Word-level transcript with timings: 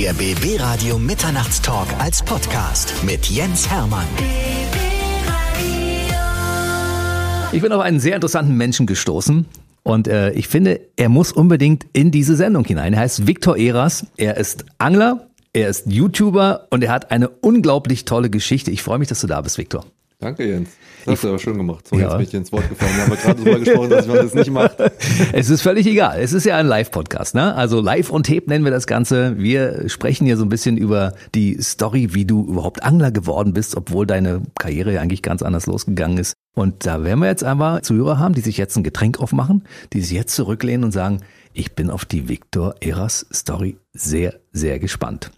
Der 0.00 0.12
BB 0.12 0.60
Radio 0.60 0.96
Mitternachtstalk 0.96 1.88
als 1.98 2.22
Podcast 2.22 2.94
mit 3.02 3.26
Jens 3.26 3.68
Hermann. 3.68 4.06
Ich 7.50 7.60
bin 7.60 7.72
auf 7.72 7.80
einen 7.80 7.98
sehr 7.98 8.14
interessanten 8.14 8.56
Menschen 8.56 8.86
gestoßen. 8.86 9.46
Und 9.82 10.06
äh, 10.06 10.30
ich 10.34 10.46
finde, 10.46 10.82
er 10.94 11.08
muss 11.08 11.32
unbedingt 11.32 11.84
in 11.92 12.12
diese 12.12 12.36
Sendung 12.36 12.64
hinein. 12.64 12.92
Er 12.92 13.00
heißt 13.00 13.26
Viktor 13.26 13.56
Eras. 13.56 14.06
Er 14.16 14.36
ist 14.36 14.66
Angler, 14.78 15.26
er 15.52 15.68
ist 15.68 15.90
YouTuber 15.90 16.68
und 16.70 16.84
er 16.84 16.92
hat 16.92 17.10
eine 17.10 17.28
unglaublich 17.28 18.04
tolle 18.04 18.30
Geschichte. 18.30 18.70
Ich 18.70 18.84
freue 18.84 19.00
mich, 19.00 19.08
dass 19.08 19.20
du 19.20 19.26
da 19.26 19.40
bist, 19.40 19.58
Viktor. 19.58 19.84
Danke, 20.20 20.48
Jens. 20.48 20.70
Das 21.04 21.14
hast 21.14 21.24
du 21.24 21.28
aber 21.28 21.38
schön 21.38 21.56
gemacht. 21.56 21.86
So, 21.86 21.94
ja. 21.94 22.02
jetzt 22.02 22.12
bin 22.14 22.22
ich 22.22 22.30
dir 22.30 22.38
ins 22.38 22.50
Wort 22.50 22.68
gefallen. 22.68 22.90
Wir 22.96 23.02
haben 23.04 23.14
gerade 23.14 23.44
darüber 23.44 23.58
gesprochen, 23.60 23.90
dass 23.90 24.06
man 24.08 24.16
das 24.16 24.34
nicht 24.34 24.50
macht. 24.50 24.76
Es 25.32 25.48
ist 25.48 25.62
völlig 25.62 25.86
egal. 25.86 26.18
Es 26.20 26.32
ist 26.32 26.44
ja 26.44 26.56
ein 26.56 26.66
Live-Podcast, 26.66 27.36
ne? 27.36 27.54
Also 27.54 27.80
Live 27.80 28.10
und 28.10 28.26
Tape 28.26 28.44
nennen 28.46 28.64
wir 28.64 28.72
das 28.72 28.88
Ganze. 28.88 29.38
Wir 29.38 29.88
sprechen 29.88 30.26
hier 30.26 30.36
so 30.36 30.44
ein 30.44 30.48
bisschen 30.48 30.76
über 30.76 31.14
die 31.36 31.62
Story, 31.62 32.14
wie 32.14 32.24
du 32.24 32.44
überhaupt 32.44 32.82
Angler 32.82 33.12
geworden 33.12 33.52
bist, 33.52 33.76
obwohl 33.76 34.06
deine 34.06 34.42
Karriere 34.58 34.94
ja 34.94 35.00
eigentlich 35.00 35.22
ganz 35.22 35.42
anders 35.42 35.66
losgegangen 35.66 36.18
ist. 36.18 36.34
Und 36.56 36.84
da 36.84 37.04
werden 37.04 37.20
wir 37.20 37.28
jetzt 37.28 37.44
aber 37.44 37.82
Zuhörer 37.82 38.18
haben, 38.18 38.34
die 38.34 38.40
sich 38.40 38.56
jetzt 38.56 38.76
ein 38.76 38.82
Getränk 38.82 39.20
aufmachen, 39.20 39.62
die 39.92 40.00
sich 40.00 40.16
jetzt 40.16 40.34
zurücklehnen 40.34 40.82
und 40.82 40.90
sagen, 40.90 41.20
ich 41.52 41.76
bin 41.76 41.90
auf 41.90 42.04
die 42.04 42.28
Victor 42.28 42.74
Eras 42.80 43.26
Story 43.32 43.78
sehr, 43.92 44.34
sehr 44.52 44.80
gespannt. 44.80 45.30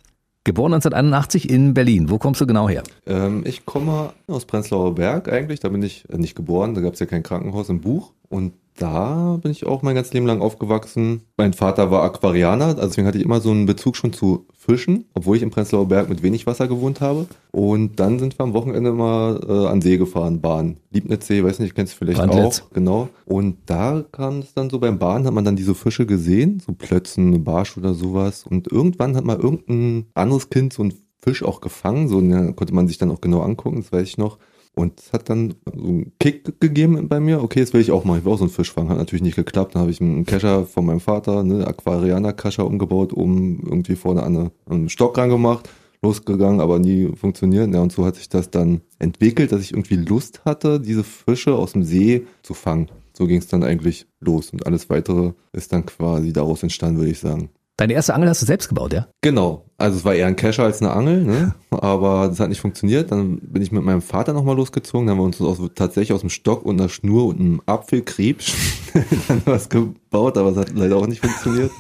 Geboren 0.45 0.73
1981 0.73 1.51
in 1.51 1.75
Berlin. 1.75 2.09
Wo 2.09 2.17
kommst 2.17 2.41
du 2.41 2.47
genau 2.47 2.67
her? 2.67 2.83
Ähm, 3.07 3.43
ich 3.45 3.67
komme 3.67 4.15
aus 4.27 4.47
Prenzlauer 4.47 4.95
Berg 4.95 5.31
eigentlich. 5.31 5.61
Da 5.61 5.69
bin 5.69 5.83
ich 5.83 6.09
äh, 6.09 6.17
nicht 6.17 6.35
geboren. 6.35 6.75
Da 6.75 6.81
gab 6.81 6.95
es 6.95 7.01
ja 7.01 7.05
kein 7.05 7.23
Krankenhaus 7.23 7.69
im 7.69 7.83
Buch. 7.83 8.15
Und 8.31 8.55
da 8.81 9.39
bin 9.43 9.53
ich 9.53 9.67
auch 9.67 9.83
mein 9.83 9.95
ganzes 9.95 10.15
Leben 10.15 10.27
lang 10.27 10.41
aufgewachsen. 10.41 11.23
Mein 11.37 11.53
Vater 11.53 11.91
war 11.91 12.03
Aquarianer, 12.03 12.67
also 12.67 12.87
deswegen 12.87 13.07
hatte 13.07 13.19
ich 13.19 13.25
immer 13.25 13.41
so 13.41 13.51
einen 13.51 13.67
Bezug 13.67 13.95
schon 13.97 14.13
zu 14.13 14.47
Fischen, 14.57 15.05
obwohl 15.15 15.37
ich 15.37 15.43
im 15.43 15.51
Prenzlauer 15.51 15.87
Berg 15.87 16.09
mit 16.09 16.23
wenig 16.23 16.47
Wasser 16.47 16.67
gewohnt 16.67 17.01
habe. 17.01 17.27
Und 17.53 18.01
dann 18.01 18.19
sind 18.19 18.39
wir 18.39 18.45
am 18.45 18.55
Wochenende 18.55 18.93
mal 18.93 19.41
äh, 19.47 19.67
an 19.67 19.83
See 19.83 19.99
gefahren, 19.99 20.41
Bahn. 20.41 20.79
Liebnitzsee, 20.91 21.45
weiß 21.45 21.59
nicht, 21.59 21.75
kennst 21.75 21.95
du 21.95 21.99
vielleicht 21.99 22.19
Brandlitz. 22.19 22.63
auch. 22.63 22.71
Genau. 22.73 23.09
Und 23.27 23.59
da 23.67 24.03
kam 24.13 24.39
es 24.39 24.55
dann 24.55 24.71
so 24.71 24.79
beim 24.79 24.99
Bahn, 24.99 25.27
hat 25.27 25.35
man 25.35 25.45
dann 25.45 25.57
diese 25.57 25.75
Fische 25.75 26.07
gesehen, 26.07 26.63
so 26.65 26.73
Plötzen, 26.73 27.29
eine 27.29 27.39
Barsch 27.39 27.77
oder 27.77 27.93
sowas. 27.93 28.45
Und 28.49 28.73
irgendwann 28.73 29.15
hat 29.15 29.25
mal 29.25 29.37
irgendein 29.39 30.07
anderes 30.15 30.49
Kind 30.49 30.73
so 30.73 30.83
einen 30.83 30.95
Fisch 31.19 31.43
auch 31.43 31.61
gefangen, 31.61 32.09
so 32.09 32.17
konnte 32.55 32.75
man 32.75 32.89
sich 32.89 32.97
dann 32.97 33.11
auch 33.11 33.21
genau 33.21 33.43
angucken, 33.43 33.83
das 33.83 33.93
weiß 33.93 34.09
ich 34.09 34.17
noch. 34.17 34.39
Und 34.75 35.01
es 35.01 35.13
hat 35.13 35.29
dann 35.29 35.55
so 35.67 35.89
einen 35.89 36.13
Kick 36.19 36.61
gegeben 36.61 37.09
bei 37.09 37.21
mir. 37.21 37.43
Okay, 37.43 37.61
das 37.61 37.73
will 37.73 37.81
ich 37.81 37.91
auch 37.91 38.05
mal. 38.05 38.19
Ich 38.19 38.25
will 38.25 38.33
auch 38.33 38.39
so 38.39 38.45
einen 38.45 38.53
Fisch 38.53 38.73
fangen. 38.73 38.89
Hat 38.89 38.99
natürlich 38.99 39.23
nicht 39.23 39.37
geklappt. 39.37 39.75
Dann 39.75 39.83
habe 39.83 39.91
ich 39.91 40.01
einen 40.01 40.25
Kescher 40.25 40.65
von 40.65 40.87
meinem 40.87 41.01
Vater, 41.01 41.43
ne, 41.43 41.67
Aquarianer-Kescher 41.67 42.65
umgebaut, 42.65 43.13
um 43.13 43.61
irgendwie 43.65 43.97
vorne 43.97 44.23
an 44.23 44.37
eine, 44.37 44.51
einen 44.67 44.89
Stock 44.89 45.19
rangemacht. 45.19 45.69
Losgegangen, 46.03 46.61
aber 46.61 46.79
nie 46.79 47.11
funktioniert. 47.15 47.73
Ja, 47.75 47.81
und 47.81 47.93
so 47.93 48.07
hat 48.07 48.17
sich 48.17 48.31
das 48.31 48.51
dann 48.51 48.81
entwickelt, 48.99 49.53
dass 49.53 49.61
ich 49.61 49.73
irgendwie 49.73 49.97
Lust 49.97 50.43
hatte, 50.47 50.81
diese 50.81 51.05
Fische 51.05 51.55
aus 51.55 51.73
dem 51.73 51.83
See 51.83 52.27
zu 52.43 52.55
fangen. 52.55 52.89
So 53.13 53.27
ging 53.27 53.37
es 53.37 53.49
dann 53.49 53.63
eigentlich 53.63 54.07
los. 54.21 54.51
Und 54.51 54.67
alles 54.67 54.89
weitere 54.89 55.33
ist 55.53 55.75
dann 55.75 55.85
quasi 55.85 56.33
daraus 56.33 56.63
entstanden, 56.63 56.99
würde 56.99 57.11
ich 57.11 57.19
sagen. 57.19 57.51
Deine 57.81 57.95
erste 57.95 58.13
Angel 58.13 58.29
hast 58.29 58.43
du 58.43 58.47
selbst 58.47 58.69
gebaut, 58.69 58.93
ja? 58.93 59.07
Genau. 59.23 59.65
Also 59.79 59.97
es 59.97 60.05
war 60.05 60.15
eher 60.15 60.27
ein 60.27 60.37
Kescher 60.37 60.65
als 60.65 60.83
eine 60.83 60.93
Angel, 60.93 61.25
ne? 61.25 61.55
aber 61.71 62.29
das 62.29 62.39
hat 62.39 62.51
nicht 62.51 62.61
funktioniert. 62.61 63.11
Dann 63.11 63.39
bin 63.39 63.63
ich 63.63 63.73
mit 63.73 63.83
meinem 63.83 64.03
Vater 64.03 64.35
nochmal 64.35 64.55
losgezogen. 64.55 65.07
Dann 65.07 65.17
haben 65.17 65.23
wir 65.23 65.25
uns 65.25 65.41
aus, 65.41 65.59
tatsächlich 65.75 66.13
aus 66.13 66.21
dem 66.21 66.29
Stock 66.29 66.67
und 66.67 66.79
einer 66.79 66.91
Schnur 66.91 67.25
und 67.25 67.41
einem 67.41 67.63
Apfelkrebs 67.65 68.53
dann 69.29 69.41
was 69.47 69.71
gebaut, 69.71 70.37
aber 70.37 70.51
es 70.51 70.59
hat 70.59 70.75
leider 70.75 70.97
auch 70.97 71.07
nicht 71.07 71.25
funktioniert. 71.25 71.71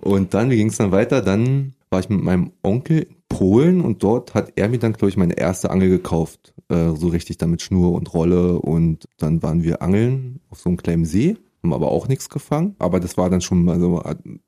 Und 0.00 0.32
dann, 0.32 0.48
wie 0.48 0.56
ging 0.56 0.70
es 0.70 0.78
dann 0.78 0.90
weiter? 0.90 1.20
Dann 1.20 1.74
war 1.90 2.00
ich 2.00 2.08
mit 2.08 2.22
meinem 2.22 2.52
Onkel 2.62 3.00
in 3.00 3.16
Polen 3.28 3.82
und 3.82 4.02
dort 4.02 4.32
hat 4.32 4.54
er 4.56 4.70
mir 4.70 4.78
dann, 4.78 4.94
glaube 4.94 5.10
ich, 5.10 5.18
meine 5.18 5.36
erste 5.36 5.70
Angel 5.70 5.90
gekauft. 5.90 6.54
Äh, 6.70 6.92
so 6.94 7.08
richtig 7.08 7.36
dann 7.36 7.50
mit 7.50 7.60
Schnur 7.60 7.92
und 7.92 8.14
Rolle. 8.14 8.58
Und 8.58 9.04
dann 9.18 9.42
waren 9.42 9.62
wir 9.62 9.82
angeln 9.82 10.40
auf 10.48 10.60
so 10.60 10.70
einem 10.70 10.78
kleinen 10.78 11.04
See 11.04 11.36
haben 11.62 11.72
aber 11.72 11.90
auch 11.90 12.08
nichts 12.08 12.28
gefangen. 12.28 12.76
Aber 12.78 13.00
das 13.00 13.16
war 13.16 13.30
dann 13.30 13.40
schon 13.40 13.68
also 13.68 14.02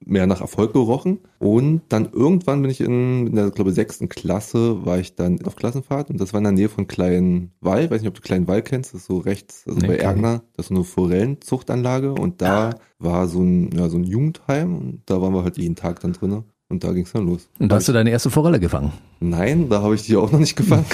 mehr 0.05 0.27
nach 0.27 0.41
Erfolg 0.41 0.73
gerochen. 0.73 1.21
Und 1.39 1.83
dann 1.89 2.09
irgendwann 2.13 2.63
bin 2.63 2.71
ich 2.71 2.81
in, 2.81 3.27
in 3.27 3.35
der, 3.35 3.51
glaube 3.51 3.71
ich, 3.71 3.77
sechsten 3.77 4.09
Klasse, 4.09 4.85
war 4.85 4.99
ich 4.99 5.15
dann 5.15 5.45
auf 5.45 5.57
Klassenfahrt 5.57 6.11
und 6.11 6.21
das 6.21 6.33
war 6.33 6.39
in 6.39 6.45
der 6.45 6.53
Nähe 6.53 6.69
von 6.69 6.87
Kleinen 6.87 7.53
Wall. 7.61 7.85
Ich 7.85 7.91
weiß 7.91 8.01
nicht, 8.01 8.09
ob 8.09 8.15
du 8.15 8.21
Kleinen 8.21 8.49
Wall 8.49 8.63
kennst, 8.63 8.95
das 8.95 9.03
ist 9.03 9.07
so 9.07 9.19
rechts, 9.19 9.65
also 9.67 9.81
nee, 9.81 9.89
bei 9.89 9.97
Ergner, 9.97 10.43
das 10.57 10.67
ist 10.67 10.69
so 10.69 10.75
eine 10.75 10.85
Forellenzuchtanlage 10.85 12.13
und 12.13 12.43
da 12.43 12.75
war 12.99 13.27
so 13.29 13.41
ein, 13.41 13.71
ja, 13.73 13.89
so 13.89 13.97
ein 13.97 14.05
Jugendheim 14.05 14.77
und 14.77 15.03
da 15.07 15.21
waren 15.21 15.33
wir 15.35 15.43
halt 15.43 15.59
jeden 15.59 15.77
Tag 15.77 16.01
dann 16.01 16.13
drinnen. 16.13 16.45
Und 16.69 16.85
da 16.85 16.93
ging 16.93 17.03
es 17.03 17.11
dann 17.11 17.27
los. 17.27 17.49
Und 17.59 17.73
da 17.73 17.77
hast 17.77 17.89
du 17.89 17.93
deine 17.93 18.11
erste 18.11 18.31
Forelle 18.31 18.61
gefangen? 18.61 18.93
Nein, 19.19 19.69
da 19.69 19.83
habe 19.83 19.97
ich 19.97 20.05
die 20.05 20.15
auch 20.15 20.31
noch 20.31 20.39
nicht 20.39 20.55
gefangen. 20.57 20.87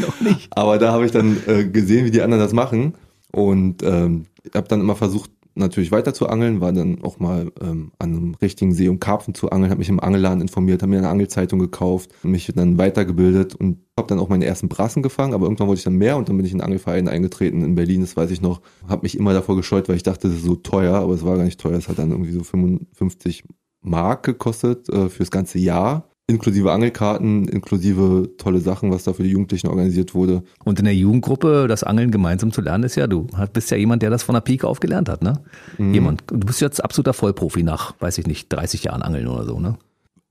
noch 0.00 0.20
nicht. 0.20 0.48
Aber 0.56 0.78
da 0.78 0.90
habe 0.90 1.06
ich 1.06 1.12
dann 1.12 1.36
äh, 1.46 1.64
gesehen, 1.64 2.04
wie 2.04 2.10
die 2.10 2.22
anderen 2.22 2.42
das 2.42 2.52
machen. 2.52 2.94
Und 3.38 3.82
ähm, 3.82 4.26
habe 4.54 4.68
dann 4.68 4.80
immer 4.80 4.96
versucht, 4.96 5.30
natürlich 5.58 5.92
weiter 5.92 6.14
zu 6.14 6.28
angeln, 6.28 6.60
war 6.60 6.72
dann 6.72 7.02
auch 7.02 7.18
mal 7.18 7.52
ähm, 7.60 7.92
an 7.98 8.16
einem 8.16 8.34
richtigen 8.34 8.72
See, 8.72 8.88
um 8.88 9.00
Karpfen 9.00 9.34
zu 9.34 9.50
angeln, 9.50 9.70
habe 9.70 9.78
mich 9.78 9.88
im 9.88 10.00
Angelladen 10.00 10.40
informiert, 10.40 10.82
habe 10.82 10.90
mir 10.90 10.98
eine 10.98 11.08
Angelzeitung 11.08 11.58
gekauft, 11.58 12.10
mich 12.22 12.50
dann 12.54 12.78
weitergebildet 12.78 13.54
und 13.54 13.78
habe 13.96 14.08
dann 14.08 14.18
auch 14.18 14.28
meine 14.28 14.46
ersten 14.46 14.68
Brassen 14.68 15.02
gefangen, 15.02 15.34
aber 15.34 15.46
irgendwann 15.46 15.68
wollte 15.68 15.80
ich 15.80 15.84
dann 15.84 15.96
mehr 15.96 16.16
und 16.16 16.28
dann 16.28 16.36
bin 16.36 16.46
ich 16.46 16.52
in 16.52 16.60
einen 16.60 16.66
Angelverein 16.66 17.08
eingetreten 17.08 17.62
in 17.62 17.74
Berlin, 17.74 18.00
das 18.00 18.16
weiß 18.16 18.30
ich 18.30 18.40
noch, 18.40 18.60
habe 18.88 19.02
mich 19.02 19.18
immer 19.18 19.32
davor 19.32 19.56
gescheut, 19.56 19.88
weil 19.88 19.96
ich 19.96 20.04
dachte, 20.04 20.28
das 20.28 20.38
ist 20.38 20.44
so 20.44 20.56
teuer, 20.56 20.94
aber 20.94 21.14
es 21.14 21.24
war 21.24 21.36
gar 21.36 21.44
nicht 21.44 21.60
teuer, 21.60 21.76
es 21.76 21.88
hat 21.88 21.98
dann 21.98 22.12
irgendwie 22.12 22.32
so 22.32 22.44
55 22.44 23.44
Mark 23.80 24.24
gekostet 24.24 24.88
äh, 24.88 25.08
fürs 25.08 25.30
ganze 25.30 25.58
Jahr 25.58 26.08
inklusive 26.28 26.70
Angelkarten, 26.70 27.48
inklusive 27.48 28.30
tolle 28.36 28.60
Sachen, 28.60 28.90
was 28.90 29.04
da 29.04 29.14
für 29.14 29.22
die 29.22 29.30
Jugendlichen 29.30 29.66
organisiert 29.68 30.14
wurde. 30.14 30.42
Und 30.62 30.78
in 30.78 30.84
der 30.84 30.94
Jugendgruppe 30.94 31.66
das 31.68 31.82
Angeln 31.82 32.10
gemeinsam 32.10 32.52
zu 32.52 32.60
lernen, 32.60 32.84
ist 32.84 32.96
ja 32.96 33.06
du. 33.06 33.26
Bist 33.52 33.70
ja 33.70 33.78
jemand, 33.78 34.02
der 34.02 34.10
das 34.10 34.22
von 34.22 34.34
der 34.34 34.42
Pike 34.42 34.68
auf 34.68 34.78
gelernt 34.78 35.08
hat, 35.08 35.22
ne? 35.22 35.40
Mhm. 35.78 35.94
Jemand. 35.94 36.24
Du 36.26 36.38
bist 36.46 36.60
jetzt 36.60 36.84
absoluter 36.84 37.14
Vollprofi 37.14 37.62
nach, 37.62 37.94
weiß 37.98 38.18
ich 38.18 38.26
nicht, 38.26 38.52
30 38.52 38.84
Jahren 38.84 39.02
Angeln 39.02 39.26
oder 39.26 39.44
so, 39.44 39.58
ne? 39.58 39.78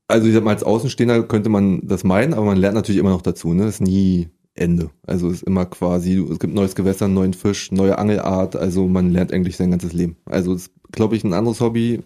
Also 0.06 0.26
ich 0.26 0.34
sag 0.34 0.44
mal, 0.44 0.52
als 0.52 0.62
Außenstehender 0.62 1.24
könnte 1.24 1.50
man 1.50 1.86
das 1.86 2.04
meinen, 2.04 2.32
aber 2.32 2.46
man 2.46 2.56
lernt 2.56 2.76
natürlich 2.76 3.00
immer 3.00 3.10
noch 3.10 3.22
dazu, 3.22 3.52
ne? 3.52 3.64
Das 3.64 3.74
ist 3.74 3.80
nie 3.80 4.28
Ende. 4.54 4.90
Also 5.04 5.28
es 5.28 5.38
ist 5.38 5.42
immer 5.42 5.66
quasi, 5.66 6.24
es 6.30 6.38
gibt 6.38 6.54
neues 6.54 6.76
Gewässer, 6.76 7.06
einen 7.06 7.14
neuen 7.14 7.34
Fisch, 7.34 7.72
neue 7.72 7.98
Angelart, 7.98 8.54
also 8.54 8.86
man 8.86 9.10
lernt 9.10 9.32
eigentlich 9.32 9.56
sein 9.56 9.72
ganzes 9.72 9.92
Leben. 9.92 10.16
Also 10.26 10.54
es 10.54 10.62
ist, 10.62 10.72
glaube 10.92 11.16
ich, 11.16 11.24
ein 11.24 11.34
anderes 11.34 11.60
Hobby, 11.60 12.02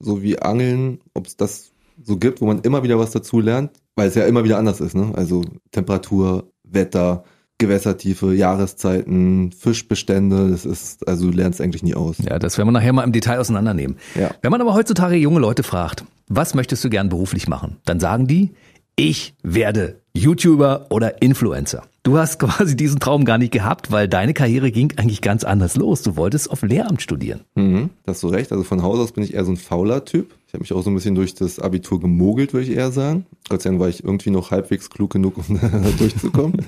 so 0.00 0.22
wie 0.22 0.38
Angeln, 0.38 0.98
ob 1.14 1.26
es 1.26 1.36
das 1.36 1.72
so 2.02 2.16
gibt, 2.16 2.40
wo 2.40 2.46
man 2.46 2.60
immer 2.60 2.82
wieder 2.82 2.98
was 2.98 3.10
dazu 3.10 3.40
lernt, 3.40 3.70
weil 3.94 4.08
es 4.08 4.14
ja 4.14 4.26
immer 4.26 4.44
wieder 4.44 4.58
anders 4.58 4.80
ist, 4.80 4.94
ne? 4.94 5.12
Also 5.14 5.42
Temperatur, 5.72 6.50
Wetter, 6.64 7.24
Gewässertiefe, 7.58 8.34
Jahreszeiten, 8.34 9.50
Fischbestände, 9.52 10.50
das 10.50 10.66
ist, 10.66 11.08
also 11.08 11.30
du 11.30 11.36
lernst 11.36 11.60
eigentlich 11.60 11.82
nie 11.82 11.94
aus. 11.94 12.16
Ja, 12.18 12.38
das 12.38 12.58
werden 12.58 12.68
wir 12.68 12.72
nachher 12.72 12.92
mal 12.92 13.04
im 13.04 13.12
Detail 13.12 13.38
auseinandernehmen. 13.38 13.96
Ja. 14.14 14.30
Wenn 14.42 14.50
man 14.50 14.60
aber 14.60 14.74
heutzutage 14.74 15.16
junge 15.16 15.40
Leute 15.40 15.62
fragt, 15.62 16.04
was 16.28 16.54
möchtest 16.54 16.84
du 16.84 16.90
gern 16.90 17.08
beruflich 17.08 17.48
machen? 17.48 17.78
Dann 17.86 17.98
sagen 17.98 18.26
die, 18.26 18.50
ich 18.96 19.34
werde 19.42 20.00
YouTuber 20.14 20.86
oder 20.90 21.22
Influencer. 21.22 21.82
Du 22.02 22.18
hast 22.18 22.38
quasi 22.40 22.76
diesen 22.76 23.00
Traum 23.00 23.24
gar 23.24 23.38
nicht 23.38 23.52
gehabt, 23.52 23.90
weil 23.90 24.08
deine 24.08 24.34
Karriere 24.34 24.70
ging 24.70 24.92
eigentlich 24.96 25.22
ganz 25.22 25.44
anders 25.44 25.76
los. 25.76 26.02
Du 26.02 26.16
wolltest 26.16 26.50
auf 26.50 26.62
Lehramt 26.62 27.02
studieren. 27.02 27.40
Mhm, 27.54 27.90
hast 28.06 28.22
du 28.22 28.28
recht. 28.28 28.52
Also 28.52 28.64
von 28.64 28.82
Haus 28.82 28.98
aus 28.98 29.12
bin 29.12 29.24
ich 29.24 29.34
eher 29.34 29.44
so 29.44 29.52
ein 29.52 29.56
fauler 29.56 30.04
Typ. 30.04 30.34
Ich 30.56 30.58
habe 30.58 30.62
mich 30.62 30.72
auch 30.72 30.82
so 30.84 30.90
ein 30.90 30.94
bisschen 30.94 31.14
durch 31.14 31.34
das 31.34 31.58
Abitur 31.58 32.00
gemogelt, 32.00 32.54
würde 32.54 32.64
ich 32.64 32.74
eher 32.74 32.90
sagen. 32.90 33.26
Gott 33.50 33.60
sei 33.60 33.68
Dank 33.68 33.80
war 33.80 33.90
ich 33.90 34.02
irgendwie 34.02 34.30
noch 34.30 34.52
halbwegs 34.52 34.88
klug 34.88 35.12
genug, 35.12 35.36
um 35.36 35.60
da 35.60 35.68
durchzukommen. 35.98 36.64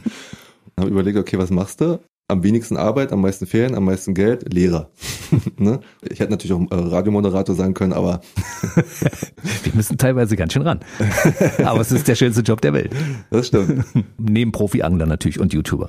habe 0.78 0.90
überlegt, 0.90 1.16
okay, 1.16 1.38
was 1.38 1.48
machst 1.48 1.80
du? 1.80 1.98
am 2.30 2.42
wenigsten 2.42 2.76
Arbeit, 2.76 3.10
am 3.10 3.22
meisten 3.22 3.46
Ferien, 3.46 3.74
am 3.74 3.86
meisten 3.86 4.12
Geld, 4.12 4.52
Lehrer. 4.52 4.90
ne? 5.56 5.80
Ich 6.02 6.20
hätte 6.20 6.30
natürlich 6.30 6.52
auch 6.52 6.60
äh, 6.70 6.74
Radiomoderator 6.74 7.54
sein 7.54 7.72
können, 7.72 7.94
aber 7.94 8.20
wir 9.62 9.72
müssen 9.72 9.96
teilweise 9.96 10.36
ganz 10.36 10.52
schön 10.52 10.60
ran. 10.60 10.80
aber 11.64 11.80
es 11.80 11.90
ist 11.90 12.06
der 12.06 12.16
schönste 12.16 12.42
Job 12.42 12.60
der 12.60 12.74
Welt. 12.74 12.92
Das 13.30 13.46
stimmt. 13.46 13.86
Neben 14.18 14.52
Profi-Angler 14.52 15.06
natürlich 15.06 15.40
und 15.40 15.54
YouTuber. 15.54 15.88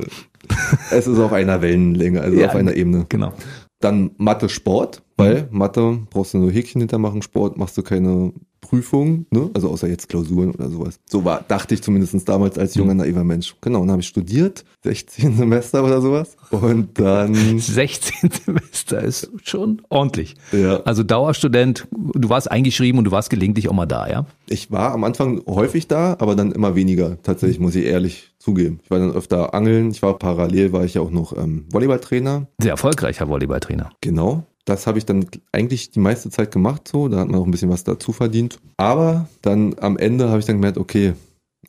es 0.91 1.05
ist 1.05 1.19
auf 1.19 1.33
einer 1.33 1.61
Wellenlänge, 1.61 2.21
also 2.21 2.39
ja, 2.39 2.47
auf 2.47 2.55
einer 2.55 2.73
Ebene. 2.73 3.05
Genau. 3.09 3.33
Dann 3.81 4.11
Mathe, 4.17 4.47
Sport, 4.47 5.01
weil. 5.19 5.47
Mathe 5.51 5.99
brauchst 6.09 6.33
du 6.33 6.37
nur 6.39 6.51
Häkchen 6.51 6.81
hintermachen, 6.81 7.21
Sport 7.21 7.57
machst 7.57 7.77
du 7.77 7.83
keine 7.83 8.33
Prüfung, 8.61 9.25
ne? 9.31 9.49
also 9.53 9.69
außer 9.69 9.87
jetzt 9.87 10.09
Klausuren 10.09 10.51
oder 10.51 10.69
sowas. 10.69 10.99
So 11.09 11.25
war, 11.25 11.43
dachte 11.47 11.73
ich 11.73 11.81
zumindest 11.81 12.27
damals 12.29 12.57
als 12.57 12.75
junger, 12.75 12.93
mhm. 12.93 12.99
naiver 12.99 13.23
Mensch. 13.23 13.55
Genau, 13.61 13.79
und 13.79 13.87
dann 13.87 13.93
habe 13.93 14.01
ich 14.01 14.07
studiert, 14.07 14.63
16 14.83 15.37
Semester 15.37 15.83
oder 15.83 16.01
sowas. 16.01 16.37
Und 16.51 16.99
dann... 16.99 17.33
16 17.59 18.29
Semester 18.45 19.01
ist 19.01 19.31
schon 19.43 19.81
ordentlich. 19.89 20.35
Ja. 20.51 20.81
Also 20.81 21.03
Dauerstudent, 21.03 21.87
du 21.91 22.29
warst 22.29 22.51
eingeschrieben 22.51 22.99
und 22.99 23.05
du 23.05 23.11
warst 23.11 23.29
gelegentlich 23.29 23.69
auch 23.69 23.73
mal 23.73 23.85
da, 23.85 24.07
ja? 24.07 24.25
Ich 24.47 24.71
war 24.71 24.91
am 24.93 25.03
Anfang 25.03 25.41
häufig 25.47 25.87
da, 25.87 26.15
aber 26.19 26.35
dann 26.35 26.51
immer 26.51 26.75
weniger, 26.75 27.21
tatsächlich, 27.23 27.59
muss 27.59 27.75
ich 27.75 27.85
ehrlich 27.85 28.33
zugeben. 28.37 28.79
Ich 28.83 28.91
war 28.91 28.99
dann 28.99 29.11
öfter 29.11 29.53
angeln, 29.53 29.91
ich 29.91 30.01
war 30.01 30.17
parallel, 30.17 30.73
war 30.73 30.83
ich 30.83 30.95
ja 30.95 31.01
auch 31.01 31.11
noch 31.11 31.35
ähm, 31.35 31.65
Volleyballtrainer. 31.71 32.47
Sehr 32.61 32.71
erfolgreicher 32.71 33.27
Volleyballtrainer. 33.29 33.91
Genau 34.01 34.43
das 34.69 34.87
habe 34.87 34.97
ich 34.97 35.05
dann 35.05 35.25
eigentlich 35.51 35.91
die 35.91 35.99
meiste 35.99 36.29
Zeit 36.29 36.51
gemacht 36.51 36.87
so, 36.87 37.07
da 37.07 37.19
hat 37.19 37.29
man 37.29 37.39
auch 37.39 37.45
ein 37.45 37.51
bisschen 37.51 37.69
was 37.69 37.83
dazu 37.83 38.13
verdient. 38.13 38.59
Aber 38.77 39.27
dann 39.41 39.75
am 39.79 39.97
Ende 39.97 40.29
habe 40.29 40.39
ich 40.39 40.45
dann 40.45 40.57
gemerkt, 40.57 40.77
okay, 40.77 41.13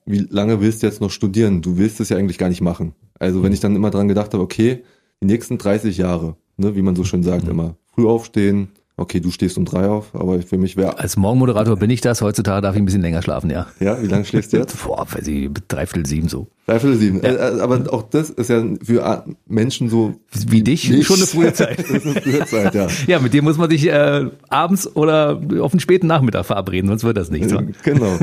wie 0.05 0.27
lange 0.31 0.61
willst 0.61 0.83
du 0.83 0.87
jetzt 0.87 1.01
noch 1.01 1.11
studieren? 1.11 1.63
Du 1.63 1.79
willst 1.79 2.01
es 2.01 2.11
ja 2.11 2.17
eigentlich 2.17 2.39
gar 2.39 2.49
nicht 2.49 2.61
machen. 2.61 2.95
Also 3.19 3.43
wenn 3.43 3.53
ich 3.53 3.61
dann 3.61 3.77
immer 3.77 3.91
dran 3.91 4.09
gedacht 4.09 4.33
habe, 4.35 4.43
okay, 4.43 4.83
die 5.23 5.27
nächsten 5.27 5.59
30 5.59 5.97
Jahre, 5.99 6.37
ne, 6.57 6.77
wie 6.77 6.83
man 6.83 6.97
so 6.97 7.05
schön 7.05 7.23
sagt, 7.23 7.45
mhm. 7.45 7.51
immer 7.51 7.77
früh 7.93 8.07
aufstehen, 8.07 8.69
Okay, 9.01 9.19
du 9.19 9.31
stehst 9.31 9.57
um 9.57 9.65
drei 9.65 9.89
auf, 9.89 10.15
aber 10.15 10.43
für 10.43 10.59
mich 10.59 10.77
wäre. 10.77 10.99
Als 10.99 11.17
Morgenmoderator 11.17 11.75
bin 11.77 11.89
ich 11.89 12.03
das. 12.03 12.21
Heutzutage 12.21 12.61
darf 12.61 12.75
ich 12.75 12.83
ein 12.83 12.85
bisschen 12.85 13.01
länger 13.01 13.23
schlafen, 13.23 13.49
ja. 13.49 13.67
Ja, 13.81 14.03
wie 14.03 14.07
lange 14.07 14.27
schläfst 14.27 14.53
du 14.53 14.59
jetzt? 14.59 14.77
Boah, 14.85 15.07
weiß 15.11 15.27
ich, 15.27 15.49
dreiviertel 15.69 16.05
sieben 16.05 16.29
so. 16.29 16.49
Dreiviertel 16.67 16.99
sieben. 16.99 17.23
Ja. 17.23 17.31
Äh, 17.31 17.61
aber 17.61 17.91
auch 17.95 18.03
das 18.03 18.29
ist 18.29 18.51
ja 18.51 18.63
für 18.83 19.25
Menschen 19.47 19.89
so. 19.89 20.17
Wie 20.47 20.63
dich 20.63 20.91
nicht. 20.91 21.07
schon 21.07 21.17
eine 21.17 21.27
frühe 21.27 21.51
Zeit. 21.55 21.79
das 21.79 21.89
ist 21.89 22.07
eine 22.07 22.21
frühe 22.21 22.45
Zeit, 22.45 22.75
ja. 22.75 22.89
ja, 23.07 23.21
mit 23.21 23.33
dir 23.33 23.41
muss 23.41 23.57
man 23.57 23.71
sich 23.71 23.87
äh, 23.87 24.27
abends 24.51 24.95
oder 24.95 25.41
auf 25.61 25.73
einen 25.73 25.81
späten 25.81 26.07
Nachmittag 26.07 26.45
verabreden, 26.45 26.89
sonst 26.89 27.03
wird 27.03 27.17
das 27.17 27.31
nicht 27.31 27.49
so. 27.49 27.59
Genau. 27.83 28.19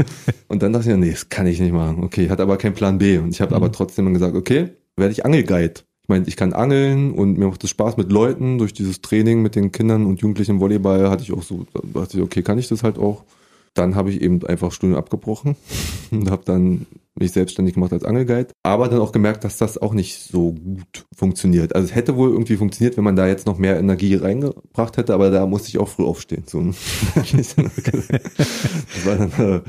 Und 0.48 0.62
dann 0.62 0.74
dachte 0.74 0.86
ich, 0.86 0.92
ja, 0.92 0.98
nee, 0.98 1.10
das 1.10 1.30
kann 1.30 1.48
ich 1.48 1.60
nicht 1.60 1.74
machen. 1.74 2.04
Okay, 2.04 2.30
hat 2.30 2.40
aber 2.40 2.58
keinen 2.58 2.76
Plan 2.76 3.00
B. 3.00 3.18
Und 3.18 3.30
ich 3.30 3.42
habe 3.42 3.56
mhm. 3.56 3.64
aber 3.64 3.72
trotzdem 3.72 4.14
gesagt, 4.14 4.36
okay, 4.36 4.70
werde 4.96 5.12
ich 5.12 5.26
Angelguide. 5.26 5.82
Ich 6.08 6.10
meine, 6.10 6.26
ich 6.26 6.38
kann 6.38 6.54
angeln 6.54 7.12
und 7.12 7.38
mir 7.38 7.48
macht 7.50 7.66
es 7.66 7.70
Spaß 7.70 7.98
mit 7.98 8.14
Leuten. 8.14 8.60
Durch 8.60 8.72
dieses 8.72 9.02
Training 9.02 9.42
mit 9.42 9.56
den 9.56 9.74
Kindern 9.74 10.06
und 10.06 10.22
Jugendlichen 10.22 10.52
im 10.52 10.62
Volleyball 10.62 11.10
hatte 11.10 11.24
ich 11.24 11.34
auch 11.34 11.44
so, 11.44 11.66
da 11.74 11.82
dachte 12.02 12.16
ich, 12.16 12.24
okay, 12.24 12.44
kann 12.44 12.58
ich 12.58 12.70
das 12.70 12.82
halt 12.82 12.98
auch. 12.98 13.26
Dann 13.74 13.94
habe 13.96 14.10
ich 14.10 14.22
eben 14.22 14.42
einfach 14.46 14.72
Studium 14.72 14.98
abgebrochen 14.98 15.58
und 16.12 16.32
habe 16.32 16.44
dann 16.46 16.86
mich 17.14 17.34
selbstständig 17.34 17.74
gemacht 17.74 17.92
als 17.92 18.06
Angelguide. 18.06 18.54
Aber 18.64 18.88
dann 18.88 19.02
auch 19.02 19.12
gemerkt, 19.12 19.44
dass 19.44 19.58
das 19.58 19.78
auch 19.78 19.94
nicht 19.94 20.18
so 20.18 20.54
gut 20.54 21.06
funktioniert. 21.14 21.76
Also 21.76 21.90
es 21.90 21.96
hätte 21.96 22.16
wohl 22.16 22.30
irgendwie 22.30 22.56
funktioniert, 22.56 22.96
wenn 22.96 23.04
man 23.04 23.18
da 23.18 23.28
jetzt 23.28 23.46
noch 23.46 23.58
mehr 23.58 23.78
Energie 23.78 24.16
reingebracht 24.16 24.96
hätte, 24.96 25.14
aber 25.14 25.30
da 25.30 25.46
musste 25.46 25.68
ich 25.68 25.78
auch 25.78 25.90
früh 25.90 26.06
aufstehen. 26.06 26.44
So. 26.46 26.62
das 27.16 27.58
war 29.06 29.16
dann, 29.18 29.32
äh, 29.40 29.62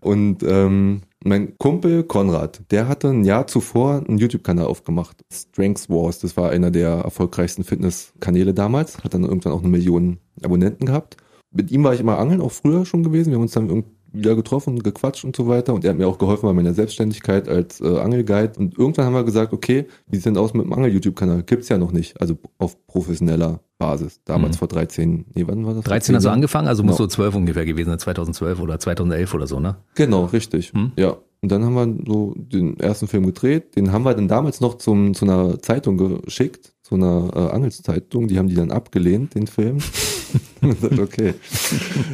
und 0.00 0.42
ähm, 0.44 1.02
mein 1.24 1.56
Kumpel 1.58 2.04
Konrad, 2.04 2.62
der 2.70 2.86
hatte 2.86 3.08
ein 3.08 3.24
Jahr 3.24 3.46
zuvor 3.46 4.04
einen 4.06 4.18
YouTube-Kanal 4.18 4.66
aufgemacht. 4.66 5.24
Strengths 5.32 5.88
Wars, 5.88 6.18
das 6.18 6.36
war 6.36 6.50
einer 6.50 6.70
der 6.70 6.90
erfolgreichsten 6.90 7.64
Fitness-Kanäle 7.64 8.54
damals. 8.54 9.02
Hat 9.02 9.14
dann 9.14 9.24
irgendwann 9.24 9.52
auch 9.52 9.60
eine 9.60 9.68
Million 9.68 10.18
Abonnenten 10.42 10.86
gehabt. 10.86 11.16
Mit 11.50 11.70
ihm 11.70 11.84
war 11.84 11.94
ich 11.94 12.00
immer 12.00 12.18
angeln, 12.18 12.40
auch 12.40 12.52
früher 12.52 12.84
schon 12.84 13.02
gewesen. 13.02 13.30
Wir 13.30 13.36
haben 13.36 13.42
uns 13.42 13.52
dann 13.52 13.84
wieder 14.14 14.34
getroffen, 14.36 14.78
gequatscht 14.82 15.24
und 15.24 15.36
so 15.36 15.48
weiter. 15.48 15.74
Und 15.74 15.84
er 15.84 15.90
hat 15.90 15.98
mir 15.98 16.08
auch 16.08 16.18
geholfen 16.18 16.46
bei 16.46 16.52
meiner 16.52 16.74
Selbstständigkeit 16.74 17.48
als 17.48 17.80
äh, 17.80 17.98
Angelguide. 17.98 18.58
Und 18.58 18.78
irgendwann 18.78 19.06
haben 19.06 19.14
wir 19.14 19.24
gesagt, 19.24 19.52
okay, 19.52 19.86
wie 20.06 20.16
sieht 20.16 20.26
denn 20.26 20.36
aus 20.36 20.54
mit 20.54 20.64
dem 20.64 20.72
Angel-YouTube-Kanal? 20.72 21.42
Gibt's 21.42 21.68
ja 21.68 21.78
noch 21.78 21.92
nicht. 21.92 22.20
Also 22.20 22.38
auf 22.58 22.86
professioneller 22.86 23.60
Basis. 23.78 24.20
Damals 24.24 24.56
mhm. 24.56 24.58
vor 24.58 24.68
13, 24.68 25.26
nee, 25.34 25.44
wann 25.46 25.66
war 25.66 25.74
das? 25.74 25.84
13 25.84 26.14
hast 26.14 26.24
du 26.24 26.30
angefangen, 26.30 26.68
also 26.68 26.82
genau. 26.82 26.92
muss 26.92 26.98
so 26.98 27.06
12 27.06 27.34
ungefähr 27.34 27.64
gewesen 27.64 27.90
sein, 27.90 27.98
2012 27.98 28.60
oder 28.60 28.78
2011 28.78 29.34
oder 29.34 29.46
so, 29.46 29.60
ne? 29.60 29.76
Genau, 29.94 30.26
richtig. 30.26 30.72
Mhm. 30.72 30.92
Ja. 30.96 31.16
Und 31.42 31.52
dann 31.52 31.62
haben 31.62 31.74
wir 31.74 32.06
so 32.06 32.32
den 32.36 32.80
ersten 32.80 33.06
Film 33.06 33.26
gedreht. 33.26 33.76
Den 33.76 33.92
haben 33.92 34.04
wir 34.04 34.14
dann 34.14 34.28
damals 34.28 34.62
noch 34.62 34.78
zum, 34.78 35.12
zu 35.12 35.26
einer 35.26 35.60
Zeitung 35.60 36.22
geschickt, 36.22 36.72
zu 36.82 36.94
einer 36.94 37.30
äh, 37.34 37.54
Angelszeitung. 37.54 38.28
Die 38.28 38.38
haben 38.38 38.48
die 38.48 38.54
dann 38.54 38.70
abgelehnt, 38.70 39.34
den 39.34 39.46
Film. 39.46 39.78
okay, 40.98 41.34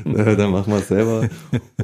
äh, 0.05 0.37
dann 0.37 0.50
machen 0.50 0.72
wir 0.72 0.81
es 0.81 0.88
selber. 0.88 1.28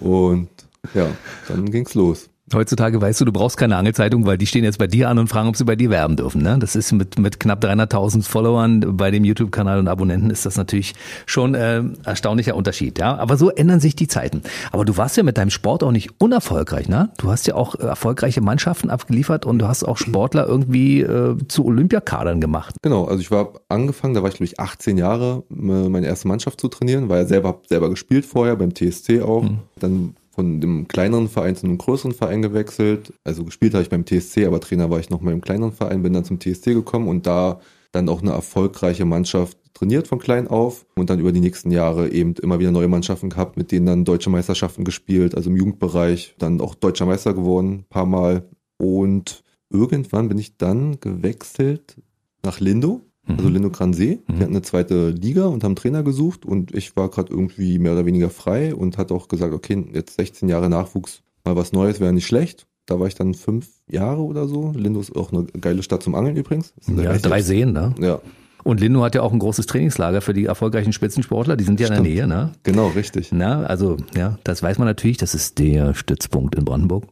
Und 0.01 0.49
ja, 0.95 1.09
dann 1.49 1.71
ging's 1.71 1.95
los. 1.95 2.29
Heutzutage 2.55 3.01
weißt 3.01 3.21
du, 3.21 3.25
du 3.25 3.33
brauchst 3.33 3.57
keine 3.57 3.77
Angelzeitung, 3.77 4.25
weil 4.25 4.39
die 4.39 4.47
stehen 4.47 4.63
jetzt 4.63 4.79
bei 4.79 4.87
dir 4.87 5.09
an 5.09 5.19
und 5.19 5.27
fragen, 5.27 5.49
ob 5.49 5.57
sie 5.57 5.65
bei 5.65 5.75
dir 5.75 5.91
werben 5.91 6.17
dürfen. 6.17 6.43
Ne? 6.43 6.59
Das 6.61 6.77
ist 6.77 6.93
mit, 6.93 7.19
mit 7.19 7.41
knapp 7.41 7.65
300.000 7.65 8.23
Followern 8.23 8.97
bei 8.97 9.11
dem 9.11 9.25
YouTube-Kanal 9.25 9.81
und 9.81 9.89
Abonnenten 9.89 10.31
ist 10.31 10.47
das 10.47 10.57
natürlich 10.57 10.95
schon 11.27 11.57
äh, 11.57 11.83
erstaunlicher 12.05 12.55
Unterschied. 12.55 12.99
Ja, 12.99 13.17
aber 13.17 13.37
so 13.37 13.51
ändern 13.51 13.81
sich 13.81 13.97
die 13.97 14.07
Zeiten. 14.07 14.43
Aber 14.71 14.85
du 14.85 14.97
warst 14.97 15.17
ja 15.17 15.25
mit 15.25 15.39
deinem 15.39 15.51
Sport 15.51 15.83
auch 15.83 15.91
nicht 15.91 16.11
unerfolgreich. 16.19 16.89
Ne? 16.89 17.11
Du 17.19 17.31
hast 17.31 17.49
ja 17.49 17.57
auch 17.57 17.75
erfolgreiche 17.75 18.41
Mannschaften 18.41 18.91
abgeliefert 18.91 19.45
und 19.45 19.59
du 19.59 19.67
hast 19.67 19.83
auch 19.83 19.97
Sportler 19.97 20.47
irgendwie 20.47 21.01
äh, 21.01 21.37
zu 21.49 21.65
Olympiakadern 21.65 22.41
gemacht. 22.41 22.77
Genau, 22.83 23.07
also 23.07 23.21
ich 23.21 23.33
war 23.33 23.55
angefangen, 23.69 24.15
da 24.15 24.23
war 24.23 24.29
ich 24.29 24.37
glaube 24.37 24.47
ich 24.47 24.61
18 24.61 24.99
Jahre, 24.99 25.43
meine 25.49 26.07
erste 26.07 26.29
Mannschaft 26.29 26.61
zu 26.61 26.69
trainieren, 26.69 27.09
war 27.09 27.19
ja 27.19 27.27
selber 27.27 27.61
selber 27.69 27.91
gespielt 27.91 28.25
vorher 28.25 28.55
beim 28.57 28.75
TSC 28.75 29.23
auch. 29.23 29.43
Mhm. 29.43 29.59
Dann 29.81 30.15
von 30.37 30.61
dem 30.61 30.87
kleineren 30.87 31.29
Verein 31.29 31.57
zu 31.57 31.67
einem 31.67 31.79
größeren 31.79 32.13
Verein 32.13 32.43
gewechselt. 32.43 33.15
Also 33.25 33.43
gespielt 33.45 33.73
habe 33.73 33.83
ich 33.83 33.89
beim 33.91 34.05
TSC, 34.05 34.45
aber 34.45 34.61
Trainer 34.61 34.91
war 34.91 35.01
ich 35.01 35.09
noch 35.09 35.23
mal 35.23 35.33
im 35.33 35.41
kleineren 35.41 35.73
Verein, 35.73 36.03
bin 36.03 36.13
dann 36.13 36.27
zum 36.27 36.39
TSC 36.39 36.75
gekommen 36.75 37.09
und 37.09 37.27
da 37.27 37.61
dann 37.91 38.11
auch 38.11 38.21
eine 38.21 38.33
erfolgreiche 38.33 39.07
Mannschaft 39.07 39.57
trainiert 39.73 40.09
von 40.09 40.19
klein 40.19 40.47
auf 40.47 40.85
und 40.95 41.09
dann 41.09 41.21
über 41.21 41.33
die 41.33 41.41
nächsten 41.41 41.71
Jahre 41.71 42.11
eben 42.11 42.35
immer 42.35 42.59
wieder 42.59 42.71
neue 42.71 42.89
Mannschaften 42.89 43.31
gehabt, 43.31 43.57
mit 43.57 43.73
denen 43.73 43.87
dann 43.87 44.05
deutsche 44.05 44.29
Meisterschaften 44.29 44.85
gespielt, 44.85 45.35
also 45.35 45.49
im 45.49 45.57
Jugendbereich, 45.57 46.35
dann 46.39 46.61
auch 46.61 46.75
deutscher 46.75 47.07
Meister 47.07 47.33
geworden, 47.33 47.87
paar 47.89 48.07
Mal 48.07 48.47
und 48.77 49.43
irgendwann 49.71 50.29
bin 50.29 50.39
ich 50.39 50.59
dann 50.59 51.01
gewechselt 51.01 51.97
nach 52.43 52.61
Lindo 52.61 53.06
also 53.29 53.49
mhm. 53.49 53.55
Lino 53.55 53.71
Gransee. 53.71 54.21
Die 54.29 54.33
mhm. 54.33 54.41
hatten 54.41 54.53
eine 54.53 54.63
zweite 54.63 55.11
Liga 55.11 55.47
und 55.47 55.65
haben 55.65 55.77
Trainer 55.77 56.03
gesucht 56.03 56.45
und 56.45 56.75
ich 56.75 56.97
war 56.97 57.11
gerade 57.11 57.33
irgendwie 57.33 57.79
mehr 57.79 57.93
oder 57.93 58.07
weniger 58.07 58.31
frei 58.31 58.75
und 58.75 58.99
hatte 58.99 59.15
auch 59.15 59.29
gesagt, 59.29 59.53
okay, 59.53 59.85
jetzt 59.93 60.17
16 60.17 60.49
Jahre 60.49 60.69
Nachwuchs, 60.69 61.23
mal 61.45 61.57
was 61.57 61.73
Neues 61.73 62.01
wäre 62.01 62.13
nicht 62.13 62.27
schlecht. 62.27 62.67
Da 62.87 63.01
war 63.01 63.09
ich 63.09 63.17
dann 63.17 63.35
fünf 63.35 63.69
Jahre 63.89 64.23
oder 64.23 64.47
so. 64.47 64.73
Lindo 64.77 65.01
ist 65.01 65.15
auch 65.17 65.33
eine 65.33 65.45
geile 65.45 65.83
Stadt 65.83 66.05
zum 66.05 66.15
Angeln 66.15 66.37
übrigens. 66.37 66.73
Ja, 66.87 67.19
drei 67.19 67.43
Seen, 67.43 67.73
ne? 67.73 67.95
Ja. 68.01 68.21
Und 68.63 68.81
Lindo 68.81 69.03
hat 69.03 69.15
ja 69.15 69.23
auch 69.23 69.33
ein 69.33 69.39
großes 69.39 69.67
Trainingslager 69.67 70.21
für 70.21 70.35
die 70.35 70.47
erfolgreichen 70.47 70.93
Spitzensportler. 70.93 71.57
Die 71.57 71.65
sind 71.65 71.79
ja 71.81 71.87
Stimmt. 71.87 71.99
in 71.99 72.05
der 72.05 72.27
Nähe, 72.27 72.27
ne? 72.29 72.53
Genau, 72.63 72.89
richtig. 72.89 73.31
Na, 73.33 73.63
also, 73.63 73.97
ja, 74.17 74.39
das 74.45 74.63
weiß 74.63 74.79
man 74.79 74.87
natürlich. 74.87 75.17
Das 75.17 75.35
ist 75.35 75.59
der 75.59 75.95
Stützpunkt 75.95 76.55
in 76.55 76.65
Brandenburg. 76.65 77.05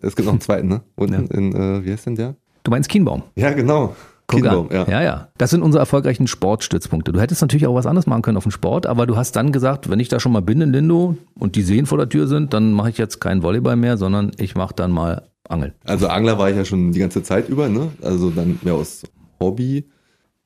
Es 0.00 0.16
gibt 0.16 0.26
noch 0.26 0.32
einen 0.32 0.40
zweiten, 0.40 0.68
ne? 0.68 0.82
Unten 0.96 1.28
ja. 1.30 1.38
in, 1.38 1.54
äh, 1.54 1.84
wie 1.84 1.92
heißt 1.92 2.06
denn 2.06 2.16
der? 2.16 2.36
Du 2.64 2.70
meinst 2.70 2.88
Kienbaum? 2.88 3.24
Ja, 3.36 3.52
genau. 3.52 3.94
Kinder, 4.36 4.66
ja. 4.70 4.88
ja, 4.88 5.02
ja. 5.02 5.28
Das 5.38 5.50
sind 5.50 5.62
unsere 5.62 5.80
erfolgreichen 5.80 6.26
Sportstützpunkte. 6.26 7.12
Du 7.12 7.20
hättest 7.20 7.40
natürlich 7.42 7.66
auch 7.66 7.74
was 7.74 7.86
anderes 7.86 8.06
machen 8.06 8.22
können 8.22 8.36
auf 8.36 8.44
dem 8.44 8.52
Sport, 8.52 8.86
aber 8.86 9.06
du 9.06 9.16
hast 9.16 9.36
dann 9.36 9.52
gesagt, 9.52 9.90
wenn 9.90 10.00
ich 10.00 10.08
da 10.08 10.20
schon 10.20 10.32
mal 10.32 10.42
bin 10.42 10.60
in 10.60 10.72
Lindo 10.72 11.16
und 11.38 11.56
die 11.56 11.62
Seen 11.62 11.86
vor 11.86 11.98
der 11.98 12.08
Tür 12.08 12.26
sind, 12.26 12.52
dann 12.52 12.72
mache 12.72 12.90
ich 12.90 12.98
jetzt 12.98 13.20
kein 13.20 13.42
Volleyball 13.42 13.76
mehr, 13.76 13.96
sondern 13.96 14.32
ich 14.38 14.54
mache 14.54 14.74
dann 14.74 14.90
mal 14.90 15.28
Angeln. 15.48 15.72
Also 15.84 16.08
Angler 16.08 16.38
war 16.38 16.50
ich 16.50 16.56
ja 16.56 16.64
schon 16.64 16.92
die 16.92 17.00
ganze 17.00 17.22
Zeit 17.22 17.48
über, 17.48 17.68
ne? 17.68 17.92
Also 18.02 18.30
dann 18.30 18.58
mehr 18.62 18.74
aus 18.74 19.02
Hobby. 19.40 19.84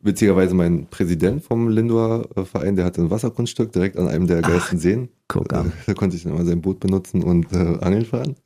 Witzigerweise 0.01 0.55
mein 0.55 0.87
Präsident 0.87 1.43
vom 1.43 1.69
Lindoer 1.69 2.29
äh, 2.37 2.45
Verein, 2.45 2.77
der 2.77 2.85
hatte 2.85 3.01
ein 3.01 3.11
Wassergrundstück 3.11 3.73
direkt 3.73 3.97
an 3.97 4.09
einem 4.09 4.27
der 4.27 4.43
geilsten 4.43 4.79
Seen. 4.79 5.09
Guck 5.29 5.53
an. 5.53 5.73
Da 5.87 5.95
konnte 5.95 6.17
ich 6.17 6.23
dann 6.23 6.33
immer 6.33 6.45
sein 6.45 6.61
Boot 6.61 6.81
benutzen 6.81 7.23
und 7.25 7.53
äh, 7.53 7.79
Angeln 7.81 8.05
fahren. 8.05 8.37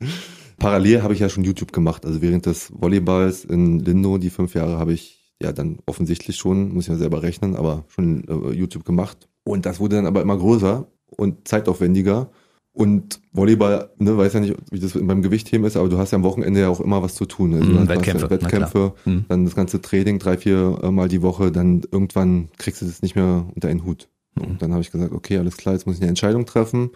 Parallel 0.58 1.02
habe 1.02 1.14
ich 1.14 1.20
ja 1.20 1.28
schon 1.28 1.44
YouTube 1.44 1.72
gemacht. 1.72 2.06
Also 2.06 2.22
während 2.22 2.46
des 2.46 2.72
Volleyballs 2.74 3.44
in 3.44 3.80
Lindo, 3.80 4.18
die 4.18 4.30
fünf 4.30 4.54
Jahre, 4.54 4.78
habe 4.78 4.92
ich 4.92 5.19
ja 5.42 5.52
dann 5.52 5.78
offensichtlich 5.86 6.36
schon, 6.36 6.72
muss 6.72 6.84
ich 6.84 6.90
ja 6.90 6.96
selber 6.96 7.22
rechnen, 7.22 7.56
aber 7.56 7.84
schon 7.88 8.24
äh, 8.28 8.52
YouTube 8.52 8.84
gemacht. 8.84 9.28
Und 9.44 9.66
das 9.66 9.80
wurde 9.80 9.96
dann 9.96 10.06
aber 10.06 10.22
immer 10.22 10.36
größer 10.36 10.86
und 11.16 11.48
zeitaufwendiger. 11.48 12.30
Und 12.72 13.20
Volleyball, 13.32 13.90
ne, 13.98 14.16
weiß 14.16 14.34
ja 14.34 14.40
nicht, 14.40 14.54
wie 14.70 14.78
das 14.78 14.92
beim 14.92 15.22
Gewichtheben 15.22 15.66
ist, 15.66 15.76
aber 15.76 15.88
du 15.88 15.98
hast 15.98 16.12
ja 16.12 16.16
am 16.16 16.22
Wochenende 16.22 16.60
ja 16.60 16.68
auch 16.68 16.80
immer 16.80 17.02
was 17.02 17.16
zu 17.16 17.26
tun. 17.26 17.54
Also 17.54 17.66
mhm, 17.66 17.88
Wettkämpfe. 17.88 18.26
Ja 18.26 18.30
Wettkämpfe, 18.30 18.92
mhm. 19.04 19.24
dann 19.28 19.44
das 19.44 19.56
ganze 19.56 19.80
Training 19.80 20.18
drei, 20.18 20.36
vier 20.36 20.78
äh, 20.82 20.90
Mal 20.90 21.08
die 21.08 21.22
Woche, 21.22 21.50
dann 21.50 21.82
irgendwann 21.90 22.48
kriegst 22.58 22.80
du 22.82 22.86
das 22.86 23.02
nicht 23.02 23.16
mehr 23.16 23.46
unter 23.54 23.68
einen 23.68 23.84
Hut. 23.84 24.08
Mhm. 24.36 24.44
Und 24.44 24.62
dann 24.62 24.72
habe 24.72 24.82
ich 24.82 24.92
gesagt, 24.92 25.12
okay, 25.12 25.38
alles 25.38 25.56
klar, 25.56 25.74
jetzt 25.74 25.86
muss 25.86 25.96
ich 25.96 26.02
eine 26.02 26.10
Entscheidung 26.10 26.46
treffen. 26.46 26.90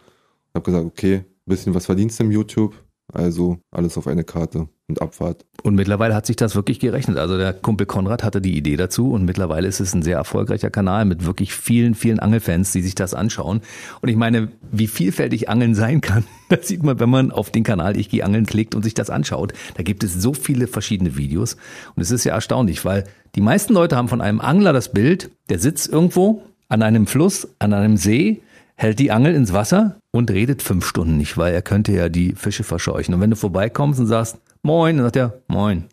Habe 0.54 0.64
gesagt, 0.64 0.84
okay, 0.84 1.24
bisschen 1.46 1.74
was 1.74 1.86
verdienst 1.86 2.20
du 2.20 2.24
im 2.24 2.30
YouTube, 2.30 2.74
also 3.12 3.58
alles 3.70 3.98
auf 3.98 4.06
eine 4.06 4.22
Karte 4.22 4.68
und 4.88 5.00
Abfahrt. 5.00 5.47
Und 5.62 5.76
mittlerweile 5.76 6.14
hat 6.14 6.26
sich 6.26 6.37
das 6.37 6.55
wirklich 6.55 6.79
gerechnet. 6.79 7.17
Also 7.17 7.38
der 7.38 7.55
Kumpel 7.55 7.87
Konrad 7.87 8.23
hatte 8.23 8.43
die 8.43 8.57
Idee 8.57 8.76
dazu 8.76 9.12
und 9.12 9.25
mittlerweile 9.25 9.67
ist 9.67 9.81
es 9.81 9.95
ein 9.95 10.03
sehr 10.03 10.19
erfolgreicher 10.19 10.71
Kanal 10.71 11.07
mit 11.07 11.25
wirklich 11.25 11.55
vielen, 11.55 11.95
vielen 11.95 12.19
Angelfans, 12.19 12.73
die 12.73 12.83
sich 12.83 12.95
das 12.95 13.14
anschauen. 13.14 13.62
Und 14.03 14.09
ich 14.11 14.17
meine, 14.17 14.49
wie 14.71 14.87
vielfältig 14.87 15.49
Angeln 15.49 15.75
sein 15.75 16.03
kann, 16.03 16.25
das 16.50 16.69
sieht 16.69 16.83
man, 16.83 17.00
wenn 17.00 17.09
man 17.09 17.33
auf 17.33 17.50
den 17.50 17.64
Kanal 17.64 17.97
Ich 17.97 18.11
gehe 18.11 18.25
Angeln 18.25 18.45
klickt 18.45 18.75
und 18.75 18.83
sich 18.83 18.95
das 18.95 19.09
anschaut. 19.09 19.55
Da 19.75 19.83
gibt 19.83 20.05
es 20.05 20.14
so 20.14 20.35
viele 20.35 20.67
verschiedene 20.67 21.17
Videos. 21.17 21.57
Und 21.97 22.03
es 22.03 22.11
ist 22.11 22.25
ja 22.25 22.35
erstaunlich, 22.35 22.85
weil 22.85 23.05
die 23.37 23.41
meisten 23.41 23.73
Leute 23.73 23.97
haben 23.97 24.09
von 24.09 24.21
einem 24.21 24.41
Angler 24.41 24.75
das 24.75 24.93
Bild, 24.93 25.31
der 25.49 25.59
sitzt 25.59 25.88
irgendwo 25.88 26.43
an 26.69 26.83
einem 26.83 27.07
Fluss, 27.07 27.49
an 27.59 27.73
einem 27.73 27.97
See, 27.97 28.43
hält 28.76 28.99
die 28.99 29.12
Angel 29.12 29.35
ins 29.35 29.53
Wasser 29.53 29.97
und 30.11 30.31
redet 30.31 30.61
fünf 30.61 30.87
Stunden 30.87 31.17
nicht, 31.17 31.38
weil 31.38 31.55
er 31.55 31.62
könnte 31.62 31.93
ja 31.93 32.09
die 32.09 32.35
Fische 32.35 32.64
verscheuchen. 32.64 33.14
Und 33.14 33.21
wenn 33.21 33.31
du 33.31 33.37
vorbeikommst 33.37 34.00
und 34.00 34.07
sagst, 34.07 34.38
moin, 34.64 34.97
dann 34.97 35.06
sagt 35.06 35.16
er, 35.16 35.42
moin. 35.47 35.85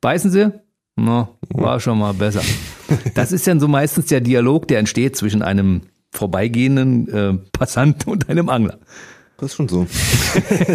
Beißen 0.00 0.30
sie? 0.30 0.52
Na, 0.94 1.28
war 1.50 1.80
schon 1.80 1.98
mal 1.98 2.14
besser. 2.14 2.42
Das 3.14 3.32
ist 3.32 3.46
dann 3.46 3.60
so 3.60 3.68
meistens 3.68 4.06
der 4.06 4.22
Dialog, 4.22 4.66
der 4.68 4.78
entsteht 4.78 5.14
zwischen 5.14 5.42
einem 5.42 5.82
vorbeigehenden 6.10 7.08
äh, 7.12 7.34
Passant 7.52 8.06
und 8.06 8.30
einem 8.30 8.48
Angler. 8.48 8.78
Das 9.36 9.50
ist 9.50 9.56
schon 9.56 9.68
so. 9.68 9.86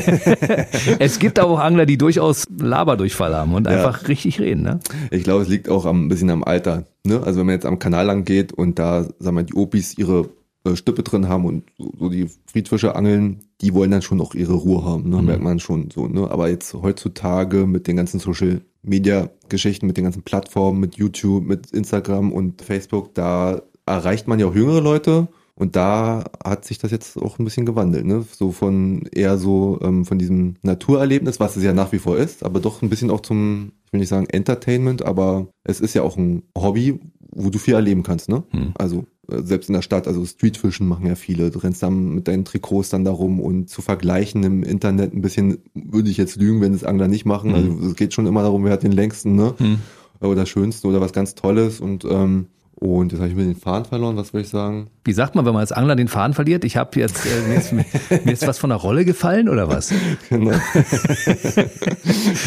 es 0.99 1.17
gibt 1.17 1.39
aber 1.39 1.49
auch 1.53 1.59
Angler, 1.59 1.87
die 1.87 1.97
durchaus 1.97 2.45
Laberdurchfall 2.55 3.33
haben 3.33 3.55
und 3.55 3.65
Ja. 3.65 3.73
einfach 3.73 4.07
richtig 4.07 4.39
reden. 4.39 4.61
Ne? 4.61 4.79
Ich 5.09 5.23
glaube, 5.23 5.41
es 5.41 5.49
liegt 5.49 5.69
auch 5.69 5.85
am, 5.87 6.05
ein 6.05 6.07
bisschen 6.07 6.29
am 6.29 6.43
Alter. 6.43 6.83
Ne? 7.03 7.21
Also 7.23 7.39
wenn 7.39 7.47
man 7.47 7.55
jetzt 7.55 7.65
am 7.65 7.79
Kanal 7.79 8.05
lang 8.05 8.25
geht 8.25 8.53
und 8.53 8.77
da, 8.77 9.07
sagen 9.17 9.37
wir, 9.37 9.43
die 9.43 9.55
Opis 9.55 9.97
ihre 9.97 10.29
äh, 10.65 10.75
Stippe 10.75 11.03
drin 11.03 11.27
haben 11.27 11.45
und 11.45 11.63
so, 11.77 11.91
so 11.97 12.09
die 12.09 12.27
Friedfische 12.45 12.95
angeln, 12.95 13.41
die 13.61 13.73
wollen 13.73 13.91
dann 13.91 14.01
schon 14.01 14.21
auch 14.21 14.33
ihre 14.33 14.53
Ruhe 14.53 14.83
haben. 14.83 15.09
Ne? 15.09 15.21
Merkt 15.21 15.43
man 15.43 15.59
schon 15.59 15.89
so. 15.91 16.07
Ne? 16.07 16.29
Aber 16.29 16.49
jetzt 16.49 16.73
heutzutage 16.73 17.65
mit 17.65 17.87
den 17.87 17.95
ganzen 17.95 18.19
Social 18.19 18.61
Media 18.81 19.29
Geschichten, 19.49 19.87
mit 19.87 19.97
den 19.97 20.03
ganzen 20.03 20.23
Plattformen, 20.23 20.79
mit 20.79 20.95
YouTube, 20.95 21.45
mit 21.45 21.71
Instagram 21.71 22.31
und 22.31 22.61
Facebook, 22.61 23.13
da 23.13 23.61
erreicht 23.85 24.27
man 24.27 24.39
ja 24.39 24.47
auch 24.47 24.55
jüngere 24.55 24.81
Leute. 24.81 25.27
Und 25.55 25.75
da 25.75 26.23
hat 26.43 26.65
sich 26.65 26.79
das 26.79 26.89
jetzt 26.89 27.15
auch 27.17 27.37
ein 27.37 27.45
bisschen 27.45 27.67
gewandelt, 27.67 28.05
ne? 28.05 28.25
So 28.31 28.51
von 28.51 29.03
eher 29.11 29.37
so 29.37 29.79
ähm, 29.83 30.03
von 30.03 30.17
diesem 30.17 30.55
Naturerlebnis, 30.63 31.39
was 31.39 31.55
es 31.55 31.63
ja 31.63 31.73
nach 31.73 31.91
wie 31.91 31.99
vor 31.99 32.17
ist, 32.17 32.43
aber 32.43 32.59
doch 32.59 32.81
ein 32.81 32.89
bisschen 32.89 33.11
auch 33.11 33.21
zum, 33.21 33.71
ich 33.85 33.93
will 33.93 33.99
nicht 33.99 34.09
sagen 34.09 34.25
Entertainment, 34.25 35.05
aber 35.05 35.47
es 35.63 35.79
ist 35.79 35.93
ja 35.93 36.01
auch 36.01 36.17
ein 36.17 36.41
Hobby, 36.57 36.99
wo 37.31 37.51
du 37.51 37.59
viel 37.59 37.75
erleben 37.75 38.01
kannst, 38.01 38.29
ne? 38.29 38.43
Hm. 38.49 38.71
Also 38.75 39.05
selbst 39.27 39.69
in 39.69 39.73
der 39.73 39.81
Stadt, 39.81 40.07
also 40.07 40.25
Streetfischen 40.25 40.87
machen 40.87 41.05
ja 41.05 41.15
viele. 41.15 41.49
Du 41.49 41.59
rennst 41.59 41.81
dann 41.81 42.15
mit 42.15 42.27
deinen 42.27 42.45
Trikots 42.45 42.89
dann 42.89 43.05
darum 43.05 43.39
und 43.39 43.69
zu 43.69 43.81
vergleichen 43.81 44.43
im 44.43 44.63
Internet 44.63 45.13
ein 45.13 45.21
bisschen, 45.21 45.59
würde 45.73 46.09
ich 46.09 46.17
jetzt 46.17 46.35
lügen, 46.35 46.61
wenn 46.61 46.73
es 46.73 46.83
Angler 46.83 47.07
nicht 47.07 47.25
machen. 47.25 47.51
Mhm. 47.51 47.55
Also 47.55 47.89
es 47.89 47.95
geht 47.95 48.13
schon 48.13 48.27
immer 48.27 48.41
darum, 48.41 48.65
wer 48.65 48.73
hat 48.73 48.83
den 48.83 48.91
längsten, 48.91 49.35
ne? 49.35 49.53
Hm. 49.57 49.79
Oder 50.19 50.45
schönsten 50.45 50.87
oder 50.87 51.01
was 51.01 51.11
ganz 51.11 51.35
Tolles 51.35 51.81
und 51.81 52.05
ähm, 52.05 52.47
und 52.75 53.11
jetzt 53.11 53.19
habe 53.21 53.29
ich 53.29 53.35
mir 53.35 53.43
den 53.43 53.55
Faden 53.55 53.85
verloren, 53.85 54.17
was 54.17 54.33
will 54.33 54.41
ich 54.41 54.49
sagen? 54.49 54.87
Wie 55.05 55.13
sagt 55.13 55.35
man, 55.35 55.45
wenn 55.45 55.53
man 55.53 55.61
als 55.61 55.71
Angler 55.71 55.95
den 55.95 56.07
Faden 56.07 56.33
verliert? 56.33 56.63
Ich 56.65 56.77
habe 56.77 56.99
jetzt, 56.99 57.25
äh, 57.25 57.47
mir, 57.47 57.55
ist, 57.57 57.71
mir 57.71 58.31
ist 58.31 58.47
was 58.47 58.57
von 58.57 58.69
der 58.69 58.77
Rolle 58.77 59.05
gefallen 59.05 59.49
oder 59.49 59.67
was? 59.69 59.93
Genau. 60.29 60.51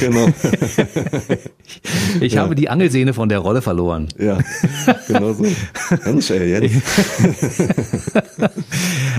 genau. 0.00 0.28
Ich 2.20 2.34
Ja. 2.34 2.42
habe 2.42 2.54
die 2.54 2.68
Angelsehne 2.68 3.14
von 3.14 3.28
der 3.28 3.38
Rolle 3.38 3.62
verloren. 3.62 4.08
Ja, 4.18 4.38
genau 5.06 5.32
so. 5.32 5.44
Mensch, 6.04 6.30
ey, 6.30 6.50
Jens. 6.50 6.82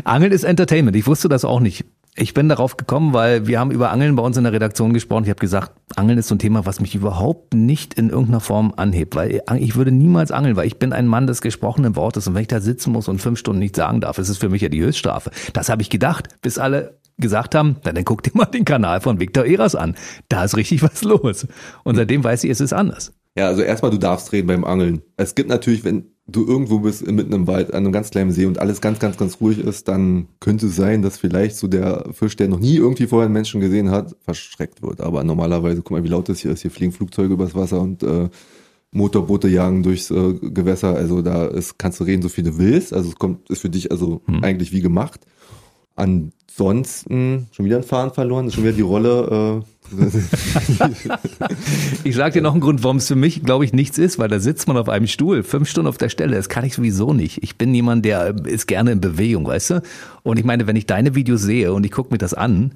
Angeln 0.04 0.32
ist 0.32 0.44
Entertainment. 0.44 0.96
Ich 0.96 1.08
wusste 1.08 1.30
das 1.30 1.46
auch 1.46 1.60
nicht. 1.60 1.86
Ich 2.20 2.34
bin 2.34 2.50
darauf 2.50 2.78
gekommen, 2.78 3.14
weil 3.14 3.46
wir 3.46 3.60
haben 3.60 3.70
über 3.70 3.92
Angeln 3.92 4.16
bei 4.16 4.24
uns 4.24 4.38
in 4.38 4.44
der 4.44 4.52
Redaktion 4.52 4.92
gesprochen. 4.92 5.26
Ich 5.26 5.30
habe 5.30 5.40
gesagt, 5.40 5.74
Angeln 5.96 6.18
ist 6.18 6.28
so 6.28 6.34
ein 6.34 6.40
Thema, 6.40 6.66
was 6.66 6.80
mich 6.80 6.96
überhaupt 6.96 7.54
nicht 7.54 7.94
in 7.94 8.10
irgendeiner 8.10 8.40
Form 8.40 8.74
anhebt, 8.76 9.16
weil 9.16 9.44
ich 9.60 9.76
würde 9.76 9.92
niemals 9.92 10.32
angeln, 10.32 10.56
weil 10.56 10.66
ich 10.66 10.80
bin 10.80 10.94
ein 10.94 11.06
Mann 11.06 11.28
des 11.28 11.42
gesprochenen 11.42 11.96
Wortes 11.96 12.28
und 12.28 12.34
wenn 12.34 12.42
ich 12.42 12.48
da 12.48 12.60
sitzen 12.60 12.92
muss 12.92 13.08
und 13.08 13.22
fünf 13.22 13.38
Stunden 13.38 13.60
nichts 13.60 13.78
sagen 13.78 14.02
darf, 14.02 14.18
ist 14.18 14.30
es 14.30 14.40
für 14.40 14.50
mich 14.50 14.64
ja 14.64 14.70
die 14.70 14.82
Höchststrafe. 14.82 15.30
Das 15.54 15.70
habe 15.70 15.84
ich 15.84 15.92
gedacht, 15.92 16.30
bis 16.42 16.58
alle 16.58 16.98
gesagt 17.20 17.54
haben, 17.54 17.76
na, 17.84 17.92
dann 17.92 18.04
guck 18.04 18.24
dir 18.24 18.32
mal 18.34 18.46
den 18.46 18.66
Kanal 18.66 19.00
von 19.00 19.20
Viktor 19.20 19.46
Eras 19.46 19.76
an. 19.76 19.94
Da 20.28 20.44
ist 20.44 20.58
richtig 20.58 20.82
was 20.82 21.04
los. 21.04 21.46
Und 21.84 21.98
seitdem 21.98 22.24
weiß 22.24 22.44
ich, 22.46 22.50
es 22.50 22.62
ist 22.62 22.74
anders. 22.74 23.14
Ja, 23.38 23.46
also 23.46 23.62
erstmal, 23.62 23.92
du 23.92 24.00
darfst 24.00 24.32
reden 24.32 24.48
beim 24.48 24.66
Angeln. 24.66 25.04
Es 25.18 25.36
gibt 25.36 25.50
natürlich, 25.50 25.84
wenn 25.84 26.17
du 26.28 26.46
irgendwo 26.46 26.80
bist 26.80 27.10
mitten 27.10 27.32
im 27.34 27.48
Wald, 27.48 27.74
an 27.74 27.86
einem 27.86 27.94
ganz 27.94 28.10
kleinen 28.10 28.32
See 28.32 28.46
und 28.46 28.60
alles 28.60 28.82
ganz, 28.82 29.00
ganz, 29.00 29.18
ganz 29.18 29.40
ruhig 29.40 29.60
ist, 29.60 29.88
dann 29.88 30.28
könnte 30.40 30.68
es 30.68 30.76
sein, 30.76 31.02
dass 31.02 31.18
vielleicht 31.18 31.56
so 31.56 31.68
der 31.68 32.10
Fisch, 32.12 32.36
der 32.36 32.50
noch 32.50 32.60
nie 32.60 32.76
irgendwie 32.76 33.08
vorher 33.08 33.26
einen 33.26 33.34
Menschen 33.34 33.62
gesehen 33.62 33.92
hat, 33.92 34.16
verschreckt 34.20 34.82
wird. 34.82 35.00
Aber 35.02 35.24
normalerweise, 35.24 35.82
guck 35.82 35.92
mal, 35.92 36.04
wie 36.04 36.10
laut 36.10 36.28
das 36.28 36.40
hier 36.40 36.52
ist. 36.52 36.62
Hier 36.62 36.72
fliegen 36.72 36.92
Flugzeuge 36.92 37.34
übers 37.34 37.56
Wasser 37.56 37.80
und 37.80 38.04
äh, 38.04 38.30
Motorboote 38.92 39.48
jagen 39.48 39.84
durchs 39.84 40.12
äh, 40.12 40.34
Gewässer. 40.34 40.96
Also 40.96 41.22
da 41.22 41.46
ist, 41.46 41.78
kannst 41.78 42.00
du 42.00 42.04
reden, 42.04 42.22
so 42.22 42.30
viel 42.30 42.44
du 42.44 42.58
willst. 42.58 42.94
Also 42.94 43.10
es 43.10 43.16
kommt, 43.16 43.50
ist 43.50 43.62
für 43.62 43.70
dich 43.70 43.92
also 43.92 44.22
eigentlich 44.42 44.74
wie 44.74 44.82
gemacht. 44.82 45.22
Ansonsten 45.96 47.48
schon 47.52 47.66
wieder 47.66 47.78
ein 47.78 47.84
Fahren 47.84 48.12
verloren, 48.12 48.48
ist 48.48 48.56
schon 48.56 48.64
wieder 48.64 48.74
die 48.74 48.82
Rolle. 48.82 49.64
Äh, 49.64 49.77
Ich 52.04 52.16
sage 52.16 52.34
dir 52.34 52.42
noch 52.42 52.52
einen 52.52 52.62
Grund, 52.62 52.84
warum 52.84 52.98
es 52.98 53.08
für 53.08 53.16
mich, 53.16 53.44
glaube 53.44 53.66
ich, 53.66 53.74
nichts 53.74 53.98
ist, 53.98 54.20
weil 54.20 54.28
da 54.28 54.40
sitzt 54.40 54.68
man 54.68 54.78
auf 54.78 54.90
einem 54.90 55.08
Stuhl, 55.08 55.44
fünf 55.44 55.70
Stunden 55.70 55.88
auf 55.88 55.98
der 55.98 56.10
Stelle. 56.10 56.36
Das 56.36 56.50
kann 56.50 56.66
ich 56.66 56.74
sowieso 56.74 57.14
nicht. 57.14 57.42
Ich 57.44 57.58
bin 57.58 57.74
jemand, 57.74 58.06
der 58.06 58.36
ist 58.46 58.68
gerne 58.68 58.92
in 58.92 59.02
Bewegung, 59.02 59.46
weißt 59.48 59.70
du? 59.70 59.82
Und 60.24 60.38
ich 60.38 60.46
meine, 60.46 60.68
wenn 60.68 60.76
ich 60.76 60.86
deine 60.86 61.16
Videos 61.16 61.42
sehe 61.42 61.74
und 61.74 61.86
ich 61.86 61.92
gucke 61.92 62.14
mir 62.14 62.18
das 62.18 62.34
an, 62.34 62.74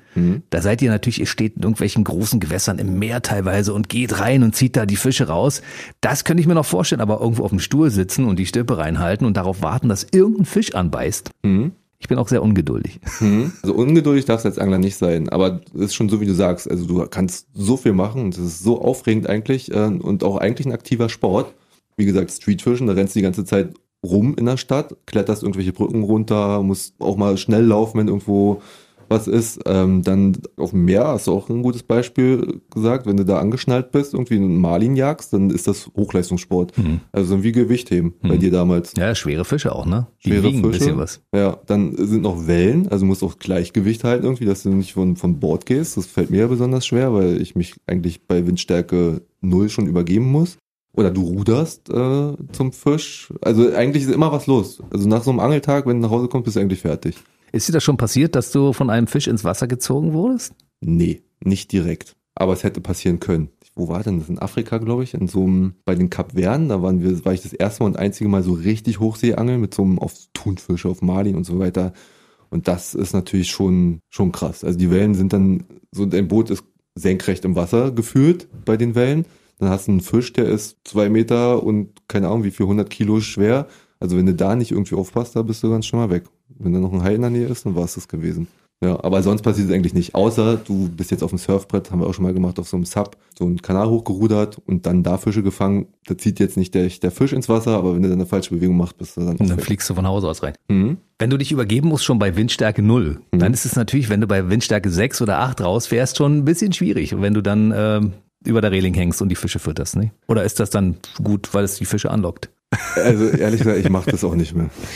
da 0.49 0.61
seid 0.61 0.81
ihr 0.81 0.89
natürlich, 0.89 1.19
ihr 1.19 1.25
steht 1.25 1.57
in 1.57 1.63
irgendwelchen 1.63 2.03
großen 2.03 2.39
Gewässern 2.39 2.79
im 2.79 2.97
Meer 2.97 3.21
teilweise 3.21 3.73
und 3.73 3.89
geht 3.89 4.19
rein 4.19 4.43
und 4.43 4.55
zieht 4.55 4.77
da 4.77 4.85
die 4.85 4.95
Fische 4.95 5.27
raus. 5.27 5.61
Das 5.99 6.23
könnte 6.23 6.41
ich 6.41 6.47
mir 6.47 6.55
noch 6.55 6.65
vorstellen, 6.65 7.01
aber 7.01 7.19
irgendwo 7.19 7.43
auf 7.43 7.49
dem 7.49 7.59
Stuhl 7.59 7.89
sitzen 7.91 8.25
und 8.25 8.39
die 8.39 8.45
Stippe 8.45 8.77
reinhalten 8.77 9.27
und 9.27 9.35
darauf 9.35 9.61
warten, 9.61 9.89
dass 9.89 10.07
irgendein 10.11 10.45
Fisch 10.45 10.73
anbeißt. 10.75 11.31
Ich 12.01 12.07
bin 12.07 12.17
auch 12.17 12.27
sehr 12.27 12.41
ungeduldig. 12.41 12.99
Also 13.61 13.75
ungeduldig 13.75 14.25
darfst 14.25 14.43
du 14.43 14.49
als 14.49 14.57
Angler 14.57 14.79
nicht 14.79 14.95
sein, 14.95 15.29
aber 15.29 15.61
es 15.75 15.81
ist 15.81 15.93
schon 15.93 16.09
so, 16.09 16.19
wie 16.19 16.25
du 16.25 16.33
sagst. 16.33 16.69
Also 16.69 16.85
du 16.85 17.05
kannst 17.05 17.47
so 17.53 17.77
viel 17.77 17.93
machen 17.93 18.23
und 18.23 18.37
das 18.37 18.43
ist 18.43 18.63
so 18.63 18.81
aufregend 18.81 19.27
eigentlich 19.27 19.71
äh, 19.71 19.85
und 19.85 20.23
auch 20.23 20.37
eigentlich 20.37 20.65
ein 20.65 20.73
aktiver 20.73 21.09
Sport. 21.09 21.53
Wie 21.97 22.05
gesagt, 22.05 22.31
Streetfischen, 22.31 22.87
da 22.87 22.93
rennst 22.93 23.15
du 23.15 23.19
die 23.19 23.23
ganze 23.23 23.45
Zeit 23.45 23.75
rum 24.03 24.35
in 24.35 24.47
der 24.47 24.57
Stadt, 24.57 24.97
kletterst 25.05 25.43
irgendwelche 25.43 25.73
Brücken 25.73 26.03
runter, 26.03 26.63
musst 26.63 26.95
auch 26.99 27.17
mal 27.17 27.37
schnell 27.37 27.65
laufen, 27.65 27.99
wenn 27.99 28.07
irgendwo 28.07 28.63
was 29.11 29.27
ist. 29.27 29.59
Ähm, 29.65 30.01
dann 30.01 30.37
auf 30.57 30.71
dem 30.71 30.85
Meer 30.85 31.05
hast 31.07 31.27
du 31.27 31.33
auch 31.33 31.49
ein 31.49 31.61
gutes 31.61 31.83
Beispiel 31.83 32.61
gesagt, 32.73 33.05
wenn 33.05 33.17
du 33.17 33.25
da 33.25 33.39
angeschnallt 33.39 33.91
bist, 33.91 34.13
irgendwie 34.13 34.37
einen 34.37 34.59
Marlin 34.59 34.95
jagst, 34.95 35.33
dann 35.33 35.49
ist 35.51 35.67
das 35.67 35.91
Hochleistungssport. 35.95 36.73
Also 37.11 37.37
so 37.37 37.43
wie 37.43 37.51
Gewichtheben 37.51 38.13
bei 38.21 38.37
dir 38.37 38.51
damals. 38.51 38.93
Ja, 38.97 39.13
schwere 39.13 39.45
Fische 39.45 39.75
auch, 39.75 39.85
ne? 39.85 40.07
Die 40.23 40.29
Schwere 40.29 40.43
wiegen 40.43 40.59
ein 40.59 40.63
Fische. 40.71 40.79
bisschen 40.79 40.97
was. 40.97 41.21
Ja, 41.35 41.59
dann 41.67 41.95
sind 41.95 42.23
noch 42.23 42.47
Wellen, 42.47 42.87
also 42.87 43.05
musst 43.05 43.23
auch 43.23 43.37
Gleichgewicht 43.37 44.03
halten 44.03 44.23
irgendwie, 44.23 44.45
dass 44.45 44.63
du 44.63 44.69
nicht 44.69 44.93
von, 44.93 45.15
von 45.15 45.39
Bord 45.39 45.65
gehst. 45.65 45.97
Das 45.97 46.05
fällt 46.05 46.31
mir 46.31 46.39
ja 46.39 46.47
besonders 46.47 46.85
schwer, 46.85 47.13
weil 47.13 47.41
ich 47.41 47.55
mich 47.55 47.75
eigentlich 47.85 48.25
bei 48.25 48.47
Windstärke 48.47 49.21
null 49.41 49.69
schon 49.69 49.87
übergeben 49.87 50.31
muss. 50.31 50.57
Oder 50.93 51.09
du 51.09 51.21
ruderst 51.21 51.89
äh, 51.89 52.33
zum 52.51 52.71
Fisch. 52.73 53.33
Also 53.41 53.73
eigentlich 53.73 54.03
ist 54.03 54.11
immer 54.11 54.31
was 54.31 54.47
los. 54.47 54.81
Also 54.91 55.07
nach 55.07 55.23
so 55.23 55.31
einem 55.31 55.39
Angeltag, 55.39 55.85
wenn 55.85 55.97
du 55.97 56.07
nach 56.07 56.13
Hause 56.13 56.27
kommst, 56.27 56.45
bist 56.45 56.57
du 56.57 56.61
eigentlich 56.61 56.81
fertig. 56.81 57.15
Ist 57.51 57.67
dir 57.67 57.73
das 57.73 57.83
schon 57.83 57.97
passiert, 57.97 58.35
dass 58.35 58.51
du 58.51 58.73
von 58.73 58.89
einem 58.89 59.07
Fisch 59.07 59.27
ins 59.27 59.43
Wasser 59.43 59.67
gezogen 59.67 60.13
wurdest? 60.13 60.53
Nee, 60.79 61.21
nicht 61.43 61.71
direkt. 61.71 62.15
Aber 62.35 62.53
es 62.53 62.63
hätte 62.63 62.81
passieren 62.81 63.19
können. 63.19 63.49
Wo 63.75 63.87
war 63.87 64.03
denn 64.03 64.19
das? 64.19 64.29
In 64.29 64.39
Afrika, 64.39 64.77
glaube 64.77 65.03
ich, 65.03 65.13
in 65.13 65.27
so 65.27 65.43
einem, 65.43 65.75
bei 65.85 65.95
den 65.95 66.09
Kapverden, 66.09 66.69
da 66.69 66.81
waren 66.81 67.01
wir, 67.01 67.23
war 67.25 67.33
ich 67.33 67.41
das 67.41 67.53
erste 67.53 67.83
Mal 67.83 67.87
und 67.87 67.97
einzige 67.97 68.29
Mal 68.29 68.43
so 68.43 68.53
richtig 68.53 68.99
Hochseeangeln 68.99 69.59
mit 69.59 69.73
so 69.73 69.83
einem 69.83 69.99
auf 69.99 70.13
Thunfische, 70.33 70.89
auf 70.89 71.01
Marlin 71.01 71.35
und 71.35 71.45
so 71.45 71.59
weiter. 71.59 71.93
Und 72.49 72.67
das 72.67 72.95
ist 72.95 73.13
natürlich 73.13 73.49
schon, 73.49 73.99
schon 74.09 74.31
krass. 74.31 74.63
Also 74.63 74.77
die 74.77 74.91
Wellen 74.91 75.13
sind 75.13 75.33
dann, 75.33 75.63
so 75.91 76.05
dein 76.05 76.27
Boot 76.27 76.49
ist 76.49 76.63
senkrecht 76.95 77.45
im 77.45 77.55
Wasser 77.55 77.91
gefühlt 77.91 78.47
bei 78.65 78.77
den 78.77 78.95
Wellen. 78.95 79.25
Dann 79.59 79.69
hast 79.69 79.87
du 79.87 79.91
einen 79.91 80.01
Fisch, 80.01 80.33
der 80.33 80.45
ist 80.45 80.77
zwei 80.83 81.09
Meter 81.09 81.63
und 81.63 82.07
keine 82.07 82.27
Ahnung 82.27 82.43
wie 82.43 82.51
viel, 82.51 82.65
100 82.65 82.89
Kilo 82.89 83.21
schwer. 83.21 83.67
Also 84.01 84.17
wenn 84.17 84.25
du 84.25 84.33
da 84.33 84.55
nicht 84.55 84.71
irgendwie 84.71 84.95
aufpasst, 84.95 85.35
da 85.35 85.41
bist 85.43 85.63
du 85.63 85.69
ganz 85.69 85.85
schnell 85.85 86.01
mal 86.01 86.09
weg. 86.09 86.23
Wenn 86.59 86.73
da 86.73 86.79
noch 86.79 86.91
ein 86.91 87.03
Hai 87.03 87.15
in 87.15 87.21
der 87.21 87.29
Nähe 87.29 87.47
ist, 87.47 87.65
dann 87.65 87.75
war 87.75 87.85
es 87.85 87.95
das 87.95 88.07
gewesen. 88.09 88.47
Ja, 88.83 89.01
aber 89.03 89.21
sonst 89.21 89.43
passiert 89.43 89.69
es 89.69 89.75
eigentlich 89.75 89.93
nicht. 89.93 90.15
Außer 90.15 90.57
du 90.57 90.89
bist 90.89 91.11
jetzt 91.11 91.21
auf 91.21 91.29
dem 91.29 91.37
Surfbrett, 91.37 91.91
haben 91.91 91.99
wir 92.01 92.07
auch 92.07 92.15
schon 92.15 92.23
mal 92.23 92.33
gemacht, 92.33 92.57
auf 92.57 92.67
so 92.67 92.77
einem 92.77 92.85
Sub, 92.85 93.15
so 93.37 93.45
einen 93.45 93.61
Kanal 93.61 93.87
hochgerudert 93.87 94.59
und 94.65 94.87
dann 94.87 95.03
da 95.03 95.19
Fische 95.19 95.43
gefangen. 95.43 95.85
Da 96.07 96.17
zieht 96.17 96.39
jetzt 96.39 96.57
nicht 96.57 96.73
der, 96.73 96.87
der 96.87 97.11
Fisch 97.11 97.31
ins 97.31 97.47
Wasser, 97.47 97.77
aber 97.77 97.93
wenn 97.93 98.01
du 98.01 98.09
dann 98.09 98.17
eine 98.17 98.25
falsche 98.25 98.55
Bewegung 98.55 98.77
machst, 98.77 98.97
bist 98.97 99.17
du 99.17 99.21
dann 99.21 99.35
Und 99.35 99.47
dann 99.51 99.57
weg. 99.57 99.65
fliegst 99.65 99.87
du 99.87 99.93
von 99.93 100.07
Hause 100.07 100.27
aus 100.27 100.41
rein. 100.41 100.55
Mhm. 100.67 100.97
Wenn 101.19 101.29
du 101.29 101.37
dich 101.37 101.51
übergeben 101.51 101.89
musst, 101.89 102.05
schon 102.05 102.17
bei 102.17 102.35
Windstärke 102.35 102.81
0, 102.81 103.21
dann 103.29 103.53
ist 103.53 103.65
es 103.65 103.75
natürlich, 103.75 104.09
wenn 104.09 104.19
du 104.21 104.25
bei 104.25 104.49
Windstärke 104.49 104.89
6 104.89 105.21
oder 105.21 105.37
8 105.41 105.61
rausfährst, 105.61 106.17
schon 106.17 106.37
ein 106.39 106.45
bisschen 106.45 106.73
schwierig. 106.73 107.13
Und 107.13 107.21
wenn 107.21 107.35
du 107.35 107.41
dann 107.43 107.71
ähm, 107.75 108.13
über 108.43 108.61
der 108.61 108.71
Reling 108.71 108.95
hängst 108.95 109.21
und 109.21 109.29
die 109.29 109.35
Fische 109.35 109.59
fütterst, 109.59 109.95
ne? 109.95 110.09
Oder 110.27 110.43
ist 110.43 110.59
das 110.59 110.71
dann 110.71 110.95
gut, 111.23 111.53
weil 111.53 111.63
es 111.65 111.75
die 111.75 111.85
Fische 111.85 112.09
anlockt? 112.09 112.49
Also 112.95 113.27
ehrlich 113.27 113.59
gesagt, 113.59 113.79
ich 113.79 113.89
mache 113.89 114.11
das 114.11 114.23
auch 114.23 114.35
nicht 114.35 114.55
mehr. 114.55 114.69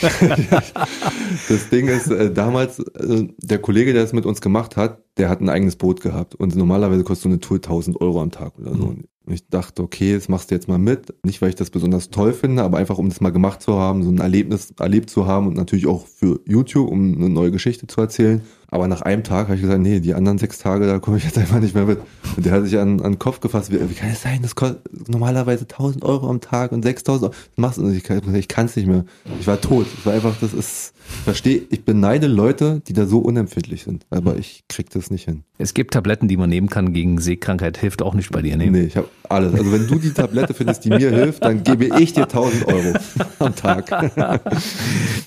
das 1.48 1.68
Ding 1.70 1.88
ist, 1.88 2.10
äh, 2.10 2.32
damals, 2.32 2.78
äh, 2.78 3.28
der 3.38 3.58
Kollege, 3.58 3.92
der 3.92 4.02
es 4.02 4.12
mit 4.12 4.24
uns 4.24 4.40
gemacht 4.40 4.76
hat, 4.76 5.02
der 5.18 5.28
hat 5.28 5.40
ein 5.40 5.48
eigenes 5.48 5.76
Boot 5.76 6.00
gehabt. 6.00 6.34
Und 6.34 6.56
normalerweise 6.56 7.04
kostet 7.04 7.24
so 7.24 7.28
eine 7.28 7.40
Tour 7.40 7.56
1000 7.56 8.00
Euro 8.00 8.22
am 8.22 8.30
Tag 8.30 8.58
oder 8.58 8.74
so. 8.74 8.94
Und 9.26 9.32
ich 9.32 9.48
dachte, 9.48 9.82
okay, 9.82 10.14
das 10.14 10.28
machst 10.28 10.50
du 10.50 10.54
jetzt 10.54 10.68
mal 10.68 10.78
mit. 10.78 11.12
Nicht, 11.24 11.42
weil 11.42 11.48
ich 11.50 11.54
das 11.54 11.70
besonders 11.70 12.10
toll 12.10 12.32
finde, 12.32 12.62
aber 12.62 12.78
einfach, 12.78 12.96
um 12.96 13.08
das 13.08 13.20
mal 13.20 13.30
gemacht 13.30 13.60
zu 13.60 13.74
haben, 13.74 14.02
so 14.02 14.10
ein 14.10 14.18
Erlebnis 14.18 14.72
erlebt 14.78 15.10
zu 15.10 15.26
haben 15.26 15.48
und 15.48 15.56
natürlich 15.56 15.86
auch 15.86 16.06
für 16.06 16.40
YouTube, 16.46 16.88
um 16.88 17.14
eine 17.14 17.28
neue 17.28 17.50
Geschichte 17.50 17.86
zu 17.86 18.00
erzählen. 18.00 18.42
Aber 18.68 18.88
nach 18.88 19.02
einem 19.02 19.22
Tag 19.22 19.46
habe 19.46 19.54
ich 19.54 19.62
gesagt, 19.62 19.80
nee, 19.80 20.00
die 20.00 20.14
anderen 20.14 20.38
sechs 20.38 20.58
Tage, 20.58 20.86
da 20.86 20.98
komme 20.98 21.18
ich 21.18 21.24
jetzt 21.24 21.38
einfach 21.38 21.60
nicht 21.60 21.74
mehr 21.74 21.84
mit. 21.84 22.00
Und 22.36 22.44
der 22.44 22.52
hat 22.52 22.64
sich 22.64 22.78
an, 22.78 23.00
an 23.00 23.12
den 23.12 23.18
Kopf 23.18 23.40
gefasst, 23.40 23.70
wie, 23.70 23.78
wie 23.88 23.94
kann 23.94 24.10
es 24.10 24.22
sein, 24.22 24.42
das 24.42 24.54
kostet 24.54 25.08
normalerweise 25.08 25.62
1000 25.62 26.04
Euro 26.04 26.28
am 26.28 26.40
Tag 26.40 26.72
und 26.72 26.82
6000 26.82 27.24
Euro. 27.24 27.32
Das 27.32 27.58
machst 27.58 27.78
du 27.78 27.82
nicht. 27.82 27.98
Ich 27.98 28.04
kann 28.04 28.34
ich 28.34 28.48
kann 28.48 28.66
es 28.66 28.76
nicht 28.76 28.86
mehr. 28.88 29.04
Ich 29.40 29.46
war 29.46 29.60
tot. 29.60 29.86
Ich 29.96 30.04
war 30.04 30.14
einfach, 30.14 30.34
das 30.40 30.52
ist, 30.52 30.94
verstehe, 31.24 31.62
ich 31.70 31.84
beneide 31.84 32.26
Leute, 32.26 32.82
die 32.86 32.92
da 32.92 33.06
so 33.06 33.18
unempfindlich 33.18 33.84
sind. 33.84 34.04
Aber 34.10 34.36
ich 34.36 34.64
krieg 34.68 34.90
das 34.90 35.10
nicht 35.10 35.24
hin. 35.24 35.44
Es 35.58 35.72
gibt 35.72 35.94
Tabletten, 35.94 36.28
die 36.28 36.36
man 36.36 36.50
nehmen 36.50 36.68
kann 36.68 36.92
gegen 36.92 37.18
Seekrankheit, 37.18 37.78
hilft 37.78 38.02
auch 38.02 38.14
nicht 38.14 38.30
bei 38.30 38.42
dir, 38.42 38.56
ne? 38.56 38.70
Nee, 38.70 38.82
ich 38.82 38.96
habe 38.96 39.08
alles. 39.28 39.54
Also 39.54 39.72
wenn 39.72 39.86
du 39.86 39.98
die 39.98 40.10
Tablette 40.10 40.52
findest, 40.54 40.84
die 40.84 40.90
mir 40.90 41.10
hilft, 41.10 41.44
dann 41.44 41.62
gebe 41.62 41.86
ich 41.98 42.12
dir 42.12 42.24
1000 42.24 42.66
Euro 42.66 42.94
am 43.38 43.54
Tag. 43.54 44.42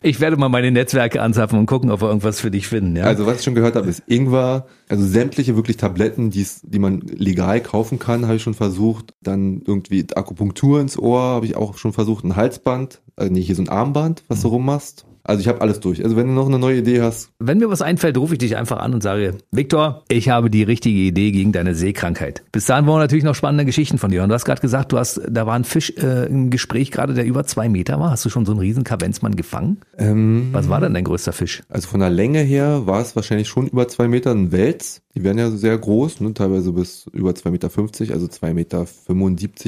Ich 0.01 0.19
werde 0.19 0.37
mal 0.37 0.49
meine 0.49 0.71
Netzwerke 0.71 1.21
anzapfen 1.21 1.57
und 1.57 1.65
gucken, 1.65 1.89
ob 1.89 2.01
wir 2.01 2.09
irgendwas 2.09 2.39
für 2.39 2.51
dich 2.51 2.67
finden, 2.67 2.95
ja? 2.95 3.05
Also 3.05 3.28
was 3.29 3.39
ich 3.39 3.43
schon 3.43 3.55
gehört 3.55 3.75
habe, 3.75 3.89
ist 3.89 4.03
Ingwer, 4.07 4.67
also 4.87 5.05
sämtliche 5.05 5.55
wirklich 5.55 5.77
Tabletten, 5.77 6.29
die's, 6.29 6.61
die 6.63 6.79
man 6.79 7.01
legal 7.01 7.61
kaufen 7.61 7.99
kann, 7.99 8.25
habe 8.25 8.35
ich 8.35 8.43
schon 8.43 8.53
versucht. 8.53 9.13
Dann 9.21 9.61
irgendwie 9.65 10.05
Akupunktur 10.13 10.81
ins 10.81 10.97
Ohr 10.97 11.21
habe 11.21 11.45
ich 11.45 11.55
auch 11.55 11.77
schon 11.77 11.93
versucht, 11.93 12.23
ein 12.23 12.35
Halsband, 12.35 13.01
also 13.15 13.31
nee, 13.31 13.41
hier 13.41 13.55
so 13.55 13.61
ein 13.61 13.69
Armband, 13.69 14.23
was 14.27 14.41
du 14.41 14.49
rummachst. 14.49 15.05
Also 15.29 15.41
ich 15.41 15.47
habe 15.47 15.61
alles 15.61 15.79
durch. 15.79 16.03
Also 16.03 16.15
wenn 16.15 16.25
du 16.25 16.33
noch 16.33 16.47
eine 16.47 16.57
neue 16.57 16.79
Idee 16.79 17.01
hast, 17.01 17.29
Wenn 17.37 17.59
mir 17.59 17.69
was 17.69 17.83
einfällt, 17.83 18.17
rufe 18.17 18.33
ich 18.33 18.39
dich 18.39 18.57
einfach 18.57 18.79
an 18.79 18.95
und 18.95 19.03
sage, 19.03 19.35
Viktor, 19.51 20.03
ich 20.09 20.29
habe 20.29 20.49
die 20.49 20.63
richtige 20.63 20.99
Idee 20.99 21.29
gegen 21.31 21.51
deine 21.51 21.75
Seekrankheit. 21.75 22.43
Bis 22.51 22.65
dahin 22.65 22.87
wollen 22.87 22.97
wir 22.97 23.03
natürlich 23.03 23.23
noch 23.23 23.35
spannende 23.35 23.63
Geschichten 23.63 23.99
von 23.99 24.09
dir. 24.09 24.23
Und 24.23 24.29
du 24.29 24.33
hast 24.35 24.45
gerade 24.45 24.59
gesagt, 24.59 24.91
du 24.91 24.97
hast, 24.97 25.21
da 25.29 25.45
war 25.45 25.53
ein 25.53 25.65
Fisch 25.65 25.93
äh, 25.97 26.25
im 26.25 26.49
Gespräch 26.49 26.89
gerade, 26.89 27.13
der 27.13 27.25
über 27.25 27.43
zwei 27.45 27.69
Meter 27.69 27.99
war. 27.99 28.09
Hast 28.09 28.25
du 28.25 28.29
schon 28.31 28.45
so 28.47 28.53
einen 28.53 28.59
riesen 28.59 28.83
Kavenzmann 28.83 29.35
gefangen? 29.35 29.77
ähm, 29.99 30.49
Was 30.51 30.67
war 30.67 30.81
denn 30.81 30.95
dein 30.95 31.03
größter 31.03 31.31
Fisch? 31.31 31.61
also 31.69 31.87
von 31.87 31.99
der 31.99 32.09
Länge 32.09 32.39
her 32.39 32.87
war 32.87 32.99
es 32.99 33.15
wahrscheinlich 33.15 33.47
schon 33.47 33.67
über 33.67 33.87
zwei 33.87 34.07
Meter 34.07 34.31
ein 34.31 34.51
Wels. 34.51 35.03
Die 35.13 35.23
werden 35.23 35.37
ja 35.37 35.51
sehr 35.51 35.77
groß, 35.77 36.21
ne? 36.21 36.33
teilweise 36.33 36.71
bis 36.71 37.05
über 37.13 37.31
2,50 37.31 37.51
Meter, 37.51 38.13
also 38.15 38.25
2,75 38.25 38.53
Meter 38.53 38.87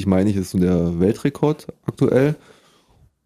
meine 0.08 0.30
ich, 0.32 0.38
ist 0.38 0.52
so 0.52 0.58
der 0.58 1.00
Weltrekord 1.00 1.68
aktuell. 1.86 2.36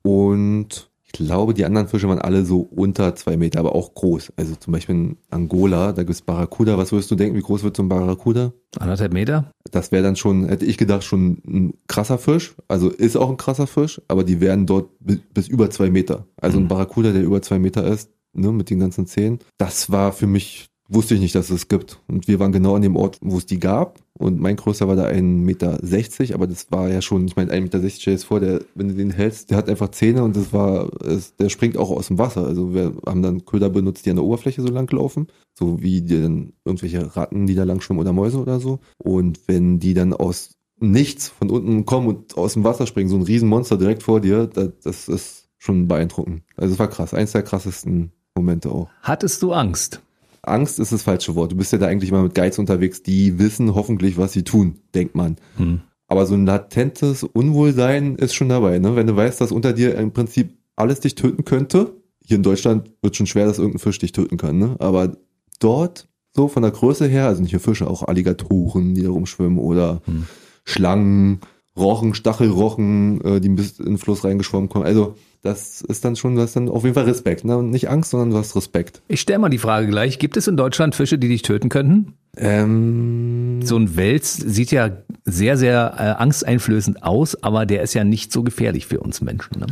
Und 0.01 0.89
glaube, 1.15 1.53
die 1.53 1.63
anderen 1.63 1.87
Fische 1.87 2.09
waren 2.09 2.19
alle 2.19 2.43
so 2.43 2.59
unter 2.59 3.15
zwei 3.15 3.37
Meter, 3.37 3.59
aber 3.59 3.73
auch 3.73 3.93
groß. 3.93 4.33
Also 4.35 4.55
zum 4.55 4.73
Beispiel 4.73 4.95
in 4.95 5.17
Angola, 5.29 5.93
da 5.93 6.03
gibt's 6.03 6.21
Barracuda. 6.21 6.77
Was 6.77 6.91
würdest 6.91 7.09
du 7.09 7.15
denken, 7.15 7.37
wie 7.37 7.41
groß 7.41 7.63
wird 7.63 7.77
so 7.77 7.83
ein 7.83 7.89
Barracuda? 7.89 8.51
Anderthalb 8.77 9.13
Meter? 9.13 9.49
Das 9.71 9.93
wäre 9.93 10.03
dann 10.03 10.17
schon, 10.17 10.49
hätte 10.49 10.65
ich 10.65 10.77
gedacht, 10.77 11.05
schon 11.05 11.41
ein 11.47 11.73
krasser 11.87 12.17
Fisch. 12.17 12.55
Also 12.67 12.89
ist 12.89 13.15
auch 13.15 13.29
ein 13.29 13.37
krasser 13.37 13.65
Fisch, 13.65 14.01
aber 14.09 14.25
die 14.25 14.41
werden 14.41 14.65
dort 14.65 14.89
bis, 14.99 15.47
über 15.47 15.69
zwei 15.69 15.89
Meter. 15.89 16.27
Also 16.35 16.57
ein 16.57 16.67
Barracuda, 16.67 17.13
der 17.13 17.23
über 17.23 17.41
zwei 17.41 17.59
Meter 17.59 17.85
ist, 17.85 18.11
ne, 18.33 18.51
mit 18.51 18.69
den 18.69 18.79
ganzen 18.79 19.07
Zähnen. 19.07 19.39
Das 19.57 19.91
war 19.91 20.11
für 20.11 20.27
mich, 20.27 20.67
wusste 20.87 21.15
ich 21.15 21.19
nicht, 21.19 21.35
dass 21.35 21.49
es 21.49 21.67
gibt. 21.67 21.99
Und 22.07 22.27
wir 22.27 22.39
waren 22.39 22.51
genau 22.51 22.75
an 22.75 22.81
dem 22.81 22.95
Ort, 22.95 23.17
wo 23.21 23.37
es 23.37 23.45
die 23.45 23.59
gab. 23.59 23.99
Und 24.17 24.39
mein 24.39 24.55
größter 24.55 24.87
war 24.87 24.95
da 24.95 25.07
1,60 25.07 25.21
Meter, 25.21 26.35
aber 26.35 26.47
das 26.47 26.71
war 26.71 26.89
ja 26.89 27.01
schon, 27.01 27.27
ich 27.27 27.35
meine, 27.35 27.51
1,60 27.51 27.61
Meter, 27.61 27.89
stell 27.89 28.13
dir 28.13 28.17
das 28.17 28.23
vor, 28.23 28.39
der, 28.39 28.61
wenn 28.75 28.87
du 28.87 28.93
den 28.93 29.11
hältst, 29.11 29.49
der 29.49 29.57
hat 29.57 29.69
einfach 29.69 29.89
Zähne 29.89 30.23
und 30.23 30.35
das 30.35 30.53
war, 30.53 30.89
es, 31.03 31.35
der 31.35 31.49
springt 31.49 31.77
auch 31.77 31.91
aus 31.91 32.07
dem 32.07 32.17
Wasser. 32.17 32.45
Also 32.45 32.73
wir 32.73 32.93
haben 33.05 33.21
dann 33.21 33.45
Köder 33.45 33.69
benutzt, 33.69 34.05
die 34.05 34.11
an 34.11 34.15
der 34.15 34.25
Oberfläche 34.25 34.61
so 34.61 34.69
lang 34.69 34.89
laufen, 34.91 35.27
so 35.53 35.81
wie 35.81 36.01
dann 36.01 36.53
irgendwelche 36.63 37.15
Ratten, 37.15 37.45
die 37.45 37.55
da 37.55 37.63
lang 37.63 37.81
schwimmen 37.81 37.99
oder 37.99 38.13
Mäuse 38.13 38.39
oder 38.39 38.59
so. 38.59 38.79
Und 38.97 39.39
wenn 39.47 39.79
die 39.79 39.93
dann 39.93 40.13
aus 40.13 40.51
nichts 40.79 41.29
von 41.29 41.49
unten 41.49 41.85
kommen 41.85 42.07
und 42.07 42.37
aus 42.37 42.53
dem 42.53 42.63
Wasser 42.63 42.87
springen, 42.87 43.09
so 43.09 43.15
ein 43.15 43.23
Riesenmonster 43.23 43.77
direkt 43.77 44.03
vor 44.03 44.21
dir, 44.21 44.47
das, 44.47 44.69
das 44.83 45.07
ist 45.07 45.49
schon 45.57 45.87
beeindruckend. 45.87 46.43
Also 46.55 46.73
es 46.73 46.79
war 46.79 46.89
krass, 46.89 47.13
eins 47.13 47.31
der 47.31 47.43
krassesten 47.43 48.11
Momente 48.35 48.69
auch. 48.69 48.89
Hattest 49.01 49.41
du 49.41 49.53
Angst? 49.53 50.01
Angst 50.47 50.79
ist 50.79 50.91
das 50.91 51.03
falsche 51.03 51.35
Wort. 51.35 51.51
Du 51.51 51.55
bist 51.57 51.71
ja 51.71 51.77
da 51.77 51.87
eigentlich 51.87 52.09
immer 52.09 52.23
mit 52.23 52.35
Guides 52.35 52.59
unterwegs, 52.59 53.03
die 53.03 53.39
wissen 53.39 53.75
hoffentlich, 53.75 54.17
was 54.17 54.33
sie 54.33 54.43
tun, 54.43 54.79
denkt 54.93 55.15
man. 55.15 55.37
Hm. 55.57 55.81
Aber 56.07 56.25
so 56.25 56.35
ein 56.35 56.45
latentes 56.45 57.23
Unwohlsein 57.23 58.15
ist 58.15 58.35
schon 58.35 58.49
dabei, 58.49 58.79
ne? 58.79 58.95
Wenn 58.95 59.07
du 59.07 59.15
weißt, 59.15 59.41
dass 59.41 59.51
unter 59.51 59.73
dir 59.73 59.95
im 59.95 60.11
Prinzip 60.11 60.53
alles 60.75 60.99
dich 60.99 61.15
töten 61.15 61.45
könnte. 61.45 61.93
Hier 62.23 62.37
in 62.37 62.43
Deutschland 62.43 62.91
wird 63.01 63.15
schon 63.15 63.27
schwer, 63.27 63.45
dass 63.45 63.59
irgendein 63.59 63.79
Fisch 63.79 63.99
dich 63.99 64.11
töten 64.11 64.37
kann, 64.37 64.57
ne? 64.57 64.75
Aber 64.79 65.17
dort, 65.59 66.07
so 66.35 66.47
von 66.47 66.63
der 66.63 66.71
Größe 66.71 67.07
her, 67.07 67.27
also 67.27 67.41
nicht 67.41 67.53
nur 67.53 67.61
Fische, 67.61 67.87
auch 67.87 68.03
Alligatoren, 68.03 68.93
die 68.93 69.03
da 69.03 69.09
rumschwimmen 69.09 69.57
oder 69.59 70.01
Hm. 70.05 70.25
Schlangen, 70.63 71.39
Rochen, 71.77 72.13
Stachelrochen, 72.13 73.21
äh, 73.21 73.41
die 73.41 73.49
bis 73.49 73.79
in 73.79 73.85
den 73.85 73.97
Fluss 73.97 74.23
reingeschwommen 74.23 74.69
kommen. 74.69 74.85
Also, 74.85 75.15
das 75.45 75.81
ist 75.81 76.03
dann 76.03 76.15
schon, 76.15 76.35
du 76.35 76.41
hast 76.41 76.55
dann 76.55 76.69
auf 76.69 76.83
jeden 76.83 76.95
Fall 76.95 77.03
Respekt, 77.03 77.45
ne? 77.45 77.55
Und 77.57 77.69
nicht 77.69 77.87
Angst, 77.87 78.09
sondern 78.09 78.31
du 78.31 78.37
hast 78.37 78.55
Respekt. 78.55 79.03
Ich 79.07 79.21
stelle 79.21 79.39
mal 79.39 79.49
die 79.49 79.59
Frage 79.59 79.87
gleich. 79.87 80.17
Gibt 80.17 80.37
es 80.37 80.47
in 80.47 80.57
Deutschland 80.57 80.95
Fische, 80.95 81.19
die 81.19 81.27
dich 81.27 81.43
töten 81.43 81.69
könnten? 81.69 82.13
Ähm, 82.35 83.59
So 83.63 83.77
ein 83.77 83.95
Wels 83.95 84.35
sieht 84.35 84.71
ja 84.71 84.89
sehr, 85.23 85.57
sehr 85.57 85.93
äh, 85.97 86.21
angsteinflößend 86.21 87.03
aus, 87.03 87.41
aber 87.43 87.67
der 87.67 87.83
ist 87.83 87.93
ja 87.93 88.03
nicht 88.03 88.31
so 88.31 88.41
gefährlich 88.41 88.87
für 88.87 88.99
uns 88.99 89.21
Menschen. 89.21 89.59
Ne? 89.59 89.67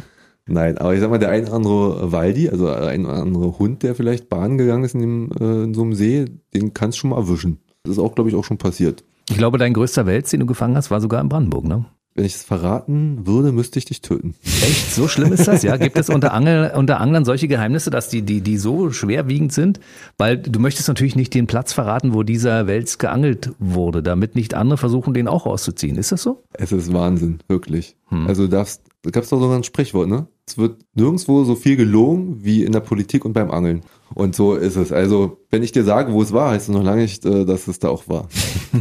Nein, 0.46 0.78
aber 0.78 0.94
ich 0.94 1.00
sag 1.00 1.10
mal, 1.10 1.18
der 1.18 1.30
ein 1.30 1.46
oder 1.46 1.54
andere 1.54 2.12
Waldi, 2.12 2.50
also 2.50 2.70
ein 2.70 3.06
oder 3.06 3.16
andere 3.16 3.58
Hund, 3.58 3.82
der 3.82 3.96
vielleicht 3.96 4.30
Bahn 4.30 4.60
gegangen 4.60 4.84
ist 4.84 4.94
in, 4.94 5.02
dem, 5.02 5.32
äh, 5.40 5.64
in 5.64 5.74
so 5.74 5.82
einem 5.82 5.94
See, 5.94 6.26
den 6.54 6.74
kannst 6.76 6.98
du 6.98 7.02
schon 7.02 7.10
mal 7.10 7.18
erwischen. 7.18 7.60
Das 7.84 7.94
ist 7.94 8.00
auch, 8.00 8.14
glaube 8.14 8.30
ich, 8.30 8.36
auch 8.36 8.44
schon 8.44 8.58
passiert. 8.60 9.04
Ich 9.30 9.38
glaube, 9.38 9.58
dein 9.58 9.74
größter 9.74 10.06
Wels, 10.06 10.30
den 10.30 10.42
du 10.42 10.46
gefangen 10.46 10.76
hast, 10.78 10.92
war 10.92 11.02
sogar 11.02 11.20
in 11.20 11.30
Brandenburg, 11.30 11.66
ne? 11.66 11.86
Wenn 12.16 12.26
ich 12.26 12.36
es 12.36 12.44
verraten 12.44 13.26
würde, 13.26 13.52
müsste 13.52 13.80
ich 13.80 13.86
dich 13.86 14.02
töten. 14.02 14.36
Echt? 14.44 14.94
So 14.94 15.08
schlimm 15.08 15.34
ist 15.34 15.48
das? 15.48 15.64
Ja? 15.64 15.78
Gibt 15.78 15.98
es 15.98 16.10
unter, 16.10 16.34
Angel, 16.34 16.72
unter 16.76 17.02
Anglern 17.02 17.26
solche 17.26 17.48
Geheimnisse, 17.48 17.90
dass 17.90 18.10
die, 18.10 18.22
die, 18.22 18.42
die 18.42 18.58
so 18.58 18.92
schwerwiegend 18.92 19.52
sind? 19.52 19.80
Weil 20.18 20.38
du 20.38 20.60
möchtest 20.60 20.88
natürlich 20.88 21.16
nicht 21.16 21.34
den 21.34 21.48
Platz 21.48 21.74
verraten, 21.74 22.14
wo 22.14 22.24
dieser 22.24 22.68
Wels 22.68 23.00
geangelt 23.00 23.52
wurde, 23.58 24.04
damit 24.04 24.36
nicht 24.36 24.54
andere 24.54 24.78
versuchen, 24.78 25.14
den 25.14 25.28
auch 25.28 25.46
rauszuziehen. 25.46 25.98
Ist 25.98 26.12
das 26.12 26.22
so? 26.22 26.44
Es 26.54 26.72
ist 26.72 26.94
Wahnsinn, 26.94 27.40
wirklich. 27.48 27.96
Also 28.28 28.44
du 28.44 28.50
darfst, 28.50 28.82
da 29.02 29.10
gab 29.10 29.24
es 29.24 29.30
doch 29.30 29.40
sogar 29.40 29.58
ein 29.58 29.64
Sprichwort, 29.64 30.08
ne? 30.08 30.28
Es 30.48 30.58
wird 30.58 30.82
nirgendwo 30.94 31.44
so 31.46 31.56
viel 31.56 31.76
gelogen 31.78 32.44
wie 32.44 32.64
in 32.64 32.74
der 32.74 32.82
Politik 32.82 33.26
und 33.26 33.34
beim 33.34 33.50
Angeln. 33.50 33.82
Und 34.14 34.36
so 34.36 34.56
ist 34.56 34.76
es. 34.76 34.92
Also, 34.92 35.38
wenn 35.50 35.64
ich 35.64 35.72
dir 35.72 35.84
sage, 35.84 36.12
wo 36.14 36.22
es 36.22 36.34
war, 36.34 36.52
heißt 36.52 36.70
es 36.70 36.76
noch 36.76 36.84
lange 36.84 37.02
nicht, 37.02 37.26
äh, 37.26 37.46
dass 37.46 37.68
es 37.68 37.80
da 37.80 37.90
auch 37.90 38.08
war. 38.08 38.28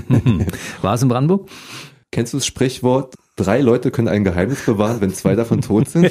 War 0.83 0.95
es 0.95 1.03
in 1.03 1.09
Brandenburg? 1.09 1.49
Kennst 2.11 2.33
du 2.33 2.39
das 2.39 2.47
Sprichwort, 2.47 3.15
drei 3.37 3.61
Leute 3.61 3.91
können 3.91 4.09
ein 4.09 4.25
Geheimnis 4.25 4.65
bewahren, 4.65 5.01
wenn 5.01 5.13
zwei 5.15 5.35
davon 5.35 5.61
tot 5.61 5.89
sind? 5.89 6.11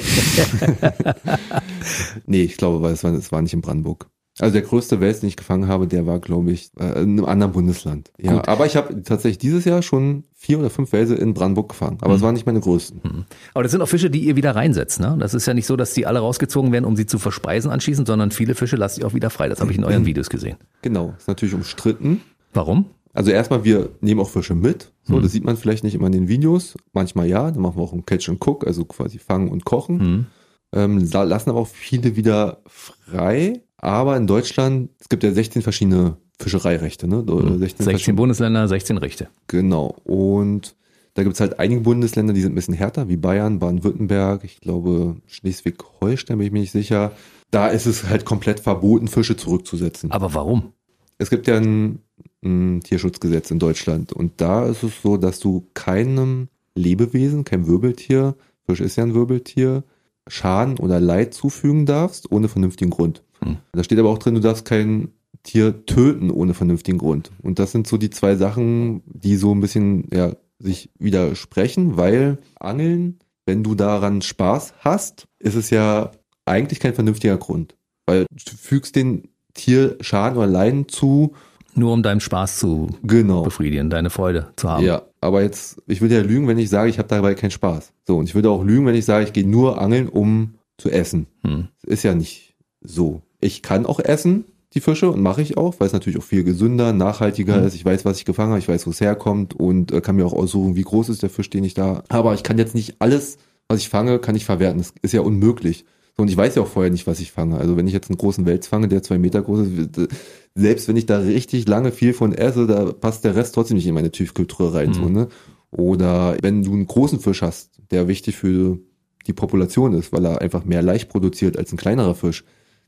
nee, 2.26 2.42
ich 2.42 2.56
glaube, 2.56 2.88
es 2.88 3.04
war, 3.04 3.12
es 3.12 3.32
war 3.32 3.42
nicht 3.42 3.54
in 3.54 3.60
Brandenburg. 3.60 4.08
Also 4.38 4.54
der 4.54 4.62
größte 4.62 4.98
Wels, 5.00 5.20
den 5.20 5.28
ich 5.28 5.36
gefangen 5.36 5.68
habe, 5.68 5.86
der 5.86 6.06
war, 6.06 6.18
glaube 6.18 6.52
ich, 6.52 6.70
äh, 6.78 7.02
in 7.02 7.18
einem 7.18 7.26
anderen 7.26 7.52
Bundesland. 7.52 8.10
Ja, 8.18 8.32
Gut. 8.32 8.48
aber 8.48 8.64
ich 8.64 8.76
habe 8.76 9.02
tatsächlich 9.02 9.36
dieses 9.36 9.66
Jahr 9.66 9.82
schon 9.82 10.24
vier 10.34 10.58
oder 10.58 10.70
fünf 10.70 10.90
Wälse 10.92 11.16
in 11.16 11.34
Brandenburg 11.34 11.68
gefangen. 11.68 11.98
Aber 12.00 12.14
es 12.14 12.22
waren 12.22 12.32
nicht 12.32 12.46
meine 12.46 12.60
größten. 12.60 13.26
Aber 13.52 13.62
das 13.62 13.72
sind 13.72 13.82
auch 13.82 13.88
Fische, 13.88 14.08
die 14.08 14.20
ihr 14.20 14.34
wieder 14.34 14.56
reinsetzt. 14.56 15.00
Ne? 15.00 15.16
Das 15.20 15.34
ist 15.34 15.44
ja 15.44 15.52
nicht 15.52 15.66
so, 15.66 15.76
dass 15.76 15.92
die 15.92 16.06
alle 16.06 16.20
rausgezogen 16.20 16.72
werden, 16.72 16.86
um 16.86 16.96
sie 16.96 17.04
zu 17.04 17.18
verspeisen 17.18 17.70
anschließend, 17.70 18.06
sondern 18.06 18.30
viele 18.30 18.54
Fische 18.54 18.76
lasst 18.76 18.98
ihr 18.98 19.06
auch 19.06 19.12
wieder 19.12 19.28
frei. 19.28 19.50
Das 19.50 19.60
habe 19.60 19.70
ich 19.70 19.76
in 19.76 19.84
euren 19.84 20.06
Videos 20.06 20.30
gesehen. 20.30 20.56
Genau, 20.80 21.14
ist 21.18 21.28
natürlich 21.28 21.54
umstritten. 21.54 22.22
Warum? 22.54 22.86
Also 23.14 23.30
erstmal, 23.30 23.62
wir 23.64 23.90
nehmen 24.00 24.20
auch 24.20 24.30
Fische 24.30 24.54
mit. 24.54 24.92
So, 25.02 25.20
das 25.20 25.32
sieht 25.32 25.44
man 25.44 25.56
vielleicht 25.56 25.84
nicht 25.84 25.94
immer 25.94 26.06
in 26.06 26.12
den 26.12 26.28
Videos. 26.28 26.74
Manchmal 26.92 27.26
ja, 27.28 27.50
dann 27.50 27.60
machen 27.62 27.76
wir 27.76 27.82
auch 27.82 27.92
ein 27.92 28.06
Catch 28.06 28.28
and 28.30 28.46
Cook, 28.46 28.66
also 28.66 28.84
quasi 28.84 29.18
fangen 29.18 29.48
und 29.50 29.64
kochen. 29.64 30.00
Hm. 30.00 30.26
Ähm, 30.74 31.08
la- 31.12 31.24
lassen 31.24 31.50
aber 31.50 31.60
auch 31.60 31.66
viele 31.68 32.16
wieder 32.16 32.62
frei. 32.66 33.62
Aber 33.76 34.16
in 34.16 34.26
Deutschland, 34.26 34.90
es 34.98 35.08
gibt 35.08 35.24
ja 35.24 35.32
16 35.32 35.60
verschiedene 35.62 36.16
Fischereirechte, 36.40 37.06
ne? 37.08 37.22
Oder 37.22 37.50
16, 37.58 37.58
16 37.60 37.84
verschiedene- 37.90 38.16
Bundesländer, 38.16 38.66
16 38.68 38.96
Rechte. 38.96 39.28
Genau. 39.48 39.96
Und 40.04 40.74
da 41.14 41.22
gibt 41.24 41.34
es 41.34 41.40
halt 41.40 41.58
einige 41.58 41.82
Bundesländer, 41.82 42.32
die 42.32 42.40
sind 42.40 42.52
ein 42.52 42.54
bisschen 42.54 42.72
härter, 42.74 43.08
wie 43.08 43.16
Bayern, 43.18 43.58
Baden-Württemberg, 43.58 44.44
ich 44.44 44.60
glaube 44.60 45.16
Schleswig-Holstein, 45.26 46.38
bin 46.38 46.46
ich 46.46 46.52
mir 46.52 46.60
nicht 46.60 46.72
sicher. 46.72 47.12
Da 47.50 47.68
ist 47.68 47.84
es 47.86 48.04
halt 48.08 48.24
komplett 48.24 48.60
verboten, 48.60 49.08
Fische 49.08 49.36
zurückzusetzen. 49.36 50.10
Aber 50.10 50.32
warum? 50.32 50.72
Es 51.18 51.28
gibt 51.28 51.46
ja 51.46 51.56
ein 51.58 51.98
Tierschutzgesetz 52.42 53.50
in 53.50 53.58
Deutschland 53.58 54.12
und 54.12 54.40
da 54.40 54.66
ist 54.66 54.82
es 54.82 55.00
so, 55.02 55.16
dass 55.16 55.38
du 55.38 55.68
keinem 55.74 56.48
Lebewesen, 56.74 57.44
kein 57.44 57.66
Wirbeltier, 57.66 58.34
Fisch 58.66 58.80
ist 58.80 58.96
ja 58.96 59.04
ein 59.04 59.14
Wirbeltier, 59.14 59.84
Schaden 60.28 60.78
oder 60.78 61.00
Leid 61.00 61.34
zufügen 61.34 61.86
darfst, 61.86 62.30
ohne 62.30 62.48
vernünftigen 62.48 62.90
Grund. 62.90 63.22
Hm. 63.42 63.58
Da 63.72 63.82
steht 63.84 63.98
aber 63.98 64.10
auch 64.10 64.18
drin, 64.18 64.34
du 64.34 64.40
darfst 64.40 64.64
kein 64.64 65.08
Tier 65.42 65.86
töten 65.86 66.30
ohne 66.30 66.54
vernünftigen 66.54 66.98
Grund. 66.98 67.32
Und 67.42 67.58
das 67.58 67.72
sind 67.72 67.88
so 67.88 67.96
die 67.96 68.10
zwei 68.10 68.36
Sachen, 68.36 69.02
die 69.06 69.36
so 69.36 69.52
ein 69.52 69.60
bisschen 69.60 70.08
ja, 70.12 70.36
sich 70.60 70.90
widersprechen, 70.98 71.96
weil 71.96 72.38
Angeln, 72.60 73.18
wenn 73.44 73.64
du 73.64 73.74
daran 73.74 74.22
Spaß 74.22 74.74
hast, 74.80 75.26
ist 75.40 75.56
es 75.56 75.70
ja 75.70 76.12
eigentlich 76.44 76.78
kein 76.78 76.94
vernünftiger 76.94 77.36
Grund. 77.38 77.76
Weil 78.06 78.26
du 78.30 78.56
fügst 78.56 78.94
den 78.94 79.28
Tier 79.54 79.96
Schaden 80.00 80.38
oder 80.38 80.46
Leiden 80.46 80.88
zu, 80.88 81.34
Nur 81.74 81.92
um 81.92 82.02
deinen 82.02 82.20
Spaß 82.20 82.58
zu 82.58 82.90
genau. 83.02 83.42
befriedigen, 83.42 83.88
deine 83.88 84.10
Freude 84.10 84.48
zu 84.56 84.68
haben. 84.68 84.84
Ja, 84.84 85.02
aber 85.20 85.42
jetzt, 85.42 85.80
ich 85.86 86.00
würde 86.00 86.16
ja 86.16 86.22
lügen, 86.22 86.46
wenn 86.48 86.58
ich 86.58 86.68
sage, 86.68 86.90
ich 86.90 86.98
habe 86.98 87.08
dabei 87.08 87.34
keinen 87.34 87.50
Spaß. 87.50 87.92
So, 88.06 88.18
und 88.18 88.28
ich 88.28 88.34
würde 88.34 88.50
auch 88.50 88.62
lügen, 88.62 88.84
wenn 88.86 88.94
ich 88.94 89.04
sage, 89.04 89.24
ich 89.24 89.32
gehe 89.32 89.46
nur 89.46 89.80
angeln, 89.80 90.08
um 90.08 90.54
zu 90.76 90.90
essen. 90.90 91.26
Hm. 91.42 91.68
Ist 91.86 92.02
ja 92.02 92.14
nicht 92.14 92.54
so. 92.82 93.22
Ich 93.40 93.62
kann 93.62 93.86
auch 93.86 94.00
essen, 94.00 94.44
die 94.74 94.80
Fische, 94.80 95.10
und 95.10 95.20
mache 95.22 95.42
ich 95.42 95.56
auch, 95.56 95.74
weil 95.78 95.86
es 95.86 95.92
natürlich 95.92 96.18
auch 96.18 96.24
viel 96.24 96.44
gesünder, 96.44 96.92
nachhaltiger 96.92 97.58
Mhm. 97.60 97.66
ist. 97.66 97.74
Ich 97.74 97.84
weiß, 97.84 98.04
was 98.04 98.18
ich 98.18 98.24
gefangen 98.24 98.50
habe, 98.50 98.58
ich 98.58 98.68
weiß, 98.68 98.86
wo 98.86 98.90
es 98.90 99.00
herkommt 99.00 99.54
und 99.54 99.92
äh, 99.92 100.00
kann 100.00 100.16
mir 100.16 100.24
auch 100.26 100.32
aussuchen, 100.32 100.76
wie 100.76 100.82
groß 100.82 101.08
ist 101.10 101.22
der 101.22 101.30
Fisch, 101.30 101.50
den 101.50 101.64
ich 101.64 101.74
da 101.74 101.86
habe. 101.86 102.04
Aber 102.08 102.34
ich 102.34 102.42
kann 102.42 102.58
jetzt 102.58 102.74
nicht 102.74 102.96
alles, 102.98 103.36
was 103.68 103.80
ich 103.80 103.88
fange, 103.88 104.18
kann 104.18 104.34
ich 104.34 104.44
verwerten. 104.44 104.78
Das 104.78 104.94
ist 105.02 105.12
ja 105.12 105.20
unmöglich. 105.20 105.84
So, 106.16 106.22
und 106.22 106.28
ich 106.28 106.36
weiß 106.36 106.54
ja 106.56 106.62
auch 106.62 106.68
vorher 106.68 106.90
nicht, 106.90 107.06
was 107.06 107.20
ich 107.20 107.32
fange. 107.32 107.56
Also 107.56 107.76
wenn 107.76 107.86
ich 107.86 107.94
jetzt 107.94 108.10
einen 108.10 108.18
großen 108.18 108.44
Wels 108.44 108.66
fange, 108.66 108.88
der 108.88 109.02
zwei 109.02 109.18
Meter 109.18 109.40
groß 109.42 109.66
ist, 109.66 110.08
selbst 110.54 110.86
wenn 110.88 110.96
ich 110.96 111.06
da 111.06 111.18
richtig 111.18 111.66
lange 111.66 111.90
viel 111.90 112.12
von 112.12 112.34
esse, 112.34 112.66
da 112.66 112.92
passt 112.92 113.24
der 113.24 113.34
Rest 113.34 113.54
trotzdem 113.54 113.76
nicht 113.76 113.86
in 113.86 113.94
meine 113.94 114.10
Tiefkühltruhe 114.10 114.74
rein. 114.74 114.90
Mhm. 114.90 114.94
So, 114.94 115.08
ne? 115.08 115.28
Oder 115.70 116.36
wenn 116.42 116.62
du 116.62 116.72
einen 116.72 116.86
großen 116.86 117.18
Fisch 117.18 117.40
hast, 117.40 117.80
der 117.90 118.08
wichtig 118.08 118.36
für 118.36 118.78
die 119.26 119.32
Population 119.32 119.94
ist, 119.94 120.12
weil 120.12 120.26
er 120.26 120.42
einfach 120.42 120.64
mehr 120.64 120.82
Leicht 120.82 121.08
produziert 121.08 121.56
als 121.56 121.72
ein 121.72 121.78
kleinerer 121.78 122.14
Fisch, 122.14 122.44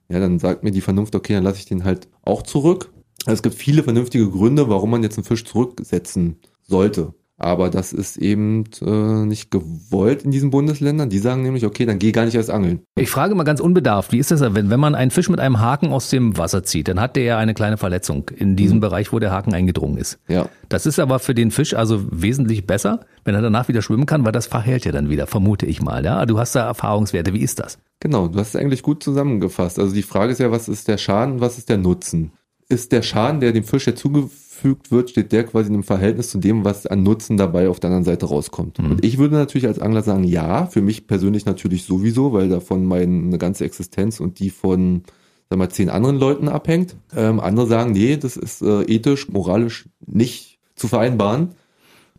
Ja, 0.09 0.21
dann 0.21 0.39
sagt 0.39 0.65
mir 0.65 0.71
die 0.71 0.81
Vernunft, 0.81 1.15
okay, 1.15 1.35
dann 1.35 1.45
lasse 1.45 1.59
ich 1.59 1.67
den 1.67 1.85
halt 1.85 2.09
auch 2.23 2.43
zurück. 2.43 2.93
Also 3.25 3.37
es 3.37 3.43
gibt 3.43 3.55
viele 3.55 3.83
vernünftige 3.83 4.29
Gründe, 4.29 4.69
warum 4.69 4.91
man 4.91 5.03
jetzt 5.03 5.17
einen 5.17 5.25
Fisch 5.25 5.45
zurücksetzen 5.45 6.37
sollte. 6.63 7.15
Aber 7.37 7.69
das 7.69 7.93
ist 7.93 8.17
eben 8.17 8.65
äh, 8.81 9.27
nicht 9.27 9.51
gewollt 9.51 10.23
in 10.23 10.31
diesen 10.31 10.51
Bundesländern. 10.51 11.11
Die 11.11 11.19
sagen 11.19 11.43
nämlich, 11.43 11.67
okay, 11.67 11.85
dann 11.85 11.99
geh 11.99 12.13
gar 12.13 12.25
nicht 12.25 12.37
erst 12.37 12.51
angeln. 12.51 12.81
Ich 12.97 13.11
frage 13.11 13.35
mal 13.35 13.43
ganz 13.43 13.59
unbedarft, 13.59 14.13
wie 14.13 14.19
ist 14.19 14.31
das, 14.31 14.41
wenn, 14.41 14.71
wenn 14.71 14.79
man 14.79 14.95
einen 14.95 15.11
Fisch 15.11 15.29
mit 15.29 15.41
einem 15.41 15.61
Haken 15.61 15.93
aus 15.93 16.11
dem 16.11 16.39
Wasser 16.39 16.63
zieht, 16.63 16.87
dann 16.87 17.01
hat 17.01 17.17
der 17.17 17.25
ja 17.25 17.39
eine 17.39 17.55
kleine 17.55 17.77
Verletzung 17.77 18.31
in 18.37 18.55
diesem 18.55 18.77
mhm. 18.77 18.83
Bereich, 18.83 19.13
wo 19.13 19.19
der 19.19 19.33
Haken 19.33 19.53
eingedrungen 19.53 19.99
ist. 19.99 20.21
Ja. 20.29 20.49
Das 20.69 20.87
ist 20.87 21.01
aber 21.01 21.19
für 21.19 21.35
den 21.35 21.51
Fisch 21.51 21.75
also 21.75 22.05
wesentlich 22.11 22.67
besser, 22.69 23.01
wenn 23.25 23.35
er 23.35 23.43
danach 23.43 23.67
wieder 23.67 23.83
schwimmen 23.83 24.07
kann, 24.07 24.25
weil 24.25 24.33
das 24.33 24.47
verhält 24.47 24.85
ja 24.85 24.93
dann 24.93 25.11
wieder, 25.11 25.27
vermute 25.27 25.67
ich 25.67 25.83
mal. 25.83 26.05
Ja? 26.05 26.25
Du 26.27 26.39
hast 26.39 26.55
da 26.55 26.67
Erfahrungswerte, 26.67 27.35
wie 27.35 27.41
ist 27.41 27.59
das? 27.59 27.79
Genau, 27.99 28.29
du 28.29 28.39
hast 28.39 28.55
es 28.55 28.57
eigentlich 28.57 28.83
gut 28.83 29.03
zusammengefasst. 29.03 29.81
Also 29.81 29.93
die 29.93 30.03
Frage 30.03 30.33
ist 30.33 30.39
ja, 30.39 30.53
was 30.53 30.69
ist 30.69 30.87
der 30.87 30.99
Schaden, 30.99 31.41
was 31.41 31.59
ist 31.59 31.69
der 31.69 31.79
Nutzen? 31.79 32.33
Ist 32.69 32.93
der 32.93 33.03
Schaden, 33.03 33.41
der 33.41 33.53
dem 33.53 33.65
Fisch 33.65 33.87
ja 33.87 33.95
zugefügt 33.95 34.44
zugefügt 34.55 34.91
wird, 34.91 35.11
steht 35.11 35.33
der 35.33 35.45
quasi 35.45 35.69
in 35.69 35.75
einem 35.75 35.83
Verhältnis 35.83 36.31
zu 36.31 36.39
dem, 36.39 36.65
was 36.65 36.87
an 36.87 37.03
Nutzen 37.03 37.37
dabei 37.37 37.69
auf 37.69 37.81
der 37.81 37.89
anderen 37.89 38.05
Seite 38.05 38.27
rauskommt. 38.27 38.79
Mhm. 38.79 38.93
Und 38.93 39.05
ich 39.05 39.19
würde 39.19 39.35
natürlich 39.35 39.67
als 39.67 39.79
Angler 39.79 40.03
sagen, 40.03 40.25
ja, 40.25 40.67
für 40.67 40.83
mich 40.83 41.07
persönlich 41.07 41.45
natürlich 41.45 41.85
sowieso, 41.85 42.33
weil 42.33 42.49
davon 42.49 42.85
meine 42.85 43.39
ganze 43.39 43.65
Existenz 43.65 44.21
und 44.21 44.39
die 44.39 44.51
von 44.51 45.03
sag 45.51 45.59
mal, 45.59 45.69
zehn 45.69 45.91
anderen 45.91 46.19
Leuten 46.19 46.49
abhängt. 46.49 46.97
Ähm, 47.15 47.41
andere 47.41 47.67
sagen, 47.67 47.93
nee, 47.93 48.17
das 48.17 48.37
ist 48.37 48.63
äh, 48.63 48.83
ethisch, 48.83 49.29
moralisch 49.29 49.89
nicht 50.07 50.59
zu 50.75 50.89
vereinbaren 50.89 51.51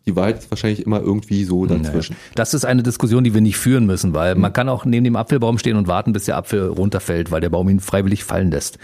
die 0.08 0.16
Wahrheit 0.16 0.38
ist 0.38 0.52
wahrscheinlich 0.52 0.86
immer 0.86 1.02
irgendwie 1.02 1.46
so 1.46 1.66
dazwischen. 1.66 2.16
Das 2.36 2.54
ist 2.54 2.64
eine 2.64 2.84
Diskussion, 2.84 3.24
die 3.24 3.34
wir 3.34 3.42
nicht 3.42 3.58
führen 3.58 3.88
müssen, 3.88 4.14
weil 4.14 4.36
mhm. 4.36 4.42
man 4.42 4.54
kann 4.54 4.70
auch 4.70 4.86
neben 4.86 5.04
dem 5.04 5.16
Apfelbaum 5.16 5.58
stehen 5.58 5.78
und 5.78 5.88
warten, 5.88 6.14
bis 6.14 6.26
der 6.26 6.38
Apfel 6.38 6.68
runterfällt, 6.68 7.32
weil 7.32 7.42
der 7.42 7.50
Baum 7.50 7.70
ihn 7.70 7.80
freiwillig 7.80 8.24
fallen 8.24 8.52
lässt. 8.52 8.78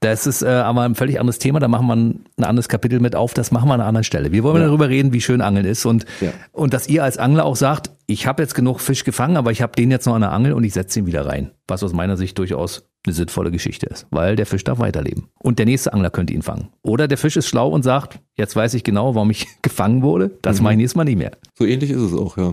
Das 0.00 0.26
ist 0.26 0.40
äh, 0.40 0.48
aber 0.48 0.82
ein 0.82 0.94
völlig 0.94 1.20
anderes 1.20 1.38
Thema, 1.38 1.60
da 1.60 1.68
machen 1.68 1.86
wir 1.86 1.94
ein, 1.94 2.24
ein 2.38 2.44
anderes 2.44 2.70
Kapitel 2.70 3.00
mit 3.00 3.14
auf, 3.14 3.34
das 3.34 3.50
machen 3.50 3.68
wir 3.68 3.74
an 3.74 3.80
einer 3.80 3.88
anderen 3.88 4.04
Stelle. 4.04 4.32
Wir 4.32 4.42
wollen 4.42 4.62
ja. 4.62 4.66
darüber 4.66 4.88
reden, 4.88 5.12
wie 5.12 5.20
schön 5.20 5.42
Angeln 5.42 5.66
ist 5.66 5.84
und, 5.84 6.06
ja. 6.22 6.32
und 6.52 6.72
dass 6.72 6.88
ihr 6.88 7.04
als 7.04 7.18
Angler 7.18 7.44
auch 7.44 7.56
sagt, 7.56 7.90
ich 8.06 8.26
habe 8.26 8.42
jetzt 8.42 8.54
genug 8.54 8.80
Fisch 8.80 9.04
gefangen, 9.04 9.36
aber 9.36 9.52
ich 9.52 9.60
habe 9.60 9.76
den 9.76 9.90
jetzt 9.90 10.06
noch 10.06 10.14
an 10.14 10.22
der 10.22 10.32
Angel 10.32 10.54
und 10.54 10.64
ich 10.64 10.72
setze 10.72 11.00
ihn 11.00 11.06
wieder 11.06 11.26
rein. 11.26 11.50
Was 11.68 11.82
aus 11.82 11.92
meiner 11.92 12.16
Sicht 12.16 12.38
durchaus 12.38 12.88
eine 13.06 13.14
sinnvolle 13.14 13.50
Geschichte 13.50 13.86
ist, 13.86 14.06
weil 14.10 14.36
der 14.36 14.46
Fisch 14.46 14.64
darf 14.64 14.78
weiterleben. 14.78 15.28
Und 15.38 15.58
der 15.58 15.66
nächste 15.66 15.92
Angler 15.92 16.10
könnte 16.10 16.32
ihn 16.32 16.42
fangen. 16.42 16.68
Oder 16.82 17.06
der 17.06 17.18
Fisch 17.18 17.36
ist 17.36 17.46
schlau 17.46 17.68
und 17.68 17.82
sagt, 17.82 18.20
jetzt 18.36 18.56
weiß 18.56 18.72
ich 18.74 18.84
genau, 18.84 19.14
warum 19.14 19.30
ich 19.30 19.48
gefangen 19.62 20.02
wurde, 20.02 20.30
das 20.40 20.58
mhm. 20.58 20.64
mache 20.64 20.72
ich 20.74 20.78
nächstes 20.78 20.96
Mal 20.96 21.04
nicht 21.04 21.18
mehr. 21.18 21.32
So 21.58 21.66
ähnlich 21.66 21.90
ist 21.90 22.00
es 22.00 22.14
auch, 22.14 22.38
ja. 22.38 22.52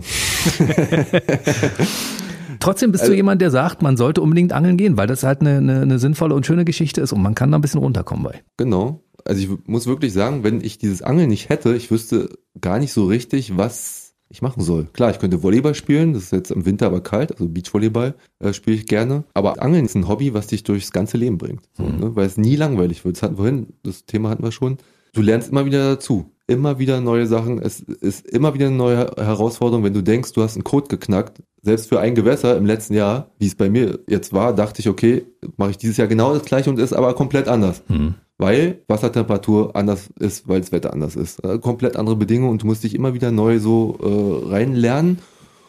Trotzdem 2.68 2.92
bist 2.92 3.04
also, 3.04 3.12
du 3.12 3.16
jemand, 3.16 3.40
der 3.40 3.50
sagt, 3.50 3.80
man 3.80 3.96
sollte 3.96 4.20
unbedingt 4.20 4.52
angeln 4.52 4.76
gehen, 4.76 4.98
weil 4.98 5.06
das 5.06 5.22
halt 5.22 5.40
eine, 5.40 5.56
eine, 5.56 5.80
eine 5.80 5.98
sinnvolle 5.98 6.34
und 6.34 6.44
schöne 6.44 6.66
Geschichte 6.66 7.00
ist 7.00 7.14
und 7.14 7.22
man 7.22 7.34
kann 7.34 7.50
da 7.50 7.56
ein 7.56 7.62
bisschen 7.62 7.80
runterkommen 7.80 8.24
bei. 8.24 8.42
Genau. 8.58 9.00
Also 9.24 9.40
ich 9.40 9.48
muss 9.66 9.86
wirklich 9.86 10.12
sagen, 10.12 10.44
wenn 10.44 10.60
ich 10.60 10.76
dieses 10.76 11.00
Angeln 11.00 11.30
nicht 11.30 11.48
hätte, 11.48 11.74
ich 11.74 11.90
wüsste 11.90 12.28
gar 12.60 12.78
nicht 12.78 12.92
so 12.92 13.06
richtig, 13.06 13.56
was 13.56 14.16
ich 14.28 14.42
machen 14.42 14.62
soll. 14.62 14.84
Klar, 14.92 15.10
ich 15.10 15.18
könnte 15.18 15.42
Volleyball 15.42 15.74
spielen, 15.74 16.12
das 16.12 16.24
ist 16.24 16.32
jetzt 16.32 16.50
im 16.50 16.66
Winter 16.66 16.84
aber 16.84 17.00
kalt, 17.00 17.32
also 17.32 17.48
Beachvolleyball 17.48 18.14
äh, 18.40 18.52
spiele 18.52 18.76
ich 18.76 18.84
gerne. 18.84 19.24
Aber 19.32 19.62
Angeln 19.62 19.86
ist 19.86 19.94
ein 19.94 20.06
Hobby, 20.06 20.34
was 20.34 20.48
dich 20.48 20.62
durchs 20.62 20.92
ganze 20.92 21.16
Leben 21.16 21.38
bringt. 21.38 21.62
So, 21.72 21.84
mhm. 21.84 21.98
ne? 21.98 22.16
Weil 22.16 22.26
es 22.26 22.36
nie 22.36 22.56
langweilig 22.56 23.02
wird. 23.02 23.16
Das 23.16 23.22
hatten 23.22 23.38
wir 23.38 23.44
vorhin, 23.44 23.68
das 23.82 24.04
Thema 24.04 24.28
hatten 24.28 24.42
wir 24.42 24.52
schon. 24.52 24.76
Du 25.18 25.24
lernst 25.24 25.50
immer 25.50 25.66
wieder 25.66 25.96
dazu. 25.96 26.30
Immer 26.46 26.78
wieder 26.78 27.00
neue 27.00 27.26
Sachen. 27.26 27.60
Es 27.60 27.80
ist 27.80 28.24
immer 28.28 28.54
wieder 28.54 28.68
eine 28.68 28.76
neue 28.76 29.10
Herausforderung, 29.16 29.82
wenn 29.82 29.92
du 29.92 30.00
denkst, 30.00 30.32
du 30.32 30.44
hast 30.44 30.54
einen 30.54 30.62
Code 30.62 30.86
geknackt. 30.86 31.42
Selbst 31.60 31.88
für 31.88 31.98
ein 31.98 32.14
Gewässer 32.14 32.56
im 32.56 32.64
letzten 32.64 32.94
Jahr, 32.94 33.32
wie 33.40 33.48
es 33.48 33.56
bei 33.56 33.68
mir 33.68 33.98
jetzt 34.06 34.32
war, 34.32 34.54
dachte 34.54 34.80
ich, 34.80 34.88
okay, 34.88 35.26
mache 35.56 35.70
ich 35.70 35.76
dieses 35.76 35.96
Jahr 35.96 36.06
genau 36.06 36.34
das 36.34 36.44
gleiche 36.44 36.70
und 36.70 36.78
ist 36.78 36.92
aber 36.92 37.14
komplett 37.14 37.48
anders. 37.48 37.82
Mhm. 37.88 38.14
Weil 38.36 38.84
Wassertemperatur 38.86 39.74
anders 39.74 40.08
ist, 40.20 40.46
weil 40.46 40.60
das 40.60 40.70
Wetter 40.70 40.92
anders 40.92 41.16
ist. 41.16 41.44
Also 41.44 41.58
komplett 41.58 41.96
andere 41.96 42.14
Bedingungen 42.14 42.52
und 42.52 42.62
du 42.62 42.68
musst 42.68 42.84
dich 42.84 42.94
immer 42.94 43.12
wieder 43.12 43.32
neu 43.32 43.58
so 43.58 43.98
äh, 44.00 44.50
reinlernen. 44.50 45.18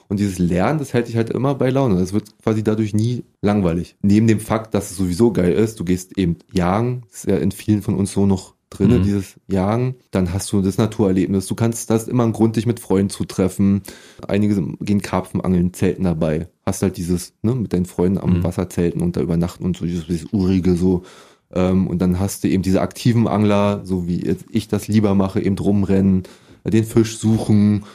Und 0.10 0.20
dieses 0.20 0.38
Lernen, 0.38 0.78
das 0.78 0.94
hält 0.94 1.08
dich 1.08 1.16
halt 1.16 1.32
immer 1.32 1.56
bei 1.56 1.72
Laune. 1.72 2.00
Das 2.00 2.14
wird 2.14 2.26
quasi 2.44 2.64
dadurch 2.64 2.94
nie 2.94 3.24
langweilig. 3.42 3.96
Neben 4.04 4.28
dem 4.28 4.40
Fakt, 4.40 4.76
dass 4.76 4.92
es 4.92 4.98
sowieso 4.98 5.34
geil 5.34 5.54
ist, 5.54 5.80
du 5.80 5.86
gehst 5.86 6.20
eben 6.20 6.38
jagen, 6.54 7.02
das 7.10 7.24
ist 7.24 7.30
ja 7.32 7.38
in 7.38 7.52
vielen 7.52 7.82
von 7.82 7.96
uns 7.96 8.12
so 8.12 8.28
noch 8.28 8.59
drinne, 8.69 8.99
mhm. 8.99 9.03
dieses 9.03 9.39
Jagen. 9.47 9.95
Dann 10.12 10.34
hast 10.34 10.51
du 10.51 10.62
das 10.62 10.77
Naturerlebnis. 10.77 11.47
Du 11.47 11.55
kannst, 11.55 11.89
das 11.89 12.08
immer 12.08 12.23
einen 12.23 12.34
Grund, 12.34 12.55
dich 12.55 12.65
mit 12.65 12.79
Freunden 12.79 13.10
zu 13.10 13.25
treffen. 13.25 13.82
Einige 14.27 14.62
gehen 14.82 15.01
Karpfenangeln, 15.01 15.73
zelten 15.73 16.03
dabei. 16.03 16.47
Hast 16.65 16.82
halt 16.82 16.97
dieses, 16.97 17.34
ne, 17.41 17.55
mit 17.55 17.73
deinen 17.73 17.86
Freunden 17.86 18.19
am 18.19 18.38
mhm. 18.38 18.43
Wasser 18.43 18.69
zelten 18.69 19.01
und 19.01 19.17
da 19.17 19.21
übernachten 19.21 19.65
und 19.65 19.77
so 19.77 19.86
dieses, 19.86 20.08
dieses 20.08 20.32
urige 20.32 20.75
so. 20.75 21.03
Ähm, 21.51 21.88
und 21.88 21.99
dann 21.99 22.19
hast 22.19 22.43
du 22.43 22.47
eben 22.47 22.63
diese 22.63 22.82
aktiven 22.82 23.27
Angler, 23.27 23.82
so 23.84 24.08
wie 24.08 24.36
ich 24.49 24.67
das 24.67 24.88
lieber 24.88 25.15
mache, 25.15 25.41
eben 25.41 25.58
rumrennen, 25.58 26.23
den 26.65 26.84
Fisch 26.84 27.17
suchen. 27.17 27.86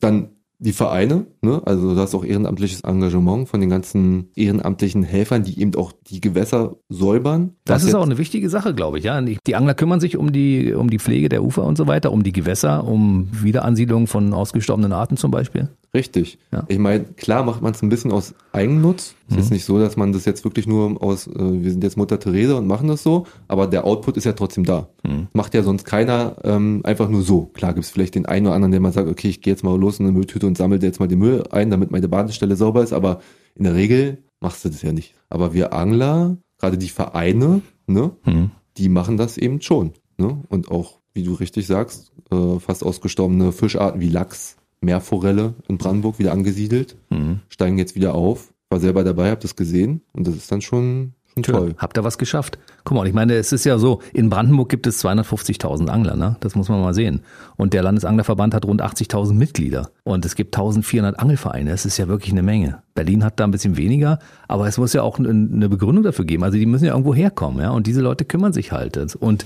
Dann 0.00 0.30
die 0.62 0.72
Vereine, 0.72 1.26
ne? 1.40 1.60
also 1.64 1.94
da 1.96 2.04
ist 2.04 2.14
auch 2.14 2.24
ehrenamtliches 2.24 2.82
Engagement 2.82 3.48
von 3.48 3.60
den 3.60 3.68
ganzen 3.68 4.30
ehrenamtlichen 4.36 5.02
Helfern, 5.02 5.42
die 5.42 5.60
eben 5.60 5.74
auch 5.74 5.92
die 6.06 6.20
Gewässer 6.20 6.76
säubern. 6.88 7.54
Das 7.64 7.82
ist 7.82 7.94
auch 7.94 8.04
eine 8.04 8.16
wichtige 8.16 8.48
Sache, 8.48 8.72
glaube 8.72 8.98
ich. 8.98 9.04
Ja, 9.04 9.20
die 9.20 9.56
Angler 9.56 9.74
kümmern 9.74 9.98
sich 9.98 10.16
um 10.16 10.32
die 10.32 10.72
um 10.72 10.88
die 10.88 11.00
Pflege 11.00 11.28
der 11.28 11.42
Ufer 11.42 11.64
und 11.64 11.76
so 11.76 11.88
weiter, 11.88 12.12
um 12.12 12.22
die 12.22 12.32
Gewässer, 12.32 12.86
um 12.86 13.28
Wiederansiedlung 13.32 14.06
von 14.06 14.32
ausgestorbenen 14.32 14.92
Arten 14.92 15.16
zum 15.16 15.32
Beispiel. 15.32 15.68
Richtig. 15.94 16.38
Ja. 16.50 16.64
Ich 16.68 16.78
meine, 16.78 17.04
klar 17.04 17.44
macht 17.44 17.60
man 17.60 17.74
es 17.74 17.82
ein 17.82 17.90
bisschen 17.90 18.12
aus 18.12 18.34
Eigennutz. 18.52 19.14
Es 19.28 19.34
mhm. 19.34 19.40
ist 19.40 19.50
nicht 19.50 19.64
so, 19.66 19.78
dass 19.78 19.96
man 19.96 20.12
das 20.12 20.24
jetzt 20.24 20.42
wirklich 20.42 20.66
nur 20.66 21.02
aus, 21.02 21.26
äh, 21.26 21.32
wir 21.36 21.70
sind 21.70 21.84
jetzt 21.84 21.98
Mutter 21.98 22.18
Therese 22.18 22.56
und 22.56 22.66
machen 22.66 22.88
das 22.88 23.02
so, 23.02 23.26
aber 23.46 23.66
der 23.66 23.84
Output 23.84 24.16
ist 24.16 24.24
ja 24.24 24.32
trotzdem 24.32 24.64
da. 24.64 24.88
Mhm. 25.02 25.28
Macht 25.34 25.52
ja 25.52 25.62
sonst 25.62 25.84
keiner 25.84 26.36
ähm, 26.44 26.80
einfach 26.84 27.10
nur 27.10 27.22
so. 27.22 27.46
Klar 27.52 27.74
gibt 27.74 27.84
es 27.84 27.90
vielleicht 27.90 28.14
den 28.14 28.24
einen 28.24 28.46
oder 28.46 28.54
anderen, 28.54 28.72
der 28.72 28.80
mal 28.80 28.92
sagt, 28.92 29.08
okay, 29.08 29.28
ich 29.28 29.42
gehe 29.42 29.52
jetzt 29.52 29.64
mal 29.64 29.78
los 29.78 30.00
in 30.00 30.06
eine 30.06 30.16
Mülltüte 30.16 30.46
und 30.46 30.56
sammle 30.56 30.78
jetzt 30.80 30.98
mal 30.98 31.08
den 31.08 31.18
Müll 31.18 31.44
ein, 31.50 31.70
damit 31.70 31.90
meine 31.90 32.08
Badestelle 32.08 32.56
sauber 32.56 32.82
ist, 32.82 32.94
aber 32.94 33.20
in 33.54 33.64
der 33.64 33.74
Regel 33.74 34.24
machst 34.40 34.64
du 34.64 34.70
das 34.70 34.80
ja 34.80 34.92
nicht. 34.92 35.14
Aber 35.28 35.52
wir 35.52 35.74
Angler, 35.74 36.38
gerade 36.58 36.78
die 36.78 36.88
Vereine, 36.88 37.60
ne, 37.86 38.12
mhm. 38.24 38.50
die 38.78 38.88
machen 38.88 39.18
das 39.18 39.36
eben 39.36 39.60
schon. 39.60 39.92
Ne? 40.16 40.42
Und 40.48 40.70
auch, 40.70 41.00
wie 41.12 41.22
du 41.22 41.34
richtig 41.34 41.66
sagst, 41.66 42.12
äh, 42.30 42.58
fast 42.60 42.82
ausgestorbene 42.82 43.52
Fischarten 43.52 44.00
wie 44.00 44.08
Lachs, 44.08 44.56
Meerforelle 44.82 45.54
in 45.68 45.78
Brandenburg 45.78 46.18
wieder 46.18 46.32
angesiedelt, 46.32 46.96
mhm. 47.10 47.40
steigen 47.48 47.78
jetzt 47.78 47.94
wieder 47.94 48.14
auf. 48.14 48.52
War 48.70 48.80
selber 48.80 49.04
dabei, 49.04 49.30
hab 49.30 49.40
das 49.40 49.54
gesehen 49.54 50.00
und 50.12 50.26
das 50.26 50.34
ist 50.34 50.50
dann 50.50 50.62
schon, 50.62 51.12
schon 51.34 51.42
toll. 51.42 51.74
Habt 51.76 51.98
ihr 51.98 52.04
was 52.04 52.16
geschafft? 52.16 52.58
Guck 52.84 52.96
mal, 52.96 53.06
ich 53.06 53.12
meine, 53.12 53.34
es 53.34 53.52
ist 53.52 53.64
ja 53.64 53.78
so, 53.78 54.00
in 54.14 54.30
Brandenburg 54.30 54.70
gibt 54.70 54.86
es 54.86 55.04
250.000 55.04 55.88
Angler, 55.88 56.16
ne? 56.16 56.36
Das 56.40 56.54
muss 56.54 56.70
man 56.70 56.80
mal 56.80 56.94
sehen. 56.94 57.20
Und 57.56 57.74
der 57.74 57.82
Landesanglerverband 57.82 58.54
hat 58.54 58.64
rund 58.64 58.82
80.000 58.82 59.34
Mitglieder. 59.34 59.90
Und 60.04 60.24
es 60.24 60.36
gibt 60.36 60.56
1400 60.56 61.18
Angelvereine. 61.18 61.70
Das 61.70 61.84
ist 61.84 61.98
ja 61.98 62.08
wirklich 62.08 62.32
eine 62.32 62.42
Menge. 62.42 62.82
Berlin 62.94 63.24
hat 63.24 63.38
da 63.38 63.44
ein 63.44 63.50
bisschen 63.50 63.76
weniger, 63.76 64.18
aber 64.48 64.66
es 64.66 64.78
muss 64.78 64.94
ja 64.94 65.02
auch 65.02 65.18
eine 65.18 65.68
Begründung 65.68 66.02
dafür 66.02 66.24
geben. 66.24 66.42
Also 66.42 66.56
die 66.56 66.64
müssen 66.64 66.86
ja 66.86 66.92
irgendwo 66.92 67.14
herkommen, 67.14 67.60
ja? 67.60 67.72
Und 67.72 67.86
diese 67.86 68.00
Leute 68.00 68.24
kümmern 68.24 68.54
sich 68.54 68.72
halt. 68.72 69.16
Und 69.16 69.44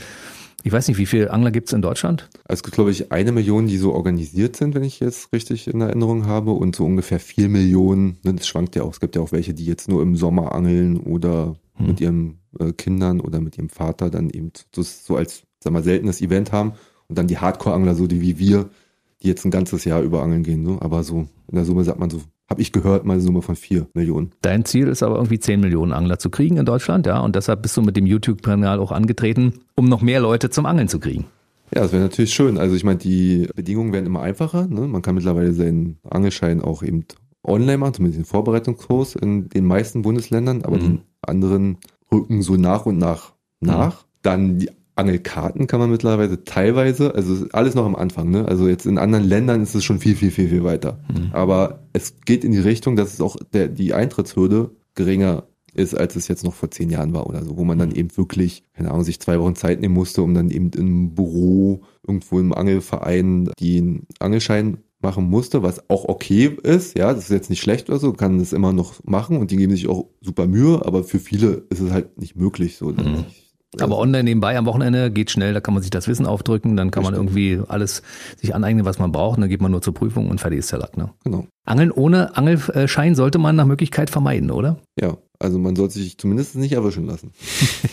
ich 0.63 0.73
weiß 0.73 0.89
nicht, 0.89 0.99
wie 0.99 1.07
viele 1.07 1.31
Angler 1.31 1.51
gibt 1.51 1.69
es 1.69 1.73
in 1.73 1.83
Deutschland? 1.83 2.29
Es 2.49 2.63
gibt, 2.63 2.75
glaube 2.75 2.91
ich, 2.91 3.13
eine 3.13 3.33
Million, 3.33 3.67
die 3.67 3.77
so 3.77 3.93
organisiert 3.93 4.57
sind, 4.57 4.75
wenn 4.75 4.83
ich 4.83 5.01
jetzt 5.01 5.33
richtig 5.33 5.69
in 5.69 5.81
Erinnerung 5.81 6.27
habe, 6.27 6.53
und 6.53 6.75
so 6.75 6.85
ungefähr 6.85 7.21
vier 7.21 7.49
Millionen. 7.49 8.19
Ne, 8.25 8.35
das 8.35 8.49
schwankt 8.49 8.75
ja 8.75 8.83
auch. 8.83 8.93
Es 8.93 9.01
gibt 9.01 9.17
ja 9.17 9.23
auch 9.23 9.33
welche, 9.33 9.55
die 9.55 9.65
jetzt 9.65 9.89
nur 9.89 10.03
im 10.03 10.17
Sommer 10.17 10.55
angeln 10.55 10.99
oder 10.99 11.57
hm. 11.75 11.87
mit 11.87 12.01
ihren 12.01 12.39
äh, 12.59 12.73
Kindern 12.73 13.21
oder 13.21 13.41
mit 13.41 13.57
ihrem 13.59 13.69
Vater 13.69 14.11
dann 14.11 14.31
eben 14.31 14.51
das 14.73 15.07
so 15.07 15.17
als, 15.17 15.45
sag 15.61 15.73
mal, 15.73 15.85
seltenes 15.85 16.21
Event 16.21 16.53
haben. 16.53 16.73
Und 17.09 17.17
dann 17.17 17.29
die 17.29 17.39
Hardcore-Angler, 17.39 17.95
so 17.95 18.09
die 18.09 18.21
wie 18.21 18.39
wir, 18.39 18.69
die 19.23 19.29
jetzt 19.29 19.45
ein 19.45 19.51
ganzes 19.53 19.85
Jahr 19.85 20.03
über 20.03 20.23
angeln 20.23 20.43
gehen. 20.43 20.65
So. 20.65 20.81
Aber 20.81 21.05
so 21.05 21.29
in 21.49 21.55
der 21.55 21.65
Summe 21.65 21.85
sagt 21.85 22.01
man 22.01 22.11
so 22.11 22.23
habe 22.49 22.63
ich 22.63 22.73
gehört, 22.73 23.05
mal 23.05 23.15
eine 23.15 23.23
Summe 23.23 23.43
von 23.43 23.57
vier 23.57 23.87
Millionen. 23.95 24.33
Dein 24.43 24.65
Ziel 24.65 24.89
ist 24.89 25.03
aber 25.03 25.17
irgendwie 25.17 25.39
zehn 25.39 25.61
Millionen 25.61 25.93
Angler 25.93 26.19
zu 26.19 26.31
kriegen 26.31 26.57
in 26.57 26.65
Deutschland, 26.65 27.07
ja. 27.07 27.21
Und 27.21 27.37
deshalb 27.37 27.63
bist 27.63 27.77
du 27.77 27.83
mit 27.83 27.97
dem 27.97 28.07
YouTube-Kanal 28.07 28.79
auch 28.79 28.93
angetreten, 28.93 29.55
um 29.75 29.89
noch 29.89 30.03
mehr 30.03 30.21
Leute 30.21 30.51
zum 30.51 30.67
Angeln 30.67 30.89
zu 30.89 31.01
kriegen. 31.01 31.27
Ja, 31.75 31.83
das 31.83 31.93
wäre 31.93 32.03
natürlich 32.03 32.33
schön. 32.33 32.59
Also 32.59 32.77
ich 32.77 32.85
meine, 32.85 32.99
die 32.99 33.49
Bedingungen 33.55 33.93
werden 33.93 34.07
immer 34.07 34.23
einfacher. 34.23 34.69
Ne? 34.69 34.83
Man 34.83 35.03
kann 35.03 35.17
mittlerweile 35.17 35.53
seinen 35.53 35.99
Angelschein 36.09 36.63
auch 36.63 36.85
eben 36.85 37.05
online 37.43 37.79
machen, 37.79 37.95
zumindest 37.95 38.21
den 38.21 38.25
Vorbereitungskurs 38.25 39.17
in 39.17 39.49
den 39.49 39.65
meisten 39.65 40.03
Bundesländern, 40.03 40.63
aber 40.63 40.77
mhm. 40.77 40.81
die 40.81 41.01
anderen 41.23 41.79
rücken 42.13 42.43
so 42.43 42.55
nach 42.57 42.87
und 42.87 42.99
nach 42.99 43.33
nach. 43.61 44.03
Mhm. 44.03 44.07
Dann 44.23 44.59
die 44.59 44.71
Angelkarten 44.97 45.67
kann 45.67 45.79
man 45.79 45.91
mittlerweile 45.91 46.45
teilweise, 46.45 47.15
also 47.15 47.47
alles 47.53 47.75
noch 47.75 47.85
am 47.85 47.95
Anfang, 47.95 48.31
ne? 48.31 48.47
Also 48.47 48.67
jetzt 48.67 48.87
in 48.87 48.99
anderen 48.99 49.25
Ländern 49.25 49.63
ist 49.63 49.75
es 49.75 49.85
schon 49.85 49.99
viel, 49.99 50.17
viel, 50.17 50.31
viel, 50.31 50.49
viel 50.49 50.65
weiter. 50.65 50.99
Mhm. 51.09 51.31
Aber 51.33 51.81
es 51.93 52.15
geht 52.25 52.45
in 52.45 52.53
die 52.53 52.59
Richtung, 52.59 52.97
dass 52.97 53.13
es 53.13 53.21
auch 53.21 53.37
der, 53.53 53.69
die 53.69 53.93
Eintrittshürde 53.93 54.71
geringer 54.95 55.45
ist, 55.75 55.95
als 55.95 56.17
es 56.17 56.29
jetzt 56.29 56.45
noch 56.45 56.55
vor 56.55 56.71
zehn 56.71 56.89
Jahren 56.89 57.13
war 57.13 57.27
oder 57.27 57.45
so, 57.45 57.59
wo 57.59 57.65
man 57.65 57.79
dann 57.79 57.91
mhm. 57.91 57.97
eben 57.97 58.17
wirklich, 58.17 58.65
keine 58.75 58.91
Ahnung, 58.91 59.05
sich 59.05 59.21
zwei 59.21 59.39
Wochen 59.39 59.55
Zeit 59.55 59.81
nehmen 59.81 59.95
musste, 59.95 60.23
um 60.23 60.33
dann 60.33 60.51
eben 60.51 60.71
im 60.71 61.15
Büro 61.15 61.83
irgendwo 62.07 62.41
im 62.41 62.55
Angelverein 62.55 63.51
den 63.61 64.07
Angelschein 64.19 64.79
machen 65.01 65.29
musste, 65.29 65.63
was 65.63 65.91
auch 65.91 66.07
okay 66.07 66.57
ist, 66.63 66.97
ja, 66.97 67.13
das 67.13 67.25
ist 67.25 67.31
jetzt 67.31 67.51
nicht 67.51 67.61
schlecht 67.61 67.91
oder 67.91 67.99
so, 67.99 68.15
kann 68.15 68.39
das 68.39 68.55
immer 68.55 68.73
noch 68.73 69.05
machen 69.05 69.37
und 69.37 69.51
die 69.51 69.57
geben 69.57 69.73
sich 69.73 69.89
auch 69.89 70.07
super 70.23 70.47
Mühe, 70.47 70.85
aber 70.87 71.05
für 71.05 71.19
viele 71.19 71.65
ist 71.69 71.81
es 71.81 71.93
halt 71.93 72.19
nicht 72.19 72.35
möglich 72.35 72.79
so. 72.79 72.87
Mhm. 72.87 73.27
Aber 73.81 73.99
online 73.99 74.25
nebenbei 74.25 74.57
am 74.57 74.65
Wochenende 74.65 75.11
geht 75.11 75.31
schnell, 75.31 75.53
da 75.53 75.61
kann 75.61 75.75
man 75.75 75.83
sich 75.83 75.91
das 75.91 76.09
Wissen 76.09 76.25
aufdrücken, 76.25 76.77
dann 76.77 76.91
kann 76.91 77.03
man 77.03 77.15
Richtig. 77.15 77.37
irgendwie 77.37 77.69
alles 77.69 78.03
sich 78.37 78.55
aneignen, 78.55 78.85
was 78.85 78.99
man 78.99 79.13
braucht, 79.13 79.37
und 79.37 79.43
dann 79.43 79.51
geht 79.51 79.61
man 79.61 79.71
nur 79.71 79.83
zur 79.83 79.93
Prüfung 79.93 80.31
und 80.31 80.41
fertig 80.41 80.61
ist 80.61 80.73
der 80.73 80.79
Lack. 80.79 80.97
Ne? 80.97 81.11
Genau. 81.25 81.47
Angeln 81.65 81.91
ohne 81.91 82.37
Angelschein 82.37 83.15
sollte 83.15 83.39
man 83.39 83.57
nach 83.57 83.67
Möglichkeit 83.67 84.09
vermeiden, 84.09 84.51
oder? 84.51 84.79
Ja, 84.99 85.19
also 85.39 85.59
man 85.59 85.77
sollte 85.77 85.95
sich 85.95 86.17
zumindest 86.17 86.57
nicht 86.57 86.73
erwischen 86.73 87.07
lassen. 87.07 87.33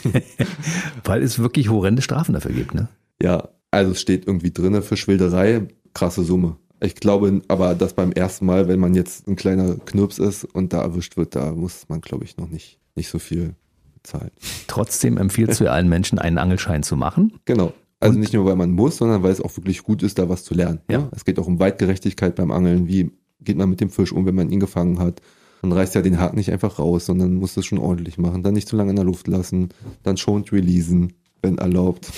Weil 1.03 1.23
es 1.23 1.39
wirklich 1.39 1.69
horrende 1.69 2.01
Strafen 2.01 2.33
dafür 2.33 2.51
gibt. 2.51 2.73
Ne? 2.73 2.87
Ja, 3.21 3.49
also 3.71 3.91
es 3.91 4.01
steht 4.01 4.27
irgendwie 4.27 4.51
drinne 4.51 4.81
für 4.81 4.95
Schwilderei, 4.95 5.67
krasse 5.93 6.23
Summe. 6.23 6.57
Ich 6.81 6.95
glaube 6.95 7.41
aber, 7.47 7.75
dass 7.75 7.93
beim 7.93 8.11
ersten 8.11 8.45
Mal, 8.45 8.67
wenn 8.67 8.79
man 8.79 8.93
jetzt 8.93 9.27
ein 9.27 9.35
kleiner 9.35 9.75
Knirps 9.75 10.19
ist 10.19 10.43
und 10.43 10.73
da 10.73 10.81
erwischt 10.81 11.17
wird, 11.17 11.35
da 11.35 11.51
muss 11.51 11.87
man, 11.87 12.01
glaube 12.01 12.25
ich, 12.25 12.37
noch 12.37 12.49
nicht, 12.49 12.79
nicht 12.95 13.09
so 13.09 13.19
viel 13.19 13.55
zahlen. 14.03 14.31
Trotzdem 14.67 15.17
empfiehlst 15.17 15.59
du 15.61 15.71
allen 15.71 15.89
Menschen, 15.89 16.19
einen 16.19 16.37
Angelschein 16.37 16.83
zu 16.83 16.95
machen. 16.95 17.33
Genau. 17.45 17.73
Also 17.99 18.15
Und- 18.15 18.19
nicht 18.21 18.33
nur, 18.33 18.45
weil 18.45 18.55
man 18.55 18.71
muss, 18.71 18.97
sondern 18.97 19.23
weil 19.23 19.31
es 19.31 19.41
auch 19.41 19.55
wirklich 19.57 19.83
gut 19.83 20.03
ist, 20.03 20.19
da 20.19 20.27
was 20.29 20.43
zu 20.43 20.53
lernen. 20.53 20.81
Ja. 20.89 20.99
Ja. 20.99 21.09
Es 21.15 21.25
geht 21.25 21.39
auch 21.39 21.47
um 21.47 21.59
Weitgerechtigkeit 21.59 22.35
beim 22.35 22.51
Angeln. 22.51 22.87
Wie 22.87 23.11
geht 23.39 23.57
man 23.57 23.69
mit 23.69 23.81
dem 23.81 23.89
Fisch 23.89 24.11
um, 24.11 24.25
wenn 24.25 24.35
man 24.35 24.49
ihn 24.51 24.59
gefangen 24.59 24.99
hat? 24.99 25.21
Man 25.61 25.71
reißt 25.71 25.95
ja 25.95 26.01
den 26.01 26.19
Haken 26.19 26.35
nicht 26.35 26.51
einfach 26.51 26.79
raus, 26.79 27.05
sondern 27.05 27.35
muss 27.35 27.55
es 27.55 27.65
schon 27.65 27.77
ordentlich 27.79 28.17
machen. 28.17 28.43
Dann 28.43 28.53
nicht 28.53 28.67
zu 28.67 28.75
lange 28.75 28.89
in 28.89 28.97
der 28.97 29.05
Luft 29.05 29.27
lassen. 29.27 29.69
Dann 30.03 30.17
schonend 30.17 30.51
releasen, 30.51 31.13
wenn 31.41 31.57
erlaubt. 31.57 32.11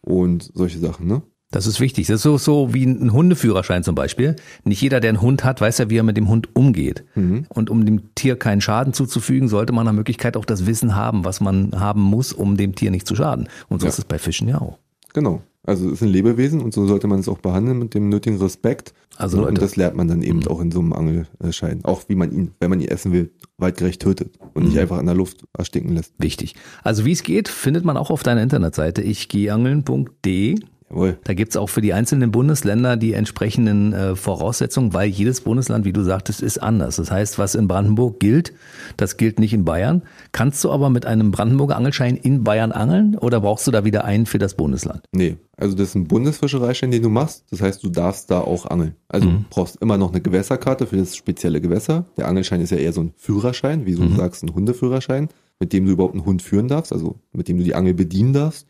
Und 0.00 0.50
solche 0.54 0.78
Sachen, 0.78 1.06
ne? 1.06 1.22
Das 1.50 1.66
ist 1.66 1.80
wichtig. 1.80 2.06
Das 2.08 2.16
ist 2.16 2.22
so, 2.24 2.36
so 2.36 2.74
wie 2.74 2.84
ein 2.84 3.12
Hundeführerschein 3.12 3.82
zum 3.82 3.94
Beispiel. 3.94 4.36
Nicht 4.64 4.82
jeder, 4.82 5.00
der 5.00 5.08
einen 5.08 5.22
Hund 5.22 5.44
hat, 5.44 5.60
weiß 5.62 5.78
ja, 5.78 5.88
wie 5.88 5.96
er 5.96 6.02
mit 6.02 6.16
dem 6.18 6.28
Hund 6.28 6.54
umgeht. 6.54 7.04
Und 7.14 7.70
um 7.70 7.86
dem 7.86 8.14
Tier 8.14 8.36
keinen 8.36 8.60
Schaden 8.60 8.92
zuzufügen, 8.92 9.48
sollte 9.48 9.72
man 9.72 9.86
nach 9.86 9.92
Möglichkeit 9.94 10.36
auch 10.36 10.44
das 10.44 10.66
Wissen 10.66 10.94
haben, 10.94 11.24
was 11.24 11.40
man 11.40 11.72
haben 11.80 12.02
muss, 12.02 12.32
um 12.34 12.56
dem 12.58 12.74
Tier 12.74 12.90
nicht 12.90 13.06
zu 13.06 13.16
schaden. 13.16 13.48
Und 13.68 13.80
so 13.80 13.86
Ja. 13.86 13.88
ist 13.90 13.98
es 13.98 14.04
bei 14.04 14.18
Fischen 14.18 14.46
ja 14.48 14.60
auch. 14.60 14.78
Genau. 15.14 15.40
Also 15.64 15.86
es 15.86 15.94
ist 15.94 16.02
ein 16.02 16.08
Lebewesen 16.08 16.60
und 16.60 16.72
so 16.72 16.86
sollte 16.86 17.06
man 17.08 17.20
es 17.20 17.28
auch 17.28 17.38
behandeln 17.38 17.78
mit 17.78 17.92
dem 17.94 18.08
nötigen 18.08 18.38
Respekt. 18.38 18.92
Also 19.16 19.38
und 19.38 19.44
Leute. 19.44 19.60
das 19.60 19.76
lernt 19.76 19.96
man 19.96 20.06
dann 20.08 20.22
eben 20.22 20.46
auch 20.48 20.60
in 20.60 20.70
so 20.70 20.80
einem 20.80 20.92
Angelschein. 20.92 21.80
Auch 21.84 22.02
wie 22.08 22.14
man 22.14 22.30
ihn, 22.32 22.52
wenn 22.60 22.70
man 22.70 22.80
ihn 22.80 22.88
essen 22.88 23.12
will, 23.12 23.32
weitgerecht 23.58 24.00
tötet 24.02 24.38
und 24.54 24.64
nicht 24.68 24.78
einfach 24.78 24.98
in 24.98 25.06
der 25.06 25.14
Luft 25.14 25.44
erstinken 25.56 25.94
lässt. 25.94 26.12
Wichtig. 26.18 26.54
Also 26.84 27.04
wie 27.04 27.12
es 27.12 27.22
geht, 27.22 27.48
findet 27.48 27.84
man 27.84 27.96
auch 27.96 28.10
auf 28.10 28.22
deiner 28.22 28.42
Internetseite 28.42 29.02
ichgehangeln.de. 29.02 30.58
Jawohl. 30.90 31.18
Da 31.24 31.34
gibt's 31.34 31.56
auch 31.56 31.68
für 31.68 31.80
die 31.80 31.92
einzelnen 31.92 32.30
Bundesländer 32.30 32.96
die 32.96 33.12
entsprechenden 33.12 33.92
äh, 33.92 34.16
Voraussetzungen, 34.16 34.94
weil 34.94 35.08
jedes 35.08 35.42
Bundesland, 35.42 35.84
wie 35.84 35.92
du 35.92 36.02
sagtest, 36.02 36.42
ist 36.42 36.58
anders. 36.58 36.96
Das 36.96 37.10
heißt, 37.10 37.38
was 37.38 37.54
in 37.54 37.68
Brandenburg 37.68 38.20
gilt, 38.20 38.52
das 38.96 39.16
gilt 39.16 39.38
nicht 39.38 39.52
in 39.52 39.64
Bayern. 39.64 40.02
Kannst 40.32 40.64
du 40.64 40.70
aber 40.70 40.90
mit 40.90 41.04
einem 41.06 41.30
Brandenburger 41.30 41.76
Angelschein 41.76 42.16
in 42.16 42.44
Bayern 42.44 42.72
angeln 42.72 43.16
oder 43.16 43.40
brauchst 43.40 43.66
du 43.66 43.70
da 43.70 43.84
wieder 43.84 44.04
einen 44.04 44.26
für 44.26 44.38
das 44.38 44.54
Bundesland? 44.54 45.04
Nee, 45.12 45.36
also 45.56 45.76
das 45.76 45.88
ist 45.88 45.94
ein 45.94 46.08
Bundesfischereischein, 46.08 46.90
den 46.90 47.02
du 47.02 47.10
machst. 47.10 47.44
Das 47.50 47.60
heißt, 47.60 47.82
du 47.82 47.90
darfst 47.90 48.30
da 48.30 48.40
auch 48.40 48.66
angeln. 48.66 48.94
Also 49.08 49.28
du 49.28 49.44
brauchst 49.50 49.76
immer 49.82 49.98
noch 49.98 50.10
eine 50.10 50.20
Gewässerkarte 50.20 50.86
für 50.86 50.96
das 50.96 51.16
spezielle 51.16 51.60
Gewässer. 51.60 52.06
Der 52.16 52.28
Angelschein 52.28 52.60
ist 52.60 52.70
ja 52.70 52.78
eher 52.78 52.92
so 52.92 53.02
ein 53.02 53.12
Führerschein, 53.16 53.84
wie 53.84 53.94
du 53.94 54.08
sagst, 54.16 54.42
ein 54.42 54.54
Hundeführerschein, 54.54 55.28
mit 55.60 55.72
dem 55.72 55.84
du 55.84 55.92
überhaupt 55.92 56.14
einen 56.14 56.24
Hund 56.24 56.42
führen 56.42 56.68
darfst, 56.68 56.92
also 56.92 57.16
mit 57.32 57.48
dem 57.48 57.58
du 57.58 57.64
die 57.64 57.74
Angel 57.74 57.94
bedienen 57.94 58.32
darfst. 58.32 58.66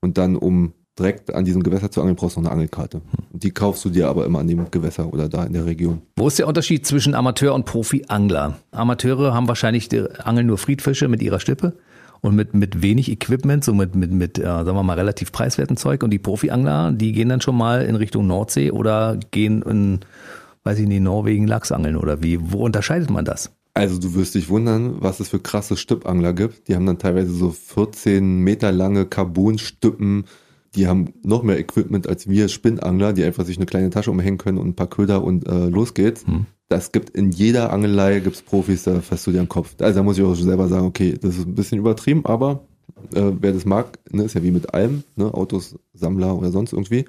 Und 0.00 0.16
dann, 0.16 0.36
um 0.36 0.72
direkt 1.00 1.34
an 1.34 1.44
diesem 1.44 1.62
Gewässer 1.62 1.90
zu 1.90 2.00
angeln, 2.00 2.16
brauchst 2.16 2.36
du 2.36 2.40
noch 2.40 2.50
eine 2.50 2.60
Angelkarte. 2.60 3.00
Und 3.32 3.42
die 3.42 3.50
kaufst 3.50 3.84
du 3.84 3.90
dir 3.90 4.08
aber 4.08 4.26
immer 4.26 4.38
an 4.38 4.48
dem 4.48 4.70
Gewässer 4.70 5.12
oder 5.12 5.28
da 5.28 5.44
in 5.44 5.52
der 5.52 5.66
Region. 5.66 6.02
Wo 6.16 6.28
ist 6.28 6.38
der 6.38 6.46
Unterschied 6.46 6.86
zwischen 6.86 7.14
Amateur 7.14 7.54
und 7.54 7.64
Profi-Angler? 7.64 8.58
Amateure 8.70 9.34
haben 9.34 9.48
wahrscheinlich 9.48 9.88
die 9.88 10.02
angeln 10.22 10.46
nur 10.46 10.58
Friedfische 10.58 11.08
mit 11.08 11.22
ihrer 11.22 11.40
Stippe 11.40 11.74
und 12.20 12.36
mit, 12.36 12.54
mit 12.54 12.82
wenig 12.82 13.10
Equipment, 13.10 13.64
so 13.64 13.74
mit, 13.74 13.94
mit, 13.94 14.12
mit 14.12 14.38
äh, 14.38 14.42
sagen 14.42 14.74
wir 14.74 14.82
mal, 14.82 14.98
relativ 14.98 15.32
preiswerten 15.32 15.76
Zeug. 15.76 16.02
Und 16.02 16.10
die 16.10 16.18
Profi-Angler, 16.18 16.92
die 16.92 17.12
gehen 17.12 17.28
dann 17.28 17.40
schon 17.40 17.56
mal 17.56 17.82
in 17.82 17.96
Richtung 17.96 18.26
Nordsee 18.26 18.70
oder 18.70 19.18
gehen 19.30 19.62
in, 19.62 20.00
weiß 20.64 20.78
ich 20.78 20.86
nicht, 20.86 21.02
Norwegen 21.02 21.46
Lachsangeln 21.46 21.96
oder 21.96 22.22
wie? 22.22 22.38
Wo 22.40 22.64
unterscheidet 22.64 23.10
man 23.10 23.24
das? 23.24 23.50
Also 23.72 23.98
du 23.98 24.14
wirst 24.14 24.34
dich 24.34 24.48
wundern, 24.48 24.96
was 25.00 25.20
es 25.20 25.28
für 25.28 25.38
krasse 25.38 25.76
Stippangler 25.76 26.32
gibt. 26.32 26.68
Die 26.68 26.74
haben 26.74 26.86
dann 26.86 26.98
teilweise 26.98 27.32
so 27.32 27.50
14 27.50 28.40
Meter 28.40 28.72
lange 28.72 29.06
Carbonstippen. 29.06 30.24
Die 30.74 30.86
haben 30.86 31.12
noch 31.22 31.42
mehr 31.42 31.58
Equipment 31.58 32.06
als 32.06 32.28
wir 32.28 32.48
Spinnangler, 32.48 33.12
die 33.12 33.24
einfach 33.24 33.44
sich 33.44 33.56
eine 33.56 33.66
kleine 33.66 33.90
Tasche 33.90 34.10
umhängen 34.10 34.38
können 34.38 34.58
und 34.58 34.68
ein 34.68 34.76
paar 34.76 34.88
Köder 34.88 35.24
und 35.24 35.46
äh, 35.48 35.68
los 35.68 35.94
geht's. 35.94 36.24
Das 36.68 36.92
gibt 36.92 37.10
in 37.10 37.32
jeder 37.32 37.72
Angelei 37.72 38.20
gibt's 38.20 38.42
Profis, 38.42 38.84
da 38.84 39.00
fasst 39.00 39.26
du 39.26 39.32
dir 39.32 39.38
den 39.38 39.48
Kopf. 39.48 39.74
Also 39.80 39.98
da 39.98 40.02
muss 40.04 40.18
ich 40.18 40.24
auch 40.24 40.34
selber 40.34 40.68
sagen, 40.68 40.86
okay, 40.86 41.18
das 41.20 41.36
ist 41.36 41.46
ein 41.46 41.56
bisschen 41.56 41.78
übertrieben, 41.78 42.24
aber 42.24 42.60
äh, 43.12 43.32
wer 43.40 43.52
das 43.52 43.64
mag, 43.64 43.98
ne, 44.10 44.22
ist 44.22 44.34
ja 44.34 44.42
wie 44.44 44.52
mit 44.52 44.72
allem, 44.72 45.02
ne, 45.16 45.34
Autos, 45.34 45.76
Sammler 45.94 46.36
oder 46.36 46.52
sonst 46.52 46.72
irgendwie. 46.72 47.06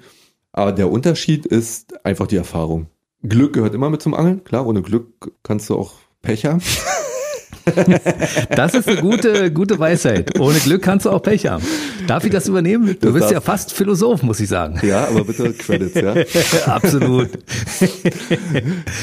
Aber 0.52 0.72
der 0.72 0.90
Unterschied 0.90 1.46
ist 1.46 2.04
einfach 2.04 2.26
die 2.26 2.36
Erfahrung. 2.36 2.86
Glück 3.22 3.52
gehört 3.52 3.74
immer 3.74 3.88
mit 3.88 4.02
zum 4.02 4.14
Angeln, 4.14 4.42
klar, 4.42 4.66
ohne 4.66 4.82
Glück 4.82 5.32
kannst 5.44 5.70
du 5.70 5.76
auch 5.76 5.94
Pech 6.22 6.44
haben. 6.44 6.60
Das 8.50 8.74
ist 8.74 8.88
eine 8.88 9.00
gute, 9.00 9.52
gute 9.52 9.78
Weisheit. 9.78 10.38
Ohne 10.38 10.58
Glück 10.58 10.82
kannst 10.82 11.06
du 11.06 11.10
auch 11.10 11.22
Pech 11.22 11.46
haben. 11.46 11.64
Darf 12.06 12.24
ich 12.24 12.30
das 12.30 12.48
übernehmen? 12.48 12.96
Du 13.00 13.06
Das 13.06 13.12
bist 13.12 13.30
ja 13.30 13.40
fast 13.40 13.72
Philosoph, 13.72 14.22
muss 14.22 14.40
ich 14.40 14.48
sagen. 14.48 14.80
Ja, 14.86 15.08
aber 15.08 15.24
bitte 15.24 15.52
Credits, 15.52 15.94
ja. 15.94 16.14
Absolut. 16.72 17.30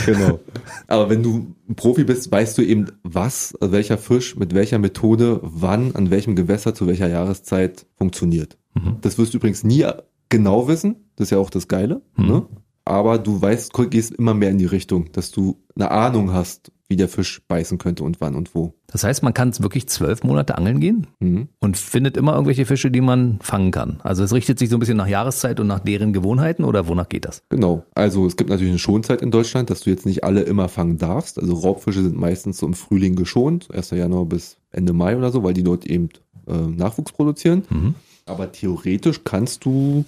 Genau. 0.06 0.39
Aber 0.88 1.10
wenn 1.10 1.24
du 1.24 1.56
ein 1.67 1.76
Profi 1.76 2.04
bist, 2.04 2.32
weißt 2.32 2.58
du 2.58 2.62
eben, 2.62 2.88
was, 3.04 3.54
welcher 3.62 3.98
Fisch 3.98 4.36
mit 4.36 4.54
welcher 4.54 4.80
Methode, 4.80 5.39
wann, 5.41 5.95
an 5.95 6.10
welchem 6.10 6.36
Gewässer, 6.36 6.74
zu 6.74 6.88
welcher 6.88 7.08
Jahreszeit 7.08 7.86
funktioniert. 7.98 8.58
Das 9.02 9.17
wirst 9.17 9.34
du 9.34 9.38
übrigens 9.38 9.63
nie 9.63 9.86
genau 10.30 10.67
wissen. 10.67 10.95
Das 11.15 11.26
ist 11.28 11.32
ja 11.32 11.38
auch 11.38 11.50
das 11.50 11.67
Geile. 11.67 12.02
Ne? 12.15 12.45
Aber 12.86 13.17
du 13.19 13.41
weißt, 13.41 13.74
gehst 13.89 14.12
immer 14.13 14.34
mehr 14.34 14.50
in 14.50 14.58
die 14.58 14.65
Richtung, 14.65 15.12
dass 15.12 15.32
du 15.32 15.62
eine 15.76 15.91
Ahnung 15.91 16.34
hast, 16.34 16.72
wie 16.89 16.95
der 16.95 17.08
Fisch 17.08 17.41
beißen 17.47 17.78
könnte 17.78 18.04
und 18.04 18.19
wann 18.19 18.36
und 18.36 18.56
wo. 18.56 18.73
Das 18.88 19.04
heißt, 19.04 19.21
man 19.21 19.34
kann 19.36 19.58
wirklich 19.60 19.88
zwölf 19.88 20.23
Monate 20.23 20.58
angeln 20.58 20.80
gehen 20.80 21.08
Mhm. 21.19 21.47
und 21.60 21.78
findet 21.78 22.17
immer 22.17 22.34
irgendwelche 22.34 22.65
Fische, 22.65 22.89
die 22.89 22.99
man 23.02 23.38
fangen 23.41 23.69
kann. 23.71 23.99
Also 24.04 24.23
es 24.23 24.34
richtet 24.34 24.58
sich 24.58 24.69
so 24.69 24.75
ein 24.78 24.80
bisschen 24.80 24.97
nach 24.97 25.08
Jahreszeit 25.08 25.60
und 25.60 25.67
nach 25.67 25.80
deren 25.80 26.13
Gewohnheiten 26.13 26.63
oder 26.63 26.88
wonach 26.88 27.08
geht 27.08 27.25
das? 27.25 27.43
Genau. 27.49 27.86
Also 27.93 28.25
es 28.25 28.36
gibt 28.38 28.49
natürlich 28.49 28.71
eine 28.71 28.80
Schonzeit 28.80 29.21
in 29.21 29.30
Deutschland, 29.30 29.69
dass 29.69 29.82
du 29.82 29.91
jetzt 29.91 30.08
nicht 30.08 30.23
alle 30.23 30.41
immer 30.41 30.67
fangen 30.67 30.97
darfst. 30.97 31.38
Also 31.39 31.54
Raubfische 31.54 32.02
sind 32.02 32.17
meistens 32.17 32.58
so 32.58 32.65
im 32.65 32.73
Frühling 32.73 33.15
geschont, 33.15 33.69
1. 33.71 33.91
Januar 33.91 34.25
bis 34.25 34.58
Ende 34.71 34.93
Mai 34.93 35.15
oder 35.15 35.32
so, 35.32 35.43
weil 35.43 35.54
die 35.54 35.63
dort 35.63 35.86
eben 35.86 36.10
äh, 36.47 36.54
Nachwuchs 36.58 37.12
produzieren. 37.12 37.63
Mhm. 37.69 37.93
Aber 38.25 38.52
theoretisch 38.52 39.21
kannst 39.23 39.63
du, 39.65 40.06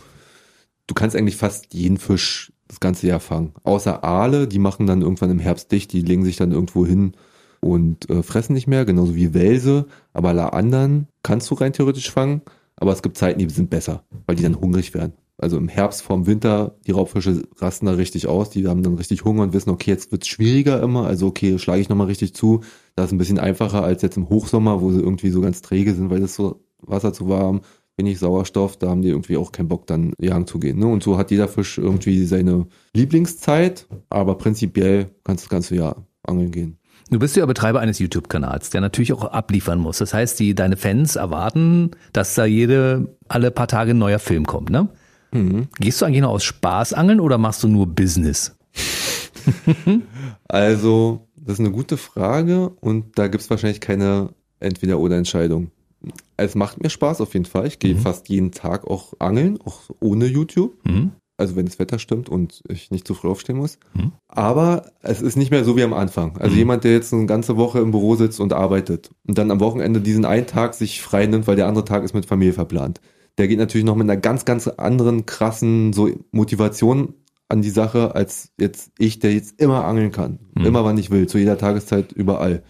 du 0.87 0.93
kannst 0.95 1.15
eigentlich 1.15 1.37
fast 1.37 1.73
jeden 1.75 1.97
Fisch 1.97 2.50
das 2.71 2.79
ganze 2.79 3.05
Jahr 3.05 3.19
fangen. 3.19 3.53
Außer 3.63 4.03
Aale, 4.03 4.47
die 4.47 4.59
machen 4.59 4.87
dann 4.87 5.01
irgendwann 5.01 5.29
im 5.29 5.39
Herbst 5.39 5.71
dicht, 5.73 5.91
die 5.91 6.01
legen 6.01 6.23
sich 6.23 6.37
dann 6.37 6.53
irgendwo 6.53 6.85
hin 6.85 7.13
und 7.59 8.09
äh, 8.09 8.23
fressen 8.23 8.53
nicht 8.53 8.67
mehr, 8.67 8.85
genauso 8.85 9.13
wie 9.13 9.33
Welse. 9.33 9.87
Aber 10.13 10.29
alle 10.29 10.53
anderen 10.53 11.07
kannst 11.21 11.51
du 11.51 11.55
rein 11.55 11.73
theoretisch 11.73 12.09
fangen. 12.09 12.41
Aber 12.77 12.93
es 12.93 13.01
gibt 13.01 13.17
Zeiten, 13.17 13.39
die 13.39 13.49
sind 13.49 13.69
besser, 13.69 14.05
weil 14.25 14.37
die 14.37 14.43
dann 14.43 14.59
hungrig 14.59 14.93
werden. 14.93 15.13
Also 15.37 15.57
im 15.57 15.67
Herbst 15.67 16.01
vorm 16.01 16.27
Winter, 16.27 16.75
die 16.87 16.91
Raubfische 16.91 17.43
rasten 17.57 17.87
da 17.87 17.93
richtig 17.93 18.27
aus, 18.27 18.51
die 18.51 18.67
haben 18.67 18.83
dann 18.83 18.95
richtig 18.95 19.25
Hunger 19.25 19.43
und 19.43 19.53
wissen, 19.53 19.69
okay, 19.69 19.91
jetzt 19.91 20.11
wird's 20.11 20.27
schwieriger 20.27 20.81
immer, 20.81 21.07
also 21.07 21.27
okay, 21.27 21.59
schlage 21.59 21.81
ich 21.81 21.89
nochmal 21.89 22.07
richtig 22.07 22.33
zu. 22.33 22.61
Das 22.95 23.07
ist 23.07 23.11
ein 23.11 23.17
bisschen 23.17 23.39
einfacher 23.39 23.83
als 23.83 24.01
jetzt 24.01 24.17
im 24.17 24.29
Hochsommer, 24.29 24.81
wo 24.81 24.91
sie 24.91 24.99
irgendwie 24.99 25.29
so 25.29 25.41
ganz 25.41 25.61
träge 25.61 25.93
sind, 25.93 26.09
weil 26.09 26.21
das 26.21 26.35
so 26.35 26.63
Wasser 26.81 27.11
zu 27.11 27.27
warm, 27.27 27.61
wenig 28.01 28.19
Sauerstoff, 28.19 28.77
da 28.77 28.89
haben 28.89 29.01
die 29.01 29.09
irgendwie 29.09 29.37
auch 29.37 29.51
keinen 29.51 29.67
Bock, 29.67 29.85
dann 29.87 30.13
jagen 30.19 30.47
zu 30.47 30.59
gehen. 30.59 30.79
Ne? 30.79 30.87
Und 30.87 31.03
so 31.03 31.17
hat 31.17 31.31
jeder 31.31 31.47
Fisch 31.47 31.77
irgendwie 31.77 32.25
seine 32.25 32.67
Lieblingszeit, 32.93 33.87
aber 34.09 34.35
prinzipiell 34.35 35.11
kannst 35.23 35.43
du 35.43 35.45
das 35.45 35.51
ganze 35.51 35.75
Jahr 35.75 36.07
angeln 36.23 36.51
gehen. 36.51 36.77
Du 37.09 37.19
bist 37.19 37.35
ja 37.35 37.45
Betreiber 37.45 37.79
eines 37.79 37.99
YouTube-Kanals, 37.99 38.69
der 38.69 38.81
natürlich 38.81 39.13
auch 39.13 39.25
abliefern 39.25 39.79
muss. 39.79 39.97
Das 39.97 40.13
heißt, 40.13 40.39
die, 40.39 40.55
deine 40.55 40.77
Fans 40.77 41.15
erwarten, 41.15 41.91
dass 42.13 42.35
da 42.35 42.45
jede, 42.45 43.17
alle 43.27 43.51
paar 43.51 43.67
Tage 43.67 43.91
ein 43.91 43.97
neuer 43.97 44.19
Film 44.19 44.45
kommt, 44.45 44.69
ne? 44.69 44.87
Gehst 45.79 46.01
du 46.01 46.05
eigentlich 46.05 46.21
noch 46.21 46.31
aus 46.31 46.43
Spaß 46.43 46.93
angeln 46.93 47.21
oder 47.21 47.37
machst 47.37 47.63
du 47.63 47.67
nur 47.67 47.87
Business? 47.87 48.57
Also, 50.47 51.27
das 51.35 51.53
ist 51.53 51.59
eine 51.61 51.71
gute 51.71 51.97
Frage 51.97 52.69
und 52.81 53.17
da 53.17 53.27
gibt's 53.27 53.49
wahrscheinlich 53.49 53.79
keine 53.79 54.35
Entweder-Oder-Entscheidung. 54.59 55.71
Es 56.43 56.55
macht 56.55 56.81
mir 56.81 56.89
Spaß 56.89 57.21
auf 57.21 57.33
jeden 57.33 57.45
Fall. 57.45 57.67
Ich 57.67 57.79
gehe 57.79 57.95
fast 57.95 58.29
jeden 58.29 58.51
Tag 58.51 58.87
auch 58.87 59.13
angeln, 59.19 59.59
auch 59.63 59.81
ohne 59.99 60.25
YouTube. 60.25 60.73
Mhm. 60.85 61.11
Also 61.37 61.55
wenn 61.55 61.65
das 61.65 61.79
Wetter 61.79 61.97
stimmt 61.97 62.29
und 62.29 62.61
ich 62.67 62.91
nicht 62.91 63.07
zu 63.07 63.15
früh 63.15 63.27
aufstehen 63.27 63.57
muss. 63.57 63.79
Mhm. 63.95 64.11
Aber 64.27 64.91
es 65.01 65.21
ist 65.21 65.37
nicht 65.37 65.49
mehr 65.49 65.63
so 65.63 65.75
wie 65.75 65.83
am 65.83 65.93
Anfang. 65.93 66.37
Also 66.37 66.55
jemand, 66.55 66.83
der 66.83 66.91
jetzt 66.91 67.13
eine 67.13 67.25
ganze 67.25 67.57
Woche 67.57 67.79
im 67.79 67.91
Büro 67.91 68.15
sitzt 68.15 68.39
und 68.39 68.53
arbeitet 68.53 69.09
und 69.27 69.37
dann 69.37 69.49
am 69.49 69.59
Wochenende 69.59 70.01
diesen 70.01 70.25
einen 70.25 70.45
Tag 70.45 70.75
sich 70.75 71.01
frei 71.01 71.25
nimmt, 71.25 71.47
weil 71.47 71.55
der 71.55 71.67
andere 71.67 71.85
Tag 71.85 72.03
ist 72.03 72.13
mit 72.13 72.27
Familie 72.27 72.53
verplant. 72.53 73.01
Der 73.37 73.47
geht 73.47 73.57
natürlich 73.57 73.85
noch 73.85 73.95
mit 73.95 74.09
einer 74.09 74.21
ganz, 74.21 74.45
ganz 74.45 74.67
anderen 74.67 75.25
krassen 75.25 75.93
so 75.93 76.09
Motivation 76.31 77.15
an 77.49 77.61
die 77.61 77.69
Sache, 77.69 78.13
als 78.13 78.51
jetzt 78.59 78.91
ich, 78.99 79.19
der 79.19 79.33
jetzt 79.33 79.59
immer 79.59 79.85
angeln 79.85 80.11
kann. 80.11 80.39
Mhm. 80.55 80.65
Immer 80.65 80.85
wann 80.85 80.97
ich 80.97 81.09
will, 81.09 81.27
zu 81.27 81.39
jeder 81.39 81.57
Tageszeit, 81.57 82.11
überall. 82.11 82.63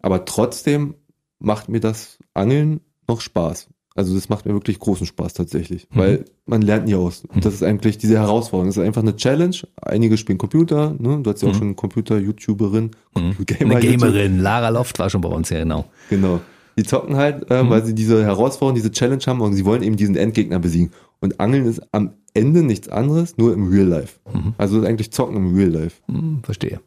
Aber 0.00 0.24
trotzdem 0.24 0.94
macht 1.38 1.68
mir 1.68 1.80
das 1.80 2.18
Angeln 2.34 2.80
noch 3.10 3.20
Spaß. 3.20 3.68
Also 3.96 4.14
das 4.14 4.28
macht 4.28 4.46
mir 4.46 4.52
wirklich 4.54 4.78
großen 4.78 5.04
Spaß 5.06 5.34
tatsächlich, 5.34 5.88
Mhm. 5.90 5.98
weil 5.98 6.24
man 6.46 6.62
lernt 6.62 6.86
nie 6.86 6.94
aus. 6.94 7.24
Und 7.28 7.44
das 7.44 7.54
ist 7.54 7.62
eigentlich 7.64 7.98
diese 7.98 8.14
Herausforderung. 8.18 8.68
Das 8.68 8.76
ist 8.76 8.82
einfach 8.84 9.02
eine 9.02 9.16
Challenge. 9.16 9.56
Einige 9.82 10.16
spielen 10.16 10.38
Computer, 10.38 10.94
ne? 10.98 11.18
Du 11.22 11.30
hast 11.30 11.42
ja 11.42 11.48
auch 11.48 11.52
Mhm. 11.54 11.58
schon 11.58 11.76
Computer-YouTuberin, 11.76 12.92
Eine 13.14 13.34
Gamer, 13.44 13.80
YouTube. 13.80 14.00
Gamerin, 14.00 14.38
Lara 14.38 14.68
Loft 14.68 14.98
war 14.98 15.10
schon 15.10 15.20
bei 15.20 15.28
uns, 15.28 15.50
ja 15.50 15.58
genau. 15.58 15.86
Genau. 16.08 16.40
Die 16.78 16.84
zocken 16.84 17.16
halt, 17.16 17.50
äh, 17.50 17.62
Mhm. 17.64 17.70
weil 17.70 17.84
sie 17.84 17.94
diese 17.94 18.22
Herausforderung, 18.24 18.76
diese 18.76 18.92
Challenge 18.92 19.22
haben 19.26 19.40
und 19.40 19.54
sie 19.54 19.64
wollen 19.64 19.82
eben 19.82 19.96
diesen 19.96 20.16
Endgegner 20.16 20.60
besiegen. 20.60 20.92
Und 21.20 21.40
Angeln 21.40 21.66
ist 21.66 21.82
am 21.92 22.12
Ende 22.32 22.62
nichts 22.62 22.88
anderes, 22.88 23.36
nur 23.36 23.52
im 23.52 23.68
Real 23.68 23.86
Life. 23.88 24.20
Mhm. 24.32 24.54
Also 24.56 24.80
eigentlich 24.82 25.10
zocken 25.12 25.36
im 25.36 25.54
Real 25.56 25.68
Life. 25.68 25.96
Verstehe. 26.44 26.80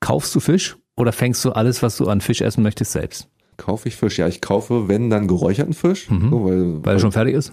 Kaufst 0.00 0.34
du 0.34 0.40
Fisch 0.40 0.76
oder 0.96 1.12
fängst 1.12 1.44
du 1.44 1.52
alles, 1.52 1.82
was 1.82 1.96
du 1.96 2.08
an 2.08 2.20
Fisch 2.20 2.40
essen 2.40 2.62
möchtest, 2.64 2.92
selbst? 2.92 3.28
Kaufe 3.64 3.88
ich 3.88 3.94
Fisch? 3.94 4.18
Ja, 4.18 4.26
ich 4.26 4.40
kaufe, 4.40 4.88
wenn 4.88 5.08
dann 5.08 5.28
geräucherten 5.28 5.72
Fisch. 5.72 6.10
Mhm. 6.10 6.30
So, 6.30 6.44
weil, 6.44 6.84
Weil 6.84 6.96
er 6.96 6.98
schon 6.98 7.12
fertig 7.12 7.34
ist? 7.36 7.52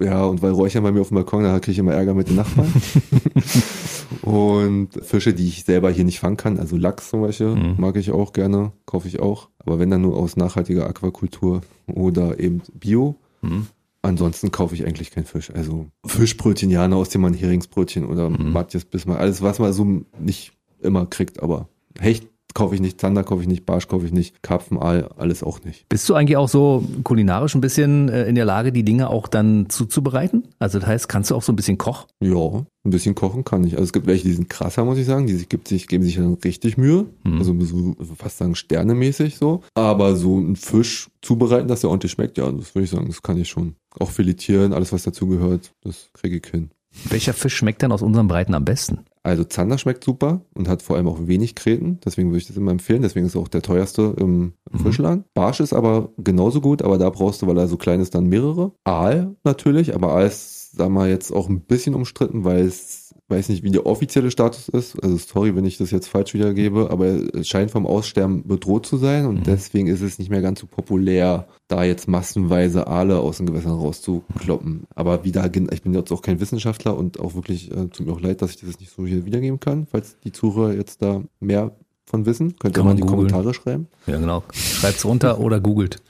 Ja, 0.00 0.24
und 0.24 0.42
weil 0.42 0.52
Räuchern 0.52 0.84
bei 0.84 0.92
mir 0.92 1.00
auf 1.00 1.08
dem 1.08 1.16
Balkon, 1.16 1.42
da 1.42 1.58
kriege 1.58 1.72
ich 1.72 1.78
immer 1.78 1.92
Ärger 1.92 2.14
mit 2.14 2.28
den 2.28 2.36
Nachbarn. 2.36 2.72
und 4.22 4.88
Fische, 5.02 5.32
die 5.34 5.48
ich 5.48 5.64
selber 5.64 5.90
hier 5.90 6.04
nicht 6.04 6.20
fangen 6.20 6.36
kann, 6.36 6.58
also 6.58 6.76
Lachs 6.76 7.10
zum 7.10 7.22
Beispiel, 7.22 7.54
Mhm. 7.56 7.74
mag 7.78 7.96
ich 7.96 8.10
auch 8.12 8.32
gerne, 8.32 8.72
kaufe 8.86 9.08
ich 9.08 9.20
auch. 9.20 9.48
Aber 9.58 9.78
wenn 9.78 9.90
dann 9.90 10.02
nur 10.02 10.16
aus 10.16 10.36
nachhaltiger 10.36 10.86
Aquakultur 10.86 11.62
oder 11.92 12.38
eben 12.38 12.62
Bio. 12.74 13.16
Mhm. 13.42 13.66
Ansonsten 14.02 14.50
kaufe 14.50 14.74
ich 14.74 14.86
eigentlich 14.86 15.10
keinen 15.10 15.26
Fisch. 15.26 15.50
Also 15.52 15.86
Fischbrötchen, 16.06 16.70
ja, 16.70 16.88
aus 16.90 17.08
dem 17.10 17.20
man 17.20 17.34
Heringsbrötchen 17.34 18.06
oder 18.06 18.30
Mhm. 18.30 18.52
Matjes 18.52 18.84
Bismarck, 18.84 19.18
alles, 19.20 19.42
was 19.42 19.58
man 19.58 19.72
so 19.72 19.84
nicht 20.18 20.52
immer 20.80 21.06
kriegt, 21.06 21.42
aber 21.42 21.68
Hecht 21.98 22.26
kaufe 22.54 22.74
ich 22.74 22.80
nicht, 22.80 23.00
Zander 23.00 23.24
kaufe 23.24 23.42
ich 23.42 23.48
nicht, 23.48 23.66
Barsch 23.66 23.88
kaufe 23.88 24.06
ich 24.06 24.12
nicht, 24.12 24.42
Karpfen, 24.42 24.78
Aal, 24.78 25.10
alles 25.16 25.42
auch 25.42 25.62
nicht. 25.64 25.88
Bist 25.88 26.08
du 26.08 26.14
eigentlich 26.14 26.36
auch 26.36 26.48
so 26.48 26.84
kulinarisch 27.04 27.54
ein 27.54 27.60
bisschen 27.60 28.08
äh, 28.08 28.24
in 28.24 28.34
der 28.34 28.44
Lage, 28.44 28.72
die 28.72 28.84
Dinge 28.84 29.10
auch 29.10 29.28
dann 29.28 29.68
zuzubereiten? 29.68 30.48
Also 30.58 30.78
das 30.78 30.88
heißt, 30.88 31.08
kannst 31.08 31.30
du 31.30 31.34
auch 31.34 31.42
so 31.42 31.52
ein 31.52 31.56
bisschen 31.56 31.78
Koch? 31.78 32.06
Ja, 32.20 32.64
ein 32.84 32.90
bisschen 32.90 33.14
kochen 33.14 33.44
kann 33.44 33.64
ich. 33.64 33.74
Also 33.74 33.84
es 33.84 33.92
gibt 33.92 34.06
welche, 34.06 34.24
die 34.24 34.32
sind 34.32 34.48
krasser, 34.48 34.84
muss 34.84 34.98
ich 34.98 35.06
sagen. 35.06 35.26
Die 35.26 35.36
gibt 35.46 35.68
sich, 35.68 35.86
geben 35.86 36.02
sich 36.02 36.16
dann 36.16 36.34
richtig 36.34 36.78
Mühe. 36.78 37.06
Mhm. 37.24 37.38
Also 37.38 37.54
so 37.60 38.14
fast 38.16 38.38
sagen 38.38 38.54
sternemäßig 38.54 39.36
so. 39.36 39.62
Aber 39.74 40.16
so 40.16 40.38
ein 40.38 40.56
Fisch 40.56 41.10
zubereiten, 41.20 41.68
dass 41.68 41.80
der 41.80 41.90
ordentlich 41.90 42.12
schmeckt, 42.12 42.38
ja, 42.38 42.50
das 42.50 42.74
würde 42.74 42.84
ich 42.84 42.90
sagen, 42.90 43.06
das 43.06 43.22
kann 43.22 43.36
ich 43.36 43.48
schon. 43.48 43.74
Auch 43.98 44.10
filetieren, 44.10 44.72
alles 44.72 44.92
was 44.92 45.02
dazugehört, 45.02 45.72
das 45.82 46.10
kriege 46.14 46.40
ich 46.42 46.50
hin. 46.50 46.70
Welcher 47.08 47.34
Fisch 47.34 47.56
schmeckt 47.56 47.82
denn 47.82 47.92
aus 47.92 48.02
unseren 48.02 48.28
Breiten 48.28 48.54
am 48.54 48.64
besten? 48.64 49.04
Also 49.22 49.44
Zander 49.44 49.76
schmeckt 49.78 50.02
super 50.02 50.40
und 50.54 50.68
hat 50.68 50.82
vor 50.82 50.96
allem 50.96 51.06
auch 51.08 51.18
wenig 51.26 51.54
Kreten. 51.54 51.98
Deswegen 52.04 52.30
würde 52.30 52.38
ich 52.38 52.46
das 52.46 52.56
immer 52.56 52.70
empfehlen. 52.70 53.02
Deswegen 53.02 53.26
ist 53.26 53.34
es 53.34 53.40
auch 53.40 53.48
der 53.48 53.62
teuerste 53.62 54.14
im 54.18 54.54
Mhm. 54.72 54.78
Fischladen. 54.78 55.24
Barsch 55.34 55.60
ist 55.60 55.72
aber 55.72 56.10
genauso 56.16 56.60
gut, 56.60 56.82
aber 56.82 56.96
da 56.96 57.10
brauchst 57.10 57.42
du, 57.42 57.46
weil 57.46 57.58
er 57.58 57.68
so 57.68 57.76
klein 57.76 58.00
ist, 58.00 58.14
dann 58.14 58.26
mehrere. 58.26 58.72
Aal 58.84 59.36
natürlich, 59.44 59.94
aber 59.94 60.12
Aal 60.12 60.26
ist, 60.26 60.72
sagen 60.72 60.94
wir 60.94 61.08
jetzt 61.08 61.32
auch 61.32 61.48
ein 61.48 61.60
bisschen 61.62 61.94
umstritten, 61.94 62.44
weil 62.44 62.64
es 62.64 62.99
weiß 63.30 63.48
nicht, 63.48 63.62
wie 63.62 63.70
der 63.70 63.86
offizielle 63.86 64.30
Status 64.30 64.68
ist. 64.68 65.02
Also 65.02 65.16
sorry, 65.18 65.54
wenn 65.54 65.64
ich 65.64 65.78
das 65.78 65.90
jetzt 65.90 66.08
falsch 66.08 66.34
wiedergebe, 66.34 66.88
aber 66.90 67.06
es 67.06 67.48
scheint 67.48 67.70
vom 67.70 67.86
Aussterben 67.86 68.46
bedroht 68.46 68.86
zu 68.86 68.96
sein 68.96 69.26
und 69.26 69.36
Mhm. 69.40 69.42
deswegen 69.44 69.86
ist 69.86 70.00
es 70.02 70.18
nicht 70.18 70.30
mehr 70.30 70.42
ganz 70.42 70.60
so 70.60 70.66
populär, 70.66 71.46
da 71.68 71.84
jetzt 71.84 72.08
massenweise 72.08 72.86
Aale 72.88 73.18
aus 73.20 73.36
den 73.38 73.46
Gewässern 73.46 73.72
rauszukloppen. 73.72 74.84
Aber 74.94 75.24
wieder, 75.24 75.44
ich 75.46 75.82
bin 75.82 75.94
jetzt 75.94 76.12
auch 76.12 76.22
kein 76.22 76.40
Wissenschaftler 76.40 76.96
und 76.96 77.20
auch 77.20 77.34
wirklich, 77.34 77.70
äh, 77.70 77.86
tut 77.88 78.06
mir 78.06 78.12
auch 78.12 78.20
leid, 78.20 78.42
dass 78.42 78.50
ich 78.50 78.60
das 78.60 78.80
nicht 78.80 78.92
so 78.94 79.06
hier 79.06 79.24
wiedergeben 79.24 79.60
kann. 79.60 79.86
Falls 79.90 80.16
die 80.24 80.32
Zuhörer 80.32 80.74
jetzt 80.74 81.00
da 81.02 81.22
mehr 81.38 81.76
von 82.06 82.26
wissen, 82.26 82.56
könnt 82.58 82.76
ihr 82.76 82.82
mal 82.82 82.90
in 82.90 82.96
die 82.96 83.02
googeln. 83.02 83.28
Kommentare 83.30 83.54
schreiben. 83.54 83.86
Ja, 84.06 84.18
genau. 84.18 84.42
Schreibt's 84.52 85.04
runter 85.04 85.38
oder 85.38 85.60
googelt. 85.60 86.02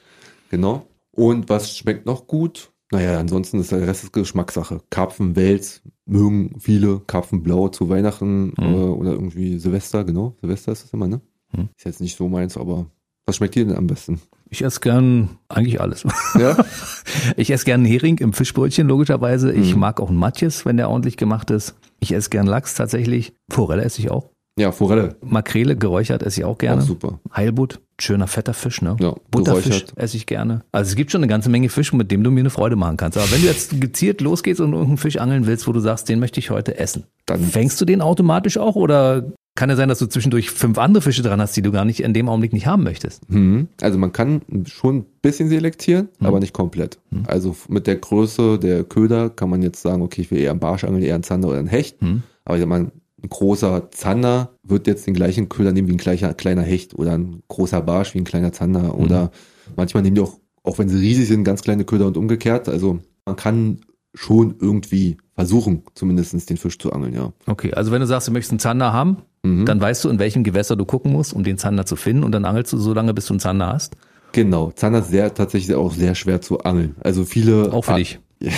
Genau. 0.51 0.87
Und 1.13 1.49
was 1.51 1.77
schmeckt 1.77 2.07
noch 2.07 2.27
gut? 2.27 2.71
Naja, 2.93 3.21
ansonsten 3.21 3.61
ist 3.61 3.71
der 3.71 3.87
Rest 3.87 4.03
ist 4.05 4.13
Geschmackssache. 4.13 4.81
Karpfen, 4.91 5.37
Wels, 5.37 5.83
mögen 6.11 6.57
viele. 6.59 7.01
Karpfenblau 7.07 7.69
zu 7.69 7.89
Weihnachten 7.89 8.49
Mhm. 8.49 8.55
äh, 8.59 8.75
oder 8.75 9.13
irgendwie 9.13 9.59
Silvester, 9.59 10.05
genau. 10.05 10.37
Silvester 10.41 10.73
ist 10.73 10.85
das 10.85 10.93
immer, 10.93 11.09
ne? 11.09 11.21
Mhm. 11.57 11.69
Ist 11.77 11.85
jetzt 11.87 12.01
nicht 12.01 12.17
so 12.17 12.29
meins, 12.29 12.57
aber 12.57 12.87
was 13.27 13.37
schmeckt 13.37 13.55
dir 13.55 13.65
denn 13.65 13.77
am 13.77 13.87
besten? 13.87 14.21
Ich 14.49 14.63
esse 14.65 14.81
gern 14.81 15.31
eigentlich 15.49 15.81
alles. 15.81 16.05
Ja? 16.39 16.57
Ich 17.37 17.51
esse 17.51 17.65
gern 17.65 17.85
Hering 17.85 18.19
im 18.19 18.33
Fischbrötchen, 18.33 18.87
logischerweise. 18.89 19.53
Ich 19.53 19.75
Mhm. 19.75 19.81
mag 19.81 20.01
auch 20.01 20.09
einen 20.09 20.19
Matjes, 20.19 20.65
wenn 20.67 20.77
der 20.77 20.91
ordentlich 20.91 21.17
gemacht 21.17 21.51
ist. 21.51 21.75
Ich 22.01 22.13
esse 22.13 22.31
gern 22.31 22.47
Lachs 22.47 22.75
tatsächlich. 22.75 23.33
Forelle 23.51 23.83
esse 23.85 24.01
ich 24.01 24.11
auch. 24.11 24.31
Ja, 24.61 24.73
Forelle. 24.73 25.17
Makrele 25.25 25.77
geräuchert 25.77 26.23
esse 26.23 26.41
ich 26.41 26.45
auch 26.45 26.59
gerne. 26.59 26.83
Auch 26.83 26.87
super. 26.87 27.19
Heilbutt, 27.35 27.81
schöner 28.01 28.27
fetter 28.27 28.55
Fisch, 28.55 28.83
ne? 28.83 28.97
Ja, 29.01 29.15
Butterfisch 29.31 29.65
geräuchert. 29.65 29.93
esse 29.97 30.17
ich 30.17 30.27
gerne. 30.27 30.63
Also 30.73 30.91
es 30.91 30.97
gibt 30.97 31.11
schon 31.11 31.21
eine 31.21 31.29
ganze 31.29 31.49
Menge 31.51 31.69
Fisch, 31.69 31.93
mit 31.93 32.11
dem 32.11 32.23
du 32.23 32.31
mir 32.31 32.41
eine 32.41 32.51
Freude 32.51 32.77
machen 32.77 32.97
kannst. 32.97 33.19
Aber 33.19 33.31
wenn 33.33 33.41
du 33.41 33.47
jetzt 33.47 33.81
gezielt 33.81 34.21
losgehst 34.21 34.61
und 34.61 34.73
irgendeinen 34.73 34.99
Fisch 34.99 35.17
angeln 35.19 35.47
willst, 35.47 35.67
wo 35.67 35.73
du 35.73 35.81
sagst, 35.81 36.09
den 36.09 36.21
möchte 36.21 36.39
ich 36.41 36.51
heute 36.51 36.79
essen, 36.79 37.05
Dann 37.27 37.41
fängst 37.41 37.81
du 37.81 37.85
den 37.85 38.01
automatisch 38.03 38.59
auch 38.59 38.77
oder 38.77 39.25
kann 39.57 39.69
ja 39.69 39.77
sein, 39.77 39.89
dass 39.89 39.99
du 39.99 40.07
zwischendurch 40.07 40.51
fünf 40.51 40.79
andere 40.79 41.03
Fische 41.03 41.23
dran 41.23 41.41
hast, 41.41 41.57
die 41.57 41.61
du 41.63 41.73
gar 41.73 41.85
nicht 41.85 42.01
in 42.01 42.15
dem 42.15 42.29
Augenblick 42.29 42.53
nicht 42.53 42.67
haben 42.67 42.83
möchtest? 42.85 43.29
Mhm. 43.31 43.69
Also 43.83 43.99
man 43.99 44.13
kann 44.13 44.41
schon 44.67 44.99
ein 44.99 45.07
bisschen 45.23 45.49
selektieren, 45.49 46.09
Mhm. 46.21 46.27
aber 46.27 46.39
nicht 46.41 46.55
komplett. 46.55 46.99
Also 47.27 47.57
mit 47.69 47.87
der 47.87 47.97
Größe 47.97 48.59
der 48.59 48.85
Köder 48.85 49.29
kann 49.29 49.51
man 49.51 49.61
jetzt 49.63 49.83
sagen, 49.83 50.03
okay, 50.03 50.23
ich 50.23 50.31
will 50.31 50.39
eher 50.39 50.53
einen 50.53 50.61
Barsch 50.61 50.85
angeln, 50.85 51.03
eher 51.03 51.15
einen 51.17 51.25
Zander 51.25 51.49
oder 51.49 51.59
einen 51.59 51.69
Hecht. 51.69 52.01
Mhm. 52.01 52.23
Aber 52.45 52.65
mal, 52.67 52.91
ein 53.23 53.29
großer 53.29 53.91
Zander 53.91 54.51
wird 54.63 54.87
jetzt 54.87 55.07
den 55.07 55.15
gleichen 55.15 55.49
Köder 55.49 55.73
nehmen 55.73 55.89
wie 55.89 55.93
ein 55.93 55.99
gleicher, 55.99 56.35
kleiner 56.35 56.63
Hecht 56.63 56.95
oder 56.95 57.13
ein 57.13 57.43
großer 57.49 57.81
Barsch 57.83 58.15
wie 58.15 58.19
ein 58.19 58.25
kleiner 58.25 58.53
Zander. 58.53 58.83
Mhm. 58.83 58.91
Oder 59.05 59.31
manchmal 59.77 60.03
nehmen 60.03 60.15
die 60.17 60.23
auch, 60.23 60.39
auch 60.63 60.79
wenn 60.79 60.89
sie 60.89 60.99
riesig 60.99 61.29
sind, 61.29 61.45
ganz 61.45 61.63
kleine 61.63 61.85
Köder 61.85 62.07
und 62.07 62.17
umgekehrt. 62.17 62.69
Also 62.69 62.99
man 63.27 63.37
kann 63.37 63.81
schon 64.15 64.57
irgendwie 64.61 65.19
versuchen, 65.35 65.85
zumindest 65.95 66.51
den 66.51 66.57
Fisch 66.57 66.79
zu 66.79 66.93
angeln, 66.93 67.15
ja. 67.15 67.33
Okay, 67.47 67.73
also 67.75 67.93
wenn 67.93 68.01
du 68.01 68.07
sagst, 68.07 68.27
du 68.29 68.33
möchtest 68.33 68.53
einen 68.53 68.59
Zander 68.61 68.93
haben, 68.93 69.19
Mhm. 69.43 69.65
dann 69.65 69.81
weißt 69.81 70.05
du, 70.05 70.11
in 70.11 70.19
welchem 70.19 70.45
Gewässer 70.45 70.77
du 70.77 70.85
gucken 70.85 71.13
musst, 71.13 71.33
um 71.33 71.45
den 71.45 71.57
Zander 71.57 71.87
zu 71.87 71.97
finden 71.97 72.25
und 72.25 72.33
dann 72.33 72.45
angelst 72.45 72.73
du 72.75 72.79
so 72.79 72.93
lange, 72.93 73.15
bis 73.15 73.25
du 73.27 73.33
einen 73.33 73.41
Zander 73.41 73.69
hast. 73.69 73.97
Genau, 74.33 74.71
Zander 74.73 74.99
ist 74.99 75.09
sehr, 75.11 75.33
tatsächlich 75.33 75.75
auch 75.75 75.93
sehr 75.95 76.15
schwer 76.15 76.41
zu 76.43 76.61
angeln. 76.61 76.95
Also 77.01 77.25
viele. 77.25 77.73
Auch 77.73 77.85
für 77.85 77.95
dich. 77.95 78.19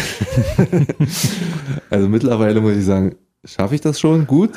Also 1.90 2.08
mittlerweile 2.08 2.60
muss 2.60 2.76
ich 2.76 2.84
sagen, 2.84 3.14
schaffe 3.44 3.74
ich 3.74 3.80
das 3.80 4.00
schon 4.00 4.26
gut. 4.26 4.50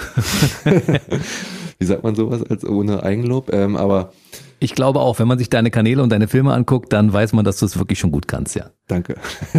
Wie 1.80 1.86
sagt 1.86 2.04
man 2.04 2.16
sowas 2.16 2.44
als 2.44 2.66
ohne 2.66 3.04
Eigenlob? 3.04 3.54
Ähm, 3.54 3.76
aber 3.76 4.14
Ich 4.60 4.76
glaube 4.76 5.00
auch, 5.02 5.20
wenn 5.20 5.28
man 5.28 5.38
sich 5.38 5.50
deine 5.50 5.72
Kanäle 5.72 6.02
und 6.02 6.10
deine 6.10 6.28
Filme 6.28 6.54
anguckt, 6.54 6.94
dann 6.94 7.12
weiß 7.12 7.34
man, 7.34 7.44
dass 7.44 7.58
du 7.58 7.66
es 7.66 7.78
wirklich 7.78 8.00
schon 8.00 8.12
gut 8.12 8.28
kannst, 8.28 8.56
ja. 8.56 8.72
danke. 8.88 9.16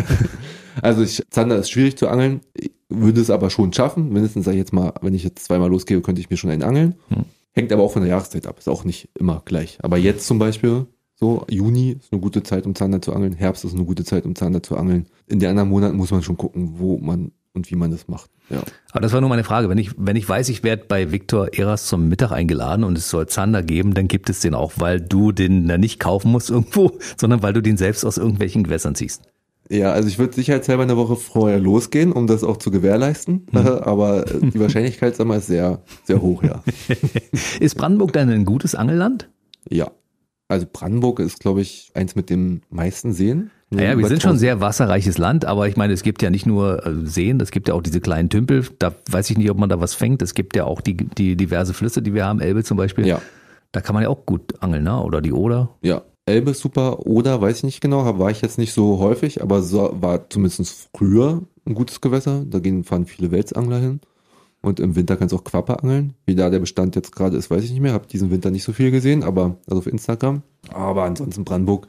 Also 0.83 1.03
ich, 1.03 1.23
Zander 1.31 1.57
ist 1.57 1.71
schwierig 1.71 1.97
zu 1.97 2.07
angeln, 2.07 2.43
ich 2.53 2.71
würde 2.91 3.21
es 3.21 3.31
aber 3.31 3.49
schon 3.49 3.73
schaffen. 3.73 4.11
Mindestens 4.13 4.45
sage 4.45 4.57
ich 4.57 4.61
jetzt 4.61 4.75
mal, 4.75 4.93
wenn 5.01 5.15
ich 5.15 5.25
jetzt 5.25 5.45
zweimal 5.45 5.71
losgehe, 5.71 6.01
könnte 6.03 6.21
ich 6.21 6.29
mir 6.29 6.37
schon 6.37 6.51
einen 6.51 6.63
angeln. 6.63 6.97
Hm. 7.09 7.25
Hängt 7.53 7.73
aber 7.73 7.83
auch 7.83 7.93
von 7.93 8.03
der 8.03 8.11
Jahreszeit 8.11 8.47
ab, 8.47 8.59
ist 8.59 8.69
auch 8.69 8.85
nicht 8.85 9.09
immer 9.19 9.43
gleich. 9.47 9.79
Aber 9.83 9.97
jetzt 9.97 10.27
zum 10.27 10.39
Beispiel, 10.39 10.87
so 11.15 11.47
Juni 11.49 11.93
ist 11.93 12.13
eine 12.13 12.21
gute 12.21 12.43
Zeit, 12.43 12.67
um 12.67 12.75
Zander 12.75 13.01
zu 13.01 13.15
angeln. 13.15 13.33
Herbst 13.33 13.65
ist 13.65 13.75
eine 13.75 13.85
gute 13.85 14.05
Zeit, 14.05 14.27
um 14.27 14.35
Zander 14.35 14.63
zu 14.63 14.77
angeln. 14.77 15.07
In 15.27 15.41
den 15.41 15.49
anderen 15.49 15.71
Monaten 15.71 15.97
muss 15.97 16.11
man 16.11 16.23
schon 16.23 16.37
gucken, 16.37 16.75
wo 16.77 16.99
man 16.99 17.33
und 17.57 17.71
wie 17.71 17.75
man 17.75 17.91
das 17.91 18.07
macht. 18.07 18.31
Ja. 18.51 18.63
Aber 18.93 19.01
das 19.01 19.13
war 19.13 19.21
nur 19.21 19.31
meine 19.31 19.45
Frage. 19.45 19.69
Wenn 19.69 19.79
ich, 19.79 19.91
wenn 19.97 20.15
ich 20.15 20.29
weiß, 20.29 20.49
ich 20.51 20.63
werde 20.63 20.85
bei 20.87 21.11
Viktor 21.11 21.53
Eras 21.53 21.87
zum 21.87 22.09
Mittag 22.09 22.31
eingeladen 22.31 22.85
und 22.85 22.97
es 22.97 23.11
soll 23.11 23.27
Zander 23.27 23.63
geben, 23.63 23.95
dann 23.95 24.07
gibt 24.07 24.31
es 24.31 24.41
den 24.41 24.55
auch, 24.55 24.75
weil 24.77 25.01
du 25.01 25.33
den 25.33 25.67
da 25.67 25.79
nicht 25.79 25.99
kaufen 25.99 26.31
musst 26.31 26.51
irgendwo, 26.51 26.93
sondern 27.17 27.43
weil 27.43 27.53
du 27.53 27.63
den 27.63 27.77
selbst 27.77 28.05
aus 28.05 28.19
irgendwelchen 28.19 28.63
Gewässern 28.63 28.95
ziehst. 28.95 29.23
Ja, 29.69 29.91
also 29.91 30.09
ich 30.09 30.19
würde 30.19 30.35
sicherheitshalber 30.35 30.85
eine 30.85 30.97
Woche 30.97 31.17
vorher 31.17 31.59
losgehen, 31.59 32.13
um 32.13 32.29
das 32.29 32.45
auch 32.45 32.59
zu 32.59 32.71
gewährleisten. 32.71 33.47
Aber 33.53 34.27
äh, 34.29 34.51
die 34.51 34.61
Wahrscheinlichkeit, 34.61 35.17
sag 35.17 35.27
mal, 35.27 35.39
ist 35.39 35.49
sehr, 35.49 35.83
sehr 36.05 36.23
hoch, 36.23 36.45
ja. 36.45 36.63
Ist 37.61 37.75
Brandenburg 37.75 38.13
dann 38.13 38.31
ein 38.31 38.45
gutes 38.45 38.77
Angelland? 38.77 39.29
Ja. 39.69 39.91
Also 40.49 40.67
Brandenburg 40.73 41.19
ist, 41.19 41.41
glaube 41.41 41.61
ich, 41.61 41.91
eins 41.95 42.15
mit 42.15 42.31
den 42.31 42.63
meisten 42.71 43.13
Seen. 43.13 43.51
Naja, 43.71 43.99
wir 43.99 44.07
sind 44.07 44.23
schon 44.23 44.31
ein 44.31 44.35
1000 44.37 44.41
sehr 44.41 44.61
wasserreiches 44.61 45.19
Land, 45.19 45.45
aber 45.45 45.67
ich 45.67 45.77
meine, 45.77 45.93
es 45.93 46.03
gibt 46.03 46.23
ja 46.23 46.31
nicht 46.31 46.47
nur 46.47 46.87
äh, 46.87 47.05
Seen, 47.05 47.41
es 47.41 47.51
gibt 47.51 47.67
ja 47.69 47.75
auch 47.75 47.83
diese 47.83 48.01
kleinen 48.01 48.29
Tümpel. 48.29 48.65
Da 48.79 48.95
weiß 49.11 49.29
ich 49.31 49.39
nicht, 49.39 49.51
ob 49.51 49.59
man 49.59 49.69
da 49.69 49.81
was 49.81 49.95
fängt. 49.95 50.23
Es 50.23 50.35
gibt 50.35 50.55
ja 50.55 50.65
auch 50.65 50.81
die, 50.81 50.97
die 50.97 51.37
diverse 51.37 51.75
Flüsse, 51.75 52.01
die 52.01 52.15
wir 52.15 52.25
haben, 52.25 52.41
Elbe 52.41 52.63
zum 52.63 52.77
Beispiel. 52.77 53.07
Ja, 53.07 53.21
Da 53.73 53.81
kann 53.81 53.95
man 53.95 54.05
ja 54.05 54.09
auch 54.09 54.25
gut 54.25 54.63
angeln, 54.63 54.85
ne? 54.85 55.03
Oder 55.03 55.21
die 55.21 55.33
Oder. 55.33 55.71
ja. 55.83 56.03
Elbe 56.29 56.55
super. 56.55 57.07
Oder 57.07 57.41
weiß 57.41 57.59
ich 57.59 57.63
nicht 57.63 57.81
genau, 57.81 58.19
war 58.19 58.31
ich 58.33 58.43
jetzt 58.43 58.59
nicht 58.59 58.73
so 58.73 58.99
häufig, 58.99 59.43
aber 59.43 59.63
so, 59.63 59.97
war 60.01 60.29
zumindest 60.29 60.89
früher 60.93 61.43
ein 61.65 61.75
gutes 61.75 62.01
Gewässer. 62.01 62.43
Da 62.45 62.59
gehen, 62.59 62.83
fahren 62.83 63.07
viele 63.07 63.31
Welsangler 63.31 63.79
hin. 63.79 64.01
Und 64.61 64.81
im 64.81 64.97
Winter 64.97 65.17
kannst 65.17 65.33
du 65.33 65.37
auch 65.37 65.45
Quappe 65.45 65.79
angeln. 65.81 66.15
Wie 66.27 66.35
da 66.35 66.51
der 66.51 66.59
Bestand 66.59 66.97
jetzt 66.97 67.15
gerade 67.15 67.37
ist, 67.37 67.49
weiß 67.49 67.63
ich 67.63 67.71
nicht 67.71 67.81
mehr. 67.81 67.93
Hab 67.93 68.09
diesen 68.09 68.33
Winter 68.33 68.51
nicht 68.51 68.65
so 68.65 68.73
viel 68.73 68.91
gesehen, 68.91 69.23
aber 69.23 69.59
also 69.69 69.79
auf 69.79 69.87
Instagram. 69.87 70.43
Aber 70.73 71.05
ansonsten 71.05 71.45
Brandenburg 71.45 71.87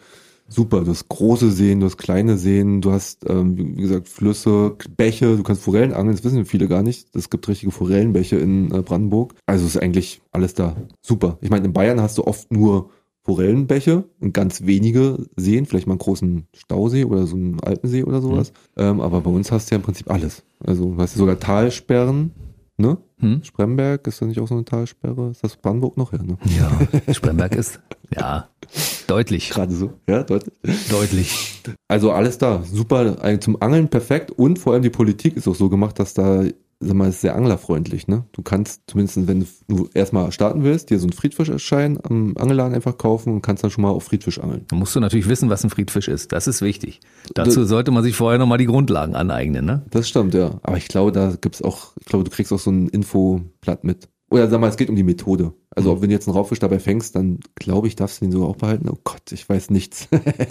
super. 0.47 0.81
Du 0.83 0.91
hast 0.91 1.07
große 1.09 1.51
Seen, 1.51 1.79
du 1.79 1.85
hast 1.85 1.97
kleine 1.97 2.37
Seen, 2.37 2.81
du 2.81 2.91
hast, 2.91 3.29
ähm, 3.29 3.57
wie 3.57 3.81
gesagt, 3.81 4.07
Flüsse, 4.07 4.75
Bäche, 4.95 5.37
du 5.37 5.43
kannst 5.43 5.61
Forellen 5.61 5.93
angeln, 5.93 6.15
das 6.15 6.23
wissen 6.23 6.45
viele 6.45 6.67
gar 6.67 6.83
nicht. 6.83 7.15
Es 7.15 7.29
gibt 7.29 7.47
richtige 7.47 7.71
Forellenbäche 7.71 8.37
in 8.37 8.73
äh, 8.73 8.81
Brandenburg. 8.81 9.35
Also 9.45 9.65
ist 9.65 9.81
eigentlich 9.81 10.21
alles 10.31 10.53
da. 10.53 10.75
Super. 11.01 11.37
Ich 11.41 11.49
meine, 11.49 11.65
in 11.65 11.73
Bayern 11.73 12.01
hast 12.01 12.17
du 12.17 12.25
oft 12.25 12.51
nur 12.51 12.89
Forellenbäche 13.27 14.05
und 14.21 14.33
ganz 14.33 14.65
wenige 14.65 15.25
Seen, 15.35 15.65
vielleicht 15.65 15.85
mal 15.85 15.93
einen 15.93 15.99
großen 15.99 16.47
Stausee 16.55 17.03
oder 17.03 17.27
so 17.27 17.35
einen 17.35 17.59
Alpensee 17.59 18.03
oder 18.03 18.21
sowas. 18.21 18.53
Mhm. 18.77 18.83
Ähm, 18.83 19.01
aber 19.01 19.19
bei 19.19 19.29
uns 19.29 19.51
hast 19.51 19.69
du 19.69 19.75
ja 19.75 19.77
im 19.77 19.83
Prinzip 19.83 20.09
alles. 20.09 20.43
Also 20.63 20.93
du 20.93 20.97
hast 20.97 21.15
sogar 21.15 21.37
Talsperren, 21.37 22.31
ne? 22.77 22.97
Hm? 23.19 23.43
Spremberg, 23.43 24.07
ist 24.07 24.21
das 24.21 24.27
nicht 24.27 24.39
auch 24.39 24.47
so 24.47 24.55
eine 24.55 24.65
Talsperre? 24.65 25.31
Ist 25.31 25.43
das 25.43 25.55
Brandenburg 25.55 25.97
noch? 25.97 26.13
Ja, 26.13 26.21
ne? 26.21 26.37
Ja, 26.57 27.13
Spremberg 27.13 27.55
ist, 27.55 27.79
ja, 28.15 28.47
deutlich. 29.07 29.49
Gerade 29.49 29.73
so, 29.73 29.93
ja, 30.07 30.23
deutlich. 30.23 30.53
Deutlich. 30.89 31.61
Also 31.87 32.11
alles 32.11 32.37
da, 32.37 32.63
super, 32.63 33.39
zum 33.39 33.61
Angeln 33.61 33.89
perfekt 33.89 34.31
und 34.31 34.59
vor 34.59 34.73
allem 34.73 34.83
die 34.83 34.89
Politik 34.89 35.35
ist 35.35 35.47
auch 35.47 35.55
so 35.55 35.69
gemacht, 35.69 35.99
dass 35.99 36.13
da 36.13 36.43
sag 36.79 36.95
mal, 36.95 37.09
ist 37.09 37.21
sehr 37.21 37.35
anglerfreundlich, 37.35 38.07
ne? 38.07 38.25
Du 38.33 38.43
kannst 38.43 38.83
zumindest, 38.87 39.27
wenn 39.27 39.47
du 39.67 39.89
erstmal 39.93 40.31
starten 40.31 40.63
willst, 40.63 40.89
dir 40.89 40.99
so 40.99 41.05
einen 41.05 41.13
Friedfischschein 41.13 41.99
am 42.03 42.35
Angelladen 42.37 42.75
einfach 42.75 42.97
kaufen 42.97 43.33
und 43.33 43.41
kannst 43.41 43.63
dann 43.63 43.71
schon 43.71 43.81
mal 43.81 43.89
auf 43.89 44.03
Friedfisch 44.03 44.39
angeln. 44.39 44.65
Da 44.67 44.75
musst 44.75 44.95
du 44.95 44.99
natürlich 44.99 45.27
wissen, 45.27 45.49
was 45.49 45.63
ein 45.63 45.69
Friedfisch 45.69 46.07
ist. 46.07 46.31
Das 46.31 46.47
ist 46.47 46.61
wichtig. 46.61 46.99
Dazu 47.33 47.61
das, 47.61 47.69
sollte 47.69 47.91
man 47.91 48.03
sich 48.03 48.15
vorher 48.15 48.37
nochmal 48.37 48.59
die 48.59 48.65
Grundlagen 48.65 49.15
aneignen, 49.15 49.65
ne? 49.65 49.85
Das 49.89 50.07
stimmt, 50.07 50.33
ja. 50.33 50.59
Aber 50.63 50.77
ich 50.77 50.87
glaube, 50.87 51.11
da 51.11 51.35
gibt's 51.39 51.61
auch, 51.61 51.93
ich 51.99 52.05
glaube, 52.05 52.25
du 52.25 52.31
kriegst 52.31 52.53
auch 52.53 52.59
so 52.59 52.71
ein 52.71 52.89
Infoblatt 52.89 53.83
mit. 53.83 54.07
Oder 54.29 54.49
sag 54.49 54.59
mal, 54.59 54.67
es 54.67 54.77
geht 54.77 54.89
um 54.89 54.95
die 54.95 55.03
Methode. 55.03 55.53
Also, 55.75 55.95
mhm. 55.95 56.01
wenn 56.01 56.09
du 56.09 56.15
jetzt 56.15 56.27
einen 56.27 56.35
Raubfisch 56.35 56.59
dabei 56.59 56.79
fängst, 56.79 57.15
dann 57.15 57.39
glaube 57.55 57.87
ich, 57.87 57.95
darfst 57.95 58.19
du 58.21 58.25
den 58.25 58.31
sogar 58.31 58.49
auch 58.49 58.57
behalten. 58.57 58.89
Oh 58.89 58.97
Gott, 59.03 59.31
ich 59.31 59.47
weiß 59.47 59.69
nichts. 59.69 60.07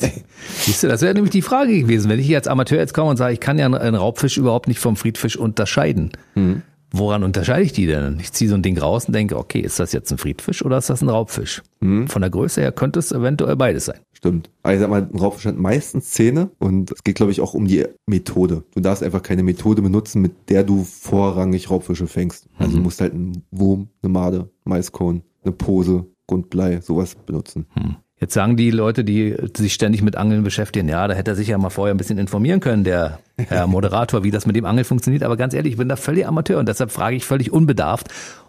Siehst 0.61 0.83
du, 0.83 0.89
das 0.89 1.03
wäre 1.03 1.13
nämlich 1.15 1.33
die 1.33 1.43
Frage 1.43 1.79
gewesen. 1.81 2.09
Wenn 2.09 2.19
ich 2.19 2.27
hier 2.27 2.39
als 2.39 2.49
Amateur 2.49 2.79
jetzt 2.79 2.95
komme 2.95 3.11
und 3.11 3.17
sage, 3.17 3.35
ich 3.35 3.41
kann 3.41 3.59
ja 3.59 3.67
einen 3.67 3.97
Raubfisch 3.97 4.39
überhaupt 4.39 4.69
nicht 4.69 4.81
vom 4.81 4.97
Friedfisch 4.97 5.37
unterscheiden. 5.37 6.13
Mhm. 6.35 6.63
Woran 6.93 7.25
unterscheide 7.25 7.63
ich 7.65 7.73
die 7.73 7.87
denn? 7.87 8.19
Ich 8.21 8.33
ziehe 8.33 8.49
so 8.49 8.55
ein 8.55 8.63
Ding 8.63 8.79
raus 8.79 9.07
und 9.07 9.13
denke, 9.13 9.37
okay, 9.37 9.61
ist 9.61 9.79
das 9.81 9.93
jetzt 9.93 10.11
ein 10.13 10.19
Friedfisch 10.19 10.65
oder 10.65 10.79
ist 10.79 10.89
das 10.89 11.03
ein 11.03 11.09
Raubfisch? 11.09 11.63
Mhm. 11.81 12.09
Von 12.09 12.23
der 12.23 12.31
Größe 12.31 12.61
her 12.61 12.73
könnte 12.73 13.01
es 13.01 13.13
eventuell 13.13 13.57
beides 13.57 13.87
sein. 13.87 13.99
Stimmt. 14.17 14.49
Also 14.63 14.77
ich 14.77 14.81
sag 14.81 14.89
mal, 14.89 15.03
ein 15.13 15.19
Raubfisch 15.19 15.45
hat 15.45 15.59
meistens 15.59 16.13
Zähne 16.13 16.49
und 16.59 16.91
es 16.91 17.05
geht, 17.05 17.17
glaube 17.17 17.33
ich, 17.33 17.43
auch 17.43 17.53
um 17.53 17.67
die 17.67 17.85
Methode. 18.07 18.65
Du 18.75 18.81
darfst 18.81 19.03
einfach 19.03 19.23
keine 19.23 19.43
Methode 19.43 19.83
benutzen, 19.83 20.23
mit 20.23 20.49
der 20.49 20.65
du 20.65 20.85
vorrangig 20.85 21.71
Raubfische 21.71 22.07
fängst. 22.07 22.49
Also 22.57 22.73
mhm. 22.73 22.77
du 22.77 22.83
musst 22.85 23.03
halt 23.03 23.13
einen 23.13 23.43
Wurm, 23.51 23.89
eine 24.01 24.11
Made, 24.11 24.49
Maiskorn, 24.65 25.21
eine 25.45 25.53
Pose, 25.53 26.07
Grundblei, 26.27 26.81
sowas 26.81 27.15
benutzen. 27.15 27.67
Mhm. 27.75 27.97
Jetzt 28.19 28.33
sagen 28.33 28.57
die 28.57 28.71
Leute, 28.71 29.05
die 29.05 29.37
sich 29.55 29.75
ständig 29.75 30.01
mit 30.01 30.17
Angeln 30.17 30.43
beschäftigen, 30.43 30.89
ja, 30.89 31.07
da 31.07 31.13
hätte 31.13 31.33
er 31.33 31.35
sich 31.35 31.49
ja 31.49 31.59
mal 31.59 31.69
vorher 31.69 31.95
ein 31.95 31.99
bisschen 31.99 32.17
informieren 32.17 32.61
können, 32.61 32.85
der 32.85 33.19
Herr 33.37 33.67
Moderator, 33.67 34.25
wie 34.25 34.31
das 34.31 34.47
mit 34.47 34.57
dem 34.57 34.65
Angeln 34.65 34.87
funktioniert. 34.87 35.25
Aber 35.25 35.37
ganz 35.37 35.53
ehrlich, 35.53 35.73
ich 35.73 35.79
bin 35.79 35.91
da 35.91 35.97
völlig 35.97 36.27
Amateur 36.27 36.59
und 36.59 36.67
deshalb 36.67 36.91
frage 36.91 37.17
ich 37.17 37.27
völlig 37.27 37.53
unbedarft. 37.53 38.09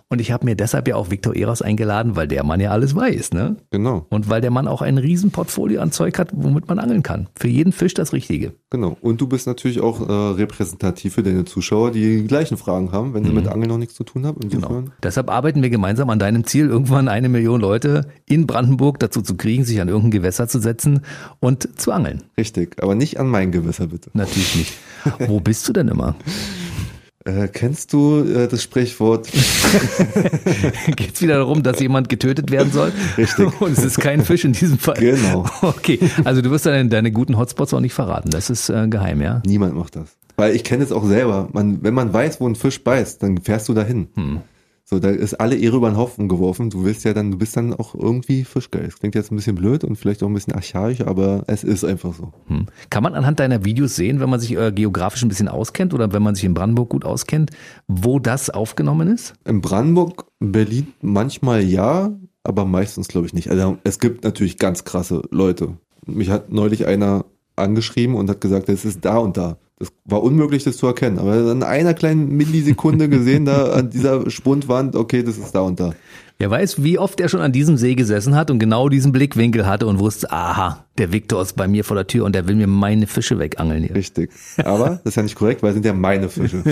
Und 0.09 0.21
ich 0.21 0.31
habe 0.31 0.45
mir 0.45 0.55
deshalb 0.55 0.87
ja 0.87 0.95
auch 0.95 1.11
Viktor 1.11 1.35
Eros 1.35 1.61
eingeladen, 1.61 2.15
weil 2.15 2.29
der 2.29 2.45
Mann 2.45 2.61
ja 2.61 2.71
alles 2.71 2.95
weiß, 2.95 3.33
ne? 3.33 3.57
Genau. 3.71 4.05
Und 4.09 4.29
weil 4.29 4.39
der 4.39 4.51
Mann 4.51 4.67
auch 4.67 4.81
ein 4.81 4.97
Riesenportfolio 4.97 5.81
an 5.81 5.91
Zeug 5.91 6.17
hat, 6.17 6.29
womit 6.33 6.69
man 6.69 6.79
angeln 6.79 7.03
kann. 7.03 7.27
Für 7.35 7.49
jeden 7.49 7.73
Fisch 7.73 7.93
das 7.93 8.13
Richtige. 8.13 8.53
Genau. 8.69 8.95
Und 9.01 9.19
du 9.19 9.27
bist 9.27 9.47
natürlich 9.47 9.81
auch 9.81 10.07
äh, 10.07 10.11
repräsentativ 10.11 11.15
für 11.15 11.23
deine 11.23 11.43
Zuschauer, 11.43 11.91
die 11.91 12.21
die 12.21 12.27
gleichen 12.27 12.55
Fragen 12.55 12.93
haben, 12.93 13.13
wenn 13.13 13.25
sie 13.25 13.31
mhm. 13.31 13.35
mit 13.35 13.47
Angeln 13.49 13.69
noch 13.69 13.77
nichts 13.77 13.95
zu 13.95 14.05
tun 14.05 14.25
haben. 14.25 14.39
Insofern. 14.41 14.85
Genau. 14.85 14.95
Deshalb 15.03 15.29
arbeiten 15.29 15.61
wir 15.61 15.69
gemeinsam 15.69 16.09
an 16.09 16.19
deinem 16.19 16.45
Ziel, 16.45 16.67
irgendwann 16.67 17.09
eine 17.09 17.27
Million 17.27 17.59
Leute 17.59 18.07
in 18.25 18.47
Brandenburg 18.47 18.99
dazu 18.99 19.21
zu 19.21 19.35
kriegen, 19.35 19.65
sich 19.65 19.81
an 19.81 19.89
irgendein 19.89 20.11
Gewässer 20.11 20.47
zu 20.47 20.59
setzen 20.59 21.01
und 21.41 21.77
zu 21.77 21.91
angeln. 21.91 22.23
Richtig, 22.37 22.81
aber 22.81 22.95
nicht 22.95 23.19
an 23.19 23.27
mein 23.27 23.51
Gewässer, 23.51 23.87
bitte. 23.87 24.09
Natürlich 24.13 24.55
nicht. 24.55 24.73
Wo 25.27 25.41
bist 25.41 25.67
du 25.67 25.73
denn 25.73 25.89
immer? 25.89 26.15
Äh, 27.27 27.49
kennst 27.49 27.91
du 27.91 28.23
äh, 28.23 28.47
das 28.47 28.63
Sprichwort? 28.63 29.27
Geht 30.95 31.15
es 31.15 31.21
wieder 31.21 31.35
darum, 31.35 31.61
dass 31.61 31.81
jemand 31.81 32.07
getötet 32.07 32.51
werden 32.51 32.71
soll? 32.71 32.93
Richtig. 33.17 33.49
Und 33.61 33.77
es 33.77 33.83
ist 33.83 33.99
kein 33.99 34.23
Fisch 34.23 34.45
in 34.45 34.53
diesem 34.53 34.79
Fall. 34.79 34.95
Genau. 34.95 35.45
Okay, 35.61 35.99
also 36.23 36.41
du 36.41 36.51
wirst 36.51 36.65
deine, 36.67 36.87
deine 36.87 37.11
guten 37.11 37.37
Hotspots 37.37 37.73
auch 37.73 37.81
nicht 37.81 37.93
verraten. 37.93 38.29
Das 38.29 38.49
ist 38.49 38.69
äh, 38.69 38.87
geheim, 38.87 39.21
ja? 39.21 39.41
Niemand 39.45 39.75
macht 39.75 39.97
das. 39.97 40.15
Weil 40.37 40.55
ich 40.55 40.63
kenne 40.63 40.85
es 40.85 40.93
auch 40.93 41.05
selber. 41.05 41.49
Man, 41.51 41.83
wenn 41.83 41.93
man 41.93 42.13
weiß, 42.13 42.39
wo 42.39 42.47
ein 42.47 42.55
Fisch 42.55 42.81
beißt, 42.81 43.21
dann 43.21 43.39
fährst 43.39 43.67
du 43.67 43.73
dahin. 43.73 44.07
Hm. 44.15 44.39
So, 44.89 44.99
da 44.99 45.09
ist 45.09 45.33
alle 45.33 45.57
Ehre 45.57 45.75
über 45.75 45.89
den 45.89 45.97
Haufen 45.97 46.29
geworfen. 46.29 46.69
Du 46.69 46.85
willst 46.85 47.03
ja 47.03 47.13
dann, 47.13 47.31
du 47.31 47.37
bist 47.37 47.57
dann 47.57 47.73
auch 47.73 47.93
irgendwie 47.93 48.45
Fischgeil. 48.45 48.85
Das 48.85 48.97
klingt 48.97 49.15
jetzt 49.15 49.33
ein 49.33 49.35
bisschen 49.35 49.55
blöd 49.55 49.83
und 49.83 49.97
vielleicht 49.97 50.23
auch 50.23 50.27
ein 50.27 50.33
bisschen 50.33 50.53
archaisch, 50.53 51.01
aber 51.01 51.43
es 51.47 51.65
ist 51.65 51.83
einfach 51.83 52.13
so. 52.13 52.31
Hm. 52.47 52.67
Kann 52.89 53.03
man 53.03 53.13
anhand 53.13 53.41
deiner 53.41 53.65
Videos 53.65 53.97
sehen, 53.97 54.21
wenn 54.21 54.29
man 54.29 54.39
sich 54.39 54.55
äh, 54.55 54.71
geografisch 54.71 55.23
ein 55.23 55.27
bisschen 55.27 55.49
auskennt 55.49 55.93
oder 55.93 56.13
wenn 56.13 56.23
man 56.23 56.35
sich 56.35 56.45
in 56.45 56.53
Brandenburg 56.53 56.87
gut 56.87 57.03
auskennt, 57.03 57.51
wo 57.89 58.17
das 58.19 58.49
aufgenommen 58.49 59.09
ist? 59.09 59.33
In 59.43 59.59
Brandenburg, 59.59 60.25
Berlin 60.39 60.93
manchmal 61.01 61.63
ja, 61.65 62.17
aber 62.45 62.63
meistens 62.63 63.09
glaube 63.09 63.27
ich 63.27 63.33
nicht. 63.33 63.49
Also 63.49 63.77
es 63.83 63.99
gibt 63.99 64.23
natürlich 64.23 64.57
ganz 64.57 64.85
krasse 64.85 65.21
Leute. 65.31 65.77
Mich 66.05 66.29
hat 66.29 66.49
neulich 66.53 66.87
einer 66.87 67.25
angeschrieben 67.57 68.15
und 68.15 68.29
hat 68.29 68.39
gesagt, 68.39 68.69
es 68.69 68.85
ist 68.85 69.03
da 69.03 69.17
und 69.17 69.35
da. 69.35 69.57
Das 69.79 69.89
war 70.05 70.23
unmöglich, 70.23 70.63
das 70.63 70.77
zu 70.77 70.87
erkennen. 70.87 71.19
Aber 71.19 71.51
in 71.51 71.61
einer 71.61 71.93
kleinen 71.93 72.35
Millisekunde 72.35 73.09
gesehen, 73.09 73.45
da 73.45 73.73
an 73.73 73.91
dieser 73.91 74.29
Spundwand, 74.29 74.95
okay, 74.95 75.21
das 75.21 75.37
ist 75.37 75.53
da 75.53 75.61
und 75.61 75.79
da. 75.79 75.91
Wer 76.39 76.51
weiß, 76.51 76.83
wie 76.83 76.99
oft 76.99 77.19
er 77.19 77.29
schon 77.29 77.41
an 77.41 77.51
diesem 77.51 77.77
See 77.77 77.95
gesessen 77.95 78.35
hat 78.35 78.51
und 78.51 78.59
genau 78.59 78.89
diesen 78.89 79.11
Blickwinkel 79.11 79.65
hatte 79.65 79.87
und 79.87 79.97
wusste, 79.97 80.31
aha, 80.31 80.85
der 80.99 81.11
Viktor 81.11 81.41
ist 81.41 81.55
bei 81.55 81.67
mir 81.67 81.83
vor 81.83 81.95
der 81.95 82.05
Tür 82.05 82.25
und 82.25 82.33
der 82.33 82.47
will 82.47 82.55
mir 82.55 82.67
meine 82.67 83.07
Fische 83.07 83.39
wegangeln 83.39 83.83
hier. 83.83 83.95
Richtig. 83.95 84.31
Aber 84.63 84.99
das 85.03 85.13
ist 85.13 85.15
ja 85.15 85.23
nicht 85.23 85.35
korrekt, 85.35 85.63
weil 85.63 85.69
es 85.69 85.75
sind 85.75 85.85
ja 85.85 85.93
meine 85.93 86.29
Fische. 86.29 86.63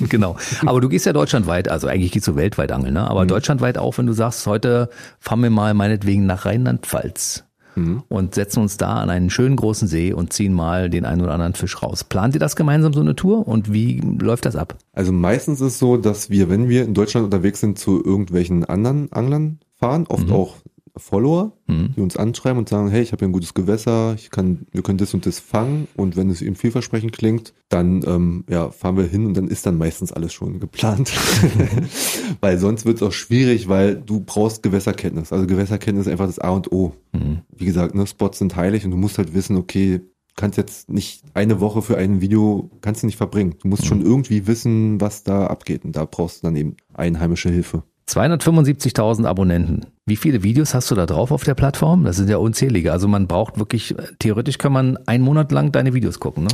genau. 0.08 0.36
Aber 0.64 0.80
du 0.80 0.88
gehst 0.88 1.04
ja 1.04 1.12
deutschlandweit, 1.12 1.68
also 1.68 1.88
eigentlich 1.88 2.12
gehst 2.12 2.26
du 2.26 2.36
weltweit 2.36 2.72
angeln, 2.72 2.94
ne? 2.94 3.10
Aber 3.10 3.24
mhm. 3.24 3.28
deutschlandweit 3.28 3.76
auch, 3.76 3.96
wenn 3.98 4.06
du 4.06 4.14
sagst, 4.14 4.46
heute 4.46 4.88
fahren 5.20 5.42
wir 5.42 5.50
mal 5.50 5.74
meinetwegen 5.74 6.24
nach 6.24 6.44
Rheinland-Pfalz 6.44 7.45
mhm. 7.76 8.02
und 8.08 8.34
setzen 8.34 8.60
uns 8.60 8.76
da 8.76 8.96
an 8.96 9.10
einen 9.10 9.30
schönen 9.30 9.56
großen 9.56 9.86
See 9.86 10.12
und 10.12 10.32
ziehen 10.32 10.52
mal 10.52 10.90
den 10.90 11.04
einen 11.04 11.22
oder 11.22 11.32
anderen 11.32 11.54
Fisch 11.54 11.82
raus. 11.82 12.04
Plant 12.04 12.34
ihr 12.34 12.40
das 12.40 12.56
gemeinsam 12.56 12.92
so 12.92 13.00
eine 13.00 13.14
Tour 13.14 13.46
und 13.46 13.72
wie 13.72 14.00
läuft 14.00 14.46
das 14.46 14.56
ab? 14.56 14.76
Also 14.92 15.12
meistens 15.12 15.60
ist 15.60 15.74
es 15.74 15.78
so, 15.78 15.96
dass 15.96 16.30
wir, 16.30 16.48
wenn 16.50 16.68
wir 16.68 16.84
in 16.84 16.94
Deutschland 16.94 17.24
unterwegs 17.24 17.60
sind, 17.60 17.78
zu 17.78 18.02
irgendwelchen 18.04 18.64
anderen 18.64 19.12
Anglern 19.12 19.60
fahren, 19.78 20.06
oft 20.08 20.26
mhm. 20.26 20.32
auch 20.32 20.56
Follower, 20.96 21.52
mhm. 21.66 21.92
die 21.96 22.00
uns 22.00 22.16
anschreiben 22.16 22.58
und 22.58 22.68
sagen, 22.68 22.88
hey, 22.88 23.02
ich 23.02 23.12
habe 23.12 23.20
hier 23.20 23.28
ein 23.28 23.32
gutes 23.32 23.54
Gewässer, 23.54 24.14
ich 24.14 24.30
kann, 24.30 24.66
wir 24.72 24.82
können 24.82 24.98
das 24.98 25.14
und 25.14 25.26
das 25.26 25.38
fangen 25.38 25.88
und 25.96 26.16
wenn 26.16 26.30
es 26.30 26.42
ihnen 26.42 26.56
vielversprechend 26.56 27.12
klingt, 27.12 27.52
dann 27.68 28.02
ähm, 28.06 28.44
ja, 28.48 28.70
fahren 28.70 28.96
wir 28.96 29.04
hin 29.04 29.26
und 29.26 29.36
dann 29.36 29.48
ist 29.48 29.66
dann 29.66 29.76
meistens 29.78 30.12
alles 30.12 30.32
schon 30.32 30.60
geplant. 30.60 31.12
weil 32.40 32.58
sonst 32.58 32.86
wird 32.86 32.96
es 32.96 33.02
auch 33.02 33.12
schwierig, 33.12 33.68
weil 33.68 33.96
du 33.96 34.20
brauchst 34.20 34.62
Gewässerkenntnis. 34.62 35.32
Also 35.32 35.46
Gewässerkenntnis 35.46 36.06
ist 36.06 36.12
einfach 36.12 36.26
das 36.26 36.38
A 36.38 36.50
und 36.50 36.72
O. 36.72 36.92
Mhm. 37.12 37.40
Wie 37.54 37.66
gesagt, 37.66 37.94
ne, 37.94 38.06
Spots 38.06 38.38
sind 38.38 38.56
heilig 38.56 38.84
und 38.84 38.90
du 38.90 38.96
musst 38.96 39.18
halt 39.18 39.34
wissen, 39.34 39.56
okay, 39.56 40.00
kannst 40.36 40.58
jetzt 40.58 40.90
nicht 40.90 41.24
eine 41.34 41.60
Woche 41.60 41.82
für 41.82 41.96
ein 41.96 42.20
Video, 42.20 42.70
kannst 42.82 43.02
du 43.02 43.06
nicht 43.06 43.16
verbringen. 43.16 43.56
Du 43.62 43.68
musst 43.68 43.84
mhm. 43.84 43.88
schon 43.88 44.02
irgendwie 44.02 44.46
wissen, 44.46 45.00
was 45.00 45.24
da 45.24 45.46
abgeht 45.46 45.84
und 45.84 45.96
da 45.96 46.04
brauchst 46.04 46.42
du 46.42 46.46
dann 46.46 46.56
eben 46.56 46.76
einheimische 46.94 47.50
Hilfe. 47.50 47.82
275.000 48.08 49.26
Abonnenten. 49.26 49.86
Wie 50.06 50.16
viele 50.16 50.42
Videos 50.42 50.74
hast 50.74 50.90
du 50.90 50.94
da 50.94 51.06
drauf 51.06 51.32
auf 51.32 51.44
der 51.44 51.54
Plattform? 51.54 52.04
Das 52.04 52.16
sind 52.16 52.30
ja 52.30 52.36
unzählige. 52.36 52.92
Also 52.92 53.08
man 53.08 53.26
braucht 53.26 53.58
wirklich, 53.58 53.94
theoretisch 54.18 54.58
kann 54.58 54.72
man 54.72 54.96
einen 55.06 55.24
Monat 55.24 55.50
lang 55.50 55.72
deine 55.72 55.92
Videos 55.94 56.20
gucken, 56.20 56.44
ne? 56.44 56.50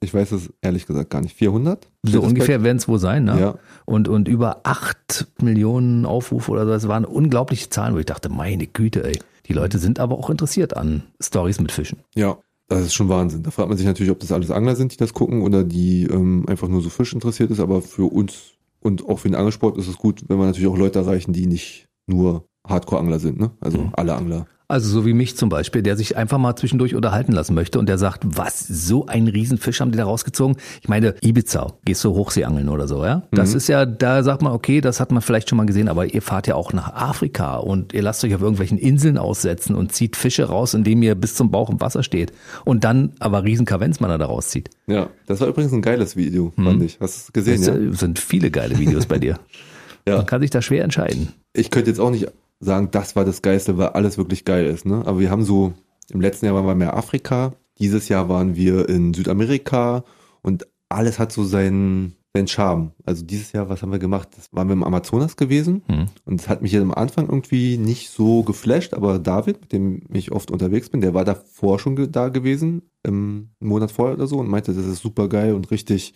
Ich 0.00 0.14
weiß 0.14 0.32
es 0.32 0.52
ehrlich 0.62 0.86
gesagt 0.86 1.10
gar 1.10 1.20
nicht. 1.20 1.36
400? 1.36 1.88
So 2.04 2.22
ungefähr 2.22 2.62
werden 2.62 2.76
es 2.76 2.86
wohl 2.86 3.00
sein, 3.00 3.24
ne? 3.24 3.40
Ja. 3.40 3.54
Und, 3.84 4.08
und 4.08 4.28
über 4.28 4.60
8 4.62 5.26
Millionen 5.42 6.06
Aufrufe 6.06 6.52
oder 6.52 6.64
so. 6.64 6.70
Das 6.70 6.88
waren 6.88 7.04
unglaubliche 7.04 7.68
Zahlen, 7.68 7.94
wo 7.94 7.98
ich 7.98 8.06
dachte, 8.06 8.28
meine 8.28 8.66
Güte, 8.66 9.04
ey. 9.04 9.18
Die 9.46 9.52
Leute 9.52 9.78
sind 9.78 9.98
aber 9.98 10.16
auch 10.16 10.30
interessiert 10.30 10.76
an 10.76 11.02
Stories 11.20 11.60
mit 11.60 11.72
Fischen. 11.72 11.98
Ja. 12.14 12.38
Das 12.68 12.82
ist 12.82 12.94
schon 12.94 13.08
Wahnsinn. 13.08 13.42
Da 13.42 13.50
fragt 13.50 13.70
man 13.70 13.78
sich 13.78 13.86
natürlich, 13.86 14.12
ob 14.12 14.20
das 14.20 14.30
alles 14.30 14.50
Angler 14.50 14.76
sind, 14.76 14.92
die 14.92 14.98
das 14.98 15.14
gucken 15.14 15.40
oder 15.40 15.64
die 15.64 16.04
ähm, 16.04 16.44
einfach 16.48 16.68
nur 16.68 16.82
so 16.82 16.90
Fisch 16.90 17.14
interessiert 17.14 17.50
ist. 17.50 17.60
Aber 17.60 17.80
für 17.80 18.12
uns 18.12 18.57
und 18.80 19.06
auch 19.06 19.18
für 19.18 19.28
den 19.28 19.34
Angelsport 19.34 19.76
ist 19.76 19.88
es 19.88 19.96
gut, 19.96 20.24
wenn 20.28 20.38
wir 20.38 20.46
natürlich 20.46 20.68
auch 20.68 20.78
Leute 20.78 21.00
erreichen, 21.00 21.32
die 21.32 21.46
nicht 21.46 21.88
nur 22.06 22.48
Hardcore-Angler 22.66 23.18
sind, 23.18 23.38
ne? 23.38 23.50
Also 23.60 23.78
mhm. 23.78 23.90
alle 23.94 24.14
Angler. 24.14 24.46
Also 24.70 24.90
so 24.90 25.06
wie 25.06 25.14
mich 25.14 25.34
zum 25.34 25.48
Beispiel, 25.48 25.82
der 25.82 25.96
sich 25.96 26.18
einfach 26.18 26.36
mal 26.36 26.54
zwischendurch 26.54 26.94
unterhalten 26.94 27.32
lassen 27.32 27.54
möchte 27.54 27.78
und 27.78 27.88
der 27.88 27.96
sagt, 27.96 28.24
was, 28.26 28.66
so 28.66 29.06
ein 29.06 29.26
Riesenfisch 29.26 29.80
haben 29.80 29.92
die 29.92 29.96
da 29.96 30.04
rausgezogen? 30.04 30.58
Ich 30.82 30.90
meine, 30.90 31.14
Ibiza, 31.22 31.72
gehst 31.86 32.04
du 32.04 32.14
Hochseeangeln 32.14 32.68
oder 32.68 32.86
so, 32.86 33.02
ja? 33.02 33.22
Das 33.30 33.52
mhm. 33.52 33.56
ist 33.56 33.68
ja, 33.68 33.86
da 33.86 34.22
sagt 34.22 34.42
man, 34.42 34.52
okay, 34.52 34.82
das 34.82 35.00
hat 35.00 35.10
man 35.10 35.22
vielleicht 35.22 35.48
schon 35.48 35.56
mal 35.56 35.64
gesehen, 35.64 35.88
aber 35.88 36.12
ihr 36.12 36.20
fahrt 36.20 36.48
ja 36.48 36.54
auch 36.54 36.74
nach 36.74 36.92
Afrika 36.92 37.56
und 37.56 37.94
ihr 37.94 38.02
lasst 38.02 38.22
euch 38.24 38.34
auf 38.34 38.42
irgendwelchen 38.42 38.76
Inseln 38.76 39.16
aussetzen 39.16 39.74
und 39.74 39.92
zieht 39.92 40.16
Fische 40.16 40.44
raus, 40.44 40.74
indem 40.74 41.02
ihr 41.02 41.14
bis 41.14 41.34
zum 41.34 41.50
Bauch 41.50 41.70
im 41.70 41.80
Wasser 41.80 42.02
steht 42.02 42.34
und 42.66 42.84
dann 42.84 43.14
aber 43.20 43.44
riesen 43.44 43.64
Kavenzmann 43.64 44.18
da 44.18 44.26
rauszieht. 44.26 44.68
Ja, 44.86 45.08
das 45.26 45.40
war 45.40 45.48
übrigens 45.48 45.72
ein 45.72 45.80
geiles 45.80 46.14
Video, 46.14 46.52
mhm. 46.56 46.64
fand 46.64 46.82
ich. 46.82 46.98
Hast 47.00 47.16
du 47.16 47.22
es 47.28 47.32
gesehen, 47.32 47.64
das 47.64 47.68
ja? 47.68 47.92
sind 47.92 48.18
viele 48.18 48.50
geile 48.50 48.78
Videos 48.78 49.06
bei 49.06 49.18
dir. 49.18 49.38
ja. 50.06 50.18
Man 50.18 50.26
kann 50.26 50.42
sich 50.42 50.50
da 50.50 50.60
schwer 50.60 50.84
entscheiden. 50.84 51.28
Ich 51.54 51.70
könnte 51.70 51.88
jetzt 51.88 52.00
auch 52.00 52.10
nicht 52.10 52.28
sagen, 52.60 52.88
das 52.90 53.16
war 53.16 53.24
das 53.24 53.42
Geilste, 53.42 53.78
weil 53.78 53.88
alles 53.88 54.18
wirklich 54.18 54.44
geil 54.44 54.66
ist. 54.66 54.84
Ne? 54.86 55.02
Aber 55.06 55.20
wir 55.20 55.30
haben 55.30 55.44
so 55.44 55.72
Im 56.10 56.20
letzten 56.20 56.46
Jahr 56.46 56.54
waren 56.54 56.66
wir 56.66 56.74
mehr 56.74 56.96
Afrika. 56.96 57.52
Dieses 57.78 58.08
Jahr 58.08 58.28
waren 58.28 58.56
wir 58.56 58.88
in 58.88 59.12
Südamerika 59.14 60.04
und 60.42 60.66
alles 60.88 61.18
hat 61.18 61.32
so 61.32 61.44
seinen, 61.44 62.14
seinen 62.34 62.48
Charme. 62.48 62.92
Also 63.04 63.24
dieses 63.24 63.52
Jahr, 63.52 63.68
was 63.68 63.82
haben 63.82 63.92
wir 63.92 63.98
gemacht? 63.98 64.28
Das 64.36 64.48
waren 64.52 64.68
wir 64.68 64.72
im 64.72 64.82
Amazonas 64.84 65.36
gewesen 65.36 65.82
Hm. 65.86 66.06
und 66.24 66.40
es 66.40 66.48
hat 66.48 66.62
mich 66.62 66.74
am 66.76 66.92
Anfang 66.94 67.26
irgendwie 67.26 67.76
nicht 67.76 68.08
so 68.10 68.42
geflasht, 68.42 68.94
aber 68.94 69.18
David, 69.18 69.60
mit 69.60 69.72
dem 69.72 70.02
ich 70.12 70.32
oft 70.32 70.50
unterwegs 70.50 70.88
bin, 70.88 71.02
der 71.02 71.12
war 71.14 71.24
davor 71.26 71.78
schon 71.78 72.10
da 72.10 72.28
gewesen, 72.30 72.82
im 73.04 73.50
Monat 73.60 73.92
vorher 73.92 74.14
oder 74.16 74.26
so 74.26 74.38
und 74.38 74.48
meinte, 74.48 74.72
das 74.72 74.86
ist 74.86 75.02
super 75.02 75.28
geil 75.28 75.54
und 75.54 75.70
richtig 75.70 76.14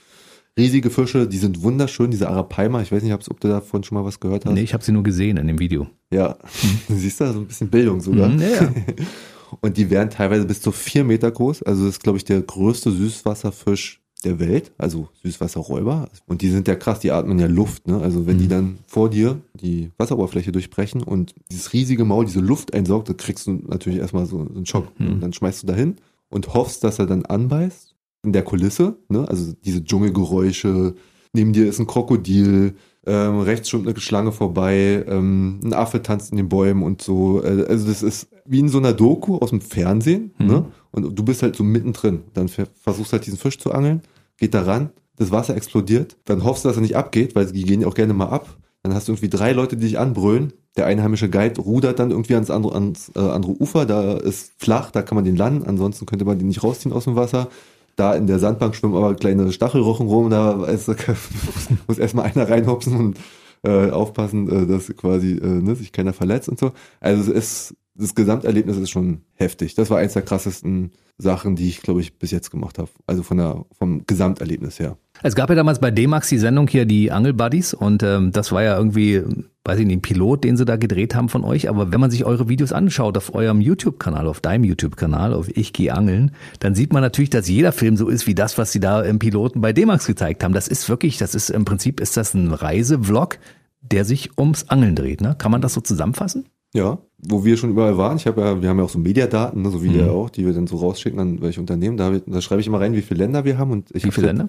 riesige 0.59 0.91
Fische, 0.91 1.27
die 1.27 1.39
sind 1.39 1.63
wunderschön, 1.63 2.11
diese 2.11 2.29
Arapaima, 2.29 2.83
ich 2.83 2.93
weiß 2.93 3.03
nicht, 3.03 3.13
ob 3.13 3.41
du 3.41 3.49
davon 3.49 3.83
schon 3.85 3.97
mal 3.97 4.05
was 4.05 4.21
gehört 4.21 4.45
hast. 4.45 4.53
Nee, 4.53 4.63
ich 4.63 4.75
habe 4.75 4.85
sie 4.85 4.93
nur 4.93 5.03
gesehen 5.03 5.37
in 5.37 5.47
dem 5.47 5.59
Video. 5.59 5.89
Ja, 6.13 6.37
siehst 6.89 7.21
du, 7.21 7.33
so 7.33 7.41
ein 7.41 7.47
bisschen 7.47 7.71
Bildung 7.71 8.01
sogar. 8.01 8.29
Mhm, 8.29 8.41
ja. 8.41 8.73
Und 9.61 9.77
die 9.77 9.91
werden 9.91 10.09
teilweise 10.09 10.47
bis 10.47 10.63
zu 10.63 10.73
vier 10.73 11.05
Meter 11.05 11.31
groß. 11.31 11.63
Also 11.63 11.85
das 11.85 11.97
ist, 11.97 12.03
glaube 12.03 12.17
ich, 12.17 12.25
der 12.25 12.41
größte 12.41 12.91
Süßwasserfisch 12.91 14.01
der 14.25 14.39
Welt, 14.41 14.73
also 14.79 15.09
Süßwasserräuber. 15.23 16.09
Und 16.27 16.43
die 16.43 16.49
sind 16.49 16.69
ja 16.69 16.75
krass, 16.75 17.01
die 17.01 17.11
atmen 17.11 17.39
ja 17.39 17.49
Luft. 17.49 17.87
Ne? 17.87 18.01
Also 18.01 18.27
wenn 18.27 18.39
die 18.39 18.49
dann 18.49 18.79
vor 18.87 19.11
dir 19.11 19.43
die 19.53 19.91
Wasseroberfläche 19.99 20.53
durchbrechen 20.53 21.03
und 21.03 21.35
dieses 21.51 21.73
riesige 21.73 22.05
Maul 22.05 22.25
diese 22.25 22.41
Luft 22.41 22.73
einsaugt, 22.73 23.09
dann 23.09 23.17
kriegst 23.17 23.47
du 23.47 23.61
natürlich 23.67 23.99
erstmal 23.99 24.25
so 24.27 24.39
einen 24.39 24.65
Schock. 24.65 24.89
Und 24.99 25.21
dann 25.21 25.33
schmeißt 25.33 25.65
du 25.65 25.67
dahin 25.67 25.97
und 26.31 26.55
hoffst, 26.55 26.83
dass 26.85 26.99
er 26.99 27.07
dann 27.07 27.27
anbeißt 27.27 27.92
in 28.25 28.33
der 28.33 28.43
Kulisse. 28.43 28.97
Ne? 29.09 29.27
Also 29.29 29.53
diese 29.65 29.83
Dschungelgeräusche, 29.85 30.95
neben 31.33 31.53
dir 31.53 31.67
ist 31.69 31.79
ein 31.79 31.87
Krokodil, 31.87 32.75
ähm, 33.05 33.41
rechts 33.41 33.69
schwimmt 33.69 33.89
eine 33.89 33.99
Schlange 34.01 34.31
vorbei, 34.31 35.05
ähm, 35.09 35.59
ein 35.65 35.75
Affe 35.75 36.03
tanzt 36.03 36.31
in 36.31 36.37
den 36.37 36.49
Bäumen 36.49 36.83
und 36.85 37.03
so. 37.03 37.43
Äh, 37.43 37.67
also 37.69 37.89
das 37.89 38.03
ist 38.03 38.29
wie 38.47 38.61
in 38.61 38.69
so 38.69 38.79
einer 38.79 38.93
Doku 38.93 39.39
aus 39.39 39.51
dem 39.51 39.61
Fernsehen, 39.61 40.33
ne? 40.39 40.67
Und 40.93 41.19
du 41.19 41.25
bist 41.25 41.43
halt 41.43 41.57
so 41.57 41.65
mittendrin. 41.65 42.21
Dann 42.35 42.49
ver- 42.49 42.69
versuchst 42.81 43.13
halt 43.13 43.27
diesen 43.27 43.39
Fisch 43.39 43.59
zu 43.59 43.73
angeln, 43.73 44.03
geht 44.37 44.55
da 44.55 44.63
ran, 44.63 44.91
das 45.17 45.31
Wasser 45.31 45.57
explodiert, 45.57 46.17
dann 46.27 46.45
hoffst 46.45 46.65
du, 46.65 46.69
dass 46.69 46.77
er 46.77 46.83
nicht 46.83 46.97
abgeht, 46.97 47.35
weil 47.35 47.47
die 47.47 47.65
gehen 47.65 47.81
ja 47.81 47.87
auch 47.89 47.95
gerne 47.95 48.15
mal 48.15 48.29
ab. 48.29 48.57
Dann 48.85 48.95
hast 48.95 49.09
du 49.09 49.13
irgendwie 49.13 49.31
drei 49.31 49.53
Leute, 49.53 49.77
die 49.77 49.85
dich 49.87 49.99
anbrüllen. 49.99 50.53
Der 50.77 50.87
einheimische 50.87 51.29
Guide 51.29 51.61
rudert 51.61 51.99
dann 51.99 52.11
irgendwie 52.11 52.35
ans 52.35 52.51
andere, 52.51 52.75
ans 52.75 53.11
äh, 53.15 53.21
andere 53.21 53.53
Ufer, 53.61 53.85
da 53.85 54.15
ist 54.15 54.53
flach, 54.59 54.91
da 54.91 55.03
kann 55.03 55.17
man 55.17 55.25
den 55.25 55.37
landen, 55.37 55.67
ansonsten 55.67 56.07
könnte 56.07 56.25
man 56.25 56.39
den 56.39 56.49
nicht 56.49 56.63
rausziehen 56.63 56.93
aus 56.93 57.05
dem 57.05 57.15
Wasser. 57.17 57.49
Da 57.97 58.15
in 58.15 58.27
der 58.27 58.39
Sandbank 58.39 58.75
schwimmen 58.75 58.97
aber 58.97 59.15
kleine 59.15 59.53
Stachelrochen 59.53 60.07
rum, 60.09 60.31
da 60.31 60.65
ist, 60.65 60.89
muss 61.87 61.99
erstmal 61.99 62.27
einer 62.27 62.49
reinhopsen 62.49 62.97
und 62.97 63.19
äh, 63.65 63.91
aufpassen, 63.91 64.49
äh, 64.49 64.67
dass 64.67 64.89
quasi 64.97 65.33
äh, 65.33 65.47
ne, 65.47 65.75
sich 65.75 65.93
keiner 65.93 66.13
verletzt 66.13 66.49
und 66.49 66.59
so. 66.59 66.73
Also 67.01 67.33
es 67.33 67.71
ist, 67.71 67.77
das 67.95 68.15
Gesamterlebnis 68.15 68.79
ist 68.79 68.91
schon 68.91 69.23
heftig. 69.35 69.75
Das 69.75 69.91
war 69.91 69.99
eins 69.99 70.15
der 70.15 70.23
krassesten 70.23 70.93
Sachen, 71.19 71.57
die 71.57 71.69
ich, 71.69 71.83
glaube 71.83 72.01
ich, 72.01 72.19
bis 72.19 72.31
jetzt 72.31 72.51
gemacht 72.51 72.79
habe. 72.79 72.89
Also 73.07 73.23
von 73.23 73.37
der, 73.37 73.65
vom 73.79 74.07
Gesamterlebnis 74.07 74.79
her. 74.79 74.97
Es 75.23 75.35
gab 75.35 75.51
ja 75.51 75.55
damals 75.55 75.79
bei 75.79 75.91
D-Max 75.91 76.29
die 76.31 76.39
Sendung 76.39 76.67
hier, 76.69 76.87
die 76.87 77.13
Angel 77.13 77.35
Buddies, 77.35 77.75
und 77.75 78.03
ähm, 78.03 78.33
das 78.33 78.51
war 78.51 78.63
ja 78.63 78.77
irgendwie, 78.77 79.23
weiß 79.65 79.79
ich 79.79 79.87
nicht, 79.87 79.99
ein 79.99 80.03
Pilot, 80.03 80.43
den 80.43 80.57
sie 80.57 80.65
da 80.65 80.77
gedreht 80.77 81.15
haben 81.15 81.29
von 81.29 81.45
euch. 81.45 81.69
Aber 81.69 81.93
wenn 81.93 82.01
man 82.01 82.11
sich 82.11 82.25
eure 82.25 82.49
Videos 82.49 82.73
anschaut 82.73 83.17
auf 83.19 83.35
eurem 83.35 83.61
YouTube-Kanal, 83.61 84.27
auf 84.27 84.41
deinem 84.41 84.65
YouTube-Kanal, 84.65 85.35
auf 85.35 85.55
Ich 85.55 85.73
geh 85.73 85.91
angeln, 85.91 86.33
dann 86.61 86.75
sieht 86.75 86.93
man 86.93 87.03
natürlich, 87.03 87.31
dass 87.31 87.49
jeder 87.49 87.73
Film 87.73 87.97
so 87.97 88.09
ist 88.09 88.27
wie 88.27 88.35
das, 88.35 88.57
was 88.57 88.73
sie 88.73 88.81
da 88.81 89.03
im 89.03 89.19
Piloten 89.19 89.61
bei 89.61 89.73
D-Max 89.73 90.07
gezeigt 90.07 90.43
haben. 90.43 90.55
Das 90.55 90.67
ist 90.67 90.89
wirklich, 90.89 91.19
das 91.19 91.35
ist 91.35 91.51
im 91.51 91.67
Prinzip 91.67 92.01
ist 92.01 92.17
das 92.17 92.33
ein 92.35 92.53
Reisevlog, 92.53 93.39
der 93.83 94.05
sich 94.05 94.39
ums 94.39 94.69
Angeln 94.71 94.97
dreht. 94.97 95.21
Ne? 95.21 95.37
Kann 95.37 95.53
man 95.53 95.61
das 95.61 95.75
so 95.75 95.81
zusammenfassen? 95.81 96.47
Ja, 96.75 96.99
wo 97.23 97.45
wir 97.45 97.57
schon 97.57 97.71
überall 97.71 97.97
waren. 97.99 98.17
Ich 98.17 98.27
habe 98.27 98.41
ja, 98.41 98.61
wir 98.63 98.69
haben 98.69 98.79
ja 98.79 98.85
auch 98.85 98.91
so 98.91 98.99
Mediadaten, 98.99 99.63
ne, 99.63 99.71
so 99.71 99.83
wie 99.83 99.89
Mhm. 99.91 99.95
der 99.95 100.11
auch, 100.13 100.29
die 100.31 100.45
wir 100.45 100.53
dann 100.53 100.67
so 100.67 100.77
rausschicken 100.77 101.19
an 101.21 101.41
welche 101.41 101.61
Unternehmen. 101.61 101.97
Da, 101.97 102.11
da 102.27 102.41
schreibe 102.41 102.61
ich 102.61 102.67
immer 102.67 102.81
rein, 102.81 102.95
wie 102.95 103.03
viele 103.03 103.19
Länder 103.25 103.45
wir 103.45 103.59
haben. 103.59 103.71
Und 103.71 103.91
ich 103.95 104.05
Wie 104.05 104.11
viele 104.11 104.29
Länder? 104.29 104.49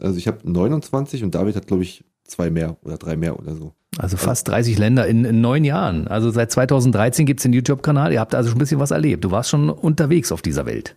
Also 0.00 0.18
ich 0.18 0.26
habe 0.28 0.38
29 0.44 1.24
und 1.24 1.34
David 1.34 1.56
hat, 1.56 1.66
glaube 1.66 1.82
ich, 1.82 2.04
zwei 2.24 2.50
mehr 2.50 2.76
oder 2.84 2.98
drei 2.98 3.16
mehr 3.16 3.38
oder 3.38 3.54
so. 3.56 3.72
Also 3.96 4.16
fast 4.18 4.46
30 4.48 4.78
Länder 4.78 5.06
in, 5.06 5.24
in 5.24 5.40
neun 5.40 5.64
Jahren. 5.64 6.06
Also 6.08 6.30
seit 6.30 6.52
2013 6.52 7.24
gibt's 7.24 7.42
den 7.42 7.54
YouTube-Kanal. 7.54 8.12
Ihr 8.12 8.20
habt 8.20 8.34
also 8.34 8.50
schon 8.50 8.56
ein 8.56 8.60
bisschen 8.60 8.80
was 8.80 8.90
erlebt. 8.90 9.24
Du 9.24 9.30
warst 9.30 9.48
schon 9.48 9.70
unterwegs 9.70 10.30
auf 10.30 10.42
dieser 10.42 10.66
Welt. 10.66 10.94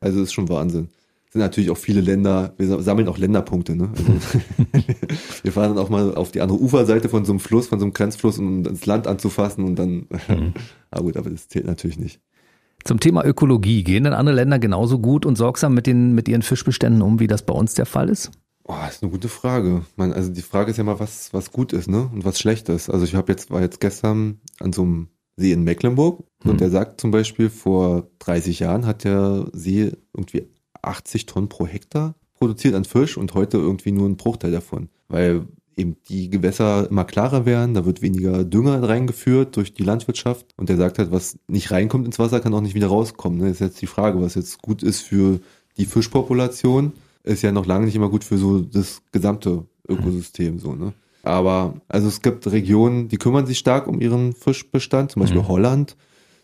Also 0.00 0.22
ist 0.22 0.34
schon 0.34 0.48
Wahnsinn. 0.50 0.88
Sind 1.34 1.40
natürlich 1.40 1.70
auch 1.70 1.76
viele 1.76 2.00
Länder, 2.00 2.54
wir 2.58 2.80
sammeln 2.80 3.08
auch 3.08 3.18
Länderpunkte, 3.18 3.74
ne? 3.74 3.90
Also, 3.90 4.38
wir 5.42 5.50
fahren 5.50 5.74
dann 5.74 5.84
auch 5.84 5.88
mal 5.88 6.14
auf 6.14 6.30
die 6.30 6.40
andere 6.40 6.60
Uferseite 6.60 7.08
von 7.08 7.24
so 7.24 7.32
einem 7.32 7.40
Fluss, 7.40 7.66
von 7.66 7.80
so 7.80 7.86
einem 7.86 7.92
Grenzfluss, 7.92 8.38
um 8.38 8.62
das 8.62 8.86
Land 8.86 9.08
anzufassen 9.08 9.64
und 9.64 9.76
dann, 9.76 10.06
ah 10.92 11.00
gut, 11.00 11.16
aber 11.16 11.30
das 11.30 11.48
zählt 11.48 11.66
natürlich 11.66 11.98
nicht. 11.98 12.20
Zum 12.84 13.00
Thema 13.00 13.24
Ökologie. 13.24 13.82
Gehen 13.82 14.04
denn 14.04 14.12
andere 14.12 14.36
Länder 14.36 14.60
genauso 14.60 15.00
gut 15.00 15.26
und 15.26 15.34
sorgsam 15.34 15.74
mit, 15.74 15.88
den, 15.88 16.14
mit 16.14 16.28
ihren 16.28 16.42
Fischbeständen 16.42 17.02
um, 17.02 17.18
wie 17.18 17.26
das 17.26 17.44
bei 17.44 17.52
uns 17.52 17.74
der 17.74 17.86
Fall 17.86 18.10
ist? 18.10 18.30
Oh, 18.62 18.76
ist 18.88 19.02
eine 19.02 19.10
gute 19.10 19.28
Frage. 19.28 19.84
Man, 19.96 20.12
also 20.12 20.30
die 20.30 20.40
Frage 20.40 20.70
ist 20.70 20.76
ja 20.76 20.84
mal, 20.84 21.00
was, 21.00 21.34
was 21.34 21.50
gut 21.50 21.72
ist, 21.72 21.88
ne? 21.88 22.10
Und 22.14 22.24
was 22.24 22.38
schlecht 22.38 22.68
ist. 22.68 22.90
Also 22.90 23.04
ich 23.04 23.16
habe 23.16 23.32
jetzt, 23.32 23.50
war 23.50 23.60
jetzt 23.60 23.80
gestern 23.80 24.38
an 24.60 24.72
so 24.72 24.82
einem 24.82 25.08
See 25.36 25.50
in 25.50 25.64
Mecklenburg 25.64 26.22
und 26.44 26.60
der 26.60 26.70
sagt 26.70 27.00
zum 27.00 27.10
Beispiel, 27.10 27.50
vor 27.50 28.06
30 28.20 28.60
Jahren 28.60 28.86
hat 28.86 29.02
der 29.02 29.48
See 29.52 29.90
irgendwie 30.16 30.53
80 30.88 31.26
Tonnen 31.26 31.48
pro 31.48 31.66
Hektar 31.66 32.14
produziert 32.34 32.74
an 32.74 32.84
Fisch 32.84 33.16
und 33.16 33.34
heute 33.34 33.58
irgendwie 33.58 33.92
nur 33.92 34.08
ein 34.08 34.16
Bruchteil 34.16 34.50
davon. 34.50 34.88
Weil 35.08 35.46
eben 35.76 35.96
die 36.08 36.30
Gewässer 36.30 36.88
immer 36.90 37.04
klarer 37.04 37.46
werden, 37.46 37.74
da 37.74 37.84
wird 37.84 38.02
weniger 38.02 38.44
Dünger 38.44 38.82
reingeführt 38.88 39.56
durch 39.56 39.74
die 39.74 39.82
Landwirtschaft 39.82 40.46
und 40.56 40.68
der 40.68 40.76
sagt 40.76 40.98
halt, 40.98 41.10
was 41.10 41.38
nicht 41.48 41.70
reinkommt 41.70 42.06
ins 42.06 42.18
Wasser, 42.18 42.40
kann 42.40 42.54
auch 42.54 42.60
nicht 42.60 42.74
wieder 42.74 42.88
rauskommen. 42.88 43.38
Ne? 43.38 43.44
Das 43.46 43.54
ist 43.54 43.60
jetzt 43.60 43.82
die 43.82 43.86
Frage, 43.86 44.20
was 44.20 44.34
jetzt 44.34 44.62
gut 44.62 44.82
ist 44.82 45.00
für 45.00 45.40
die 45.76 45.86
Fischpopulation, 45.86 46.92
ist 47.24 47.42
ja 47.42 47.52
noch 47.52 47.66
lange 47.66 47.86
nicht 47.86 47.96
immer 47.96 48.10
gut 48.10 48.24
für 48.24 48.38
so 48.38 48.60
das 48.60 49.02
gesamte 49.10 49.66
Ökosystem 49.88 50.58
so, 50.58 50.74
ne? 50.74 50.92
Aber 51.22 51.80
also 51.88 52.06
es 52.06 52.20
gibt 52.20 52.46
Regionen, 52.52 53.08
die 53.08 53.16
kümmern 53.16 53.46
sich 53.46 53.58
stark 53.58 53.86
um 53.86 54.00
ihren 54.00 54.34
Fischbestand, 54.34 55.12
zum 55.12 55.20
Beispiel 55.20 55.46
Holland. 55.48 55.96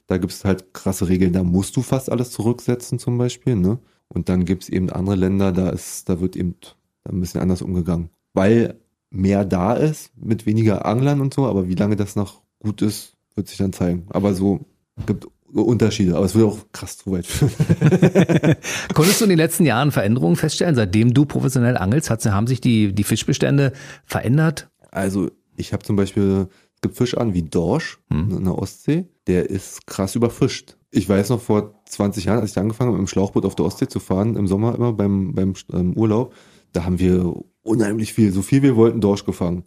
Da 0.07 0.17
gibt 0.17 0.33
es 0.33 0.45
halt 0.45 0.73
krasse 0.73 1.09
Regeln, 1.09 1.35
da 1.35 1.43
musst 1.43 1.77
du 1.77 1.83
fast 1.83 2.11
alles 2.11 2.31
zurücksetzen 2.31 2.99
zum 2.99 3.19
Beispiel, 3.19 3.57
ne? 3.57 3.79
Und 4.13 4.29
dann 4.29 4.45
gibt 4.45 4.65
es 4.65 4.69
eben 4.69 4.91
andere 4.91 5.17
Länder, 5.17 5.53
da 5.53 5.71
ist, 5.71 6.09
da 6.09 6.21
wird 6.21 6.37
eben 6.37 6.57
ein 7.05 7.21
bisschen 7.21 7.41
anders 7.41 7.63
umgegangen. 7.63 8.11
Weil 8.35 8.79
mehr 9.11 9.45
da 9.45 9.75
ist, 9.75 10.11
mit 10.17 10.47
weniger 10.47 10.85
Anglern 10.85 11.21
und 11.21 11.33
so, 11.33 11.47
aber 11.47 11.69
wie 11.69 11.75
lange 11.75 11.97
das 11.97 12.17
noch 12.17 12.43
gut 12.59 12.83
ist, 12.83 13.17
wird 13.35 13.49
sich 13.49 13.59
dann 13.59 13.73
zeigen. 13.73 14.07
Aber 14.11 14.35
so 14.35 14.67
gibt 15.07 15.27
Unterschiede, 15.53 16.17
aber 16.17 16.27
es 16.27 16.35
würde 16.35 16.49
auch 16.49 16.59
krass 16.73 16.99
zu 16.99 17.11
weit 17.11 17.27
führen. 17.27 17.51
Konntest 18.95 19.21
du 19.21 19.25
in 19.25 19.31
den 19.31 19.39
letzten 19.39 19.65
Jahren 19.65 19.91
Veränderungen 19.91 20.37
feststellen? 20.37 20.75
Seitdem 20.75 21.13
du 21.13 21.25
professionell 21.25 21.77
angelst, 21.77 22.11
hat, 22.11 22.25
haben 22.27 22.47
sich 22.47 22.61
die, 22.61 22.93
die 22.93 23.05
Fischbestände 23.05 23.73
verändert? 24.05 24.69
Also 24.91 25.31
ich 25.57 25.73
habe 25.73 25.83
zum 25.83 25.97
Beispiel, 25.97 26.49
es 26.75 26.81
gibt 26.81 26.97
Fisch 26.97 27.17
an 27.17 27.35
wie 27.35 27.43
Dorsch 27.43 27.99
in 28.11 28.45
der 28.45 28.59
Ostsee, 28.59 29.07
der 29.27 29.51
ist 29.51 29.87
krass 29.87 30.15
überfischt. 30.15 30.77
Ich 30.91 31.09
weiß 31.09 31.31
noch 31.31 31.41
vor 31.41 31.83
20 31.87 32.25
Jahren, 32.25 32.41
als 32.41 32.53
ich 32.53 32.59
angefangen 32.59 32.89
habe, 32.89 32.99
mit 32.99 33.07
dem 33.07 33.11
Schlauchboot 33.11 33.45
auf 33.45 33.55
der 33.55 33.67
Ostsee 33.67 33.89
zu 33.89 34.01
fahren, 34.01 34.37
im 34.37 34.47
Sommer 34.47 34.75
immer 34.75 34.93
beim, 34.93 35.35
beim 35.35 35.55
ähm, 35.73 35.95
Urlaub, 35.95 36.35
da 36.73 36.85
haben 36.85 36.99
wir 36.99 37.35
unheimlich 37.63 38.13
viel, 38.13 38.33
so 38.33 38.43
viel 38.43 38.63
wir 38.63 38.77
wollten, 38.77 39.01
Dorsch 39.01 39.25
gefangen. 39.25 39.65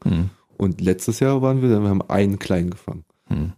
Und 0.57 0.81
letztes 0.81 1.19
Jahr 1.19 1.41
waren 1.41 1.61
wir, 1.61 1.69
wir 1.69 1.89
haben 1.89 2.01
einen 2.01 2.39
kleinen 2.39 2.69
gefangen. 2.69 3.05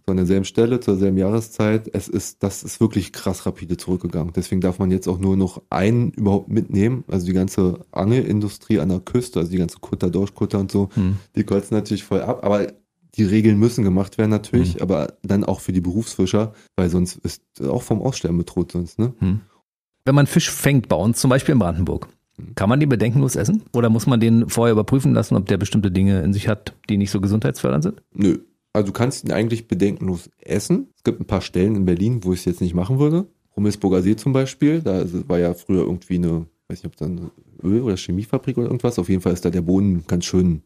So 0.06 0.10
an 0.12 0.16
derselben 0.16 0.44
Stelle, 0.44 0.80
zur 0.80 0.96
selben 0.96 1.18
Jahreszeit. 1.18 1.90
Es 1.92 2.08
ist, 2.08 2.42
das 2.42 2.62
ist 2.62 2.80
wirklich 2.80 3.12
krass 3.12 3.46
rapide 3.46 3.76
zurückgegangen. 3.76 4.32
Deswegen 4.34 4.60
darf 4.60 4.78
man 4.78 4.90
jetzt 4.90 5.08
auch 5.08 5.18
nur 5.18 5.36
noch 5.36 5.62
einen 5.70 6.12
überhaupt 6.12 6.48
mitnehmen. 6.48 7.04
Also 7.08 7.26
die 7.26 7.32
ganze 7.32 7.80
Angelindustrie 7.90 8.78
an 8.78 8.88
der 8.88 9.00
Küste, 9.00 9.40
also 9.40 9.50
die 9.50 9.58
ganze 9.58 9.78
Kutter, 9.78 10.08
Dorschkutter 10.08 10.60
und 10.60 10.70
so, 10.70 10.88
die 11.34 11.44
kolzen 11.44 11.74
natürlich 11.74 12.04
voll 12.04 12.22
ab. 12.22 12.44
Aber 12.44 12.72
die 13.16 13.24
Regeln 13.24 13.58
müssen 13.58 13.84
gemacht 13.84 14.18
werden 14.18 14.30
natürlich, 14.30 14.82
aber 14.82 15.14
dann 15.22 15.44
auch 15.44 15.60
für 15.60 15.72
die 15.72 15.80
Berufsfischer, 15.80 16.52
weil 16.76 16.90
sonst 16.90 17.16
ist 17.16 17.42
auch 17.62 17.82
vom 17.82 18.02
Aussterben 18.02 18.38
bedroht 18.38 18.72
sonst, 18.72 18.98
ne? 18.98 19.12
Wenn 20.04 20.14
man 20.14 20.26
Fisch 20.26 20.50
fängt 20.50 20.88
bei 20.88 20.96
uns, 20.96 21.18
zum 21.18 21.30
Beispiel 21.30 21.54
in 21.54 21.58
Brandenburg, 21.58 22.08
kann 22.54 22.68
man 22.68 22.80
den 22.80 22.88
bedenkenlos 22.88 23.34
essen? 23.34 23.62
Oder 23.72 23.88
muss 23.88 24.06
man 24.06 24.20
den 24.20 24.48
vorher 24.48 24.72
überprüfen 24.72 25.14
lassen, 25.14 25.36
ob 25.36 25.46
der 25.46 25.56
bestimmte 25.56 25.90
Dinge 25.90 26.20
in 26.20 26.32
sich 26.32 26.48
hat, 26.48 26.74
die 26.88 26.98
nicht 26.98 27.10
so 27.10 27.20
gesundheitsfördernd 27.20 27.82
sind? 27.82 28.02
Nö. 28.14 28.38
Also 28.72 28.88
du 28.88 28.92
kannst 28.92 29.24
ihn 29.24 29.32
eigentlich 29.32 29.68
bedenkenlos 29.68 30.28
essen. 30.38 30.88
Es 30.96 31.02
gibt 31.02 31.18
ein 31.18 31.26
paar 31.26 31.40
Stellen 31.40 31.76
in 31.76 31.86
Berlin, 31.86 32.24
wo 32.24 32.34
ich 32.34 32.40
es 32.40 32.44
jetzt 32.44 32.60
nicht 32.60 32.74
machen 32.74 32.98
würde. 32.98 33.26
Rummelsburger 33.56 34.02
See 34.02 34.16
zum 34.16 34.34
Beispiel, 34.34 34.82
da 34.82 35.02
war 35.28 35.38
ja 35.38 35.54
früher 35.54 35.80
irgendwie 35.80 36.16
eine, 36.16 36.46
weiß 36.68 36.82
nicht, 36.82 36.86
ob 36.86 36.96
da 36.96 37.06
eine 37.06 37.30
Öl- 37.62 37.80
oder 37.80 37.96
Chemiefabrik 37.96 38.58
oder 38.58 38.66
irgendwas. 38.66 38.98
Auf 38.98 39.08
jeden 39.08 39.22
Fall 39.22 39.32
ist 39.32 39.46
da 39.46 39.50
der 39.50 39.62
Boden 39.62 40.04
ganz 40.06 40.26
schön 40.26 40.60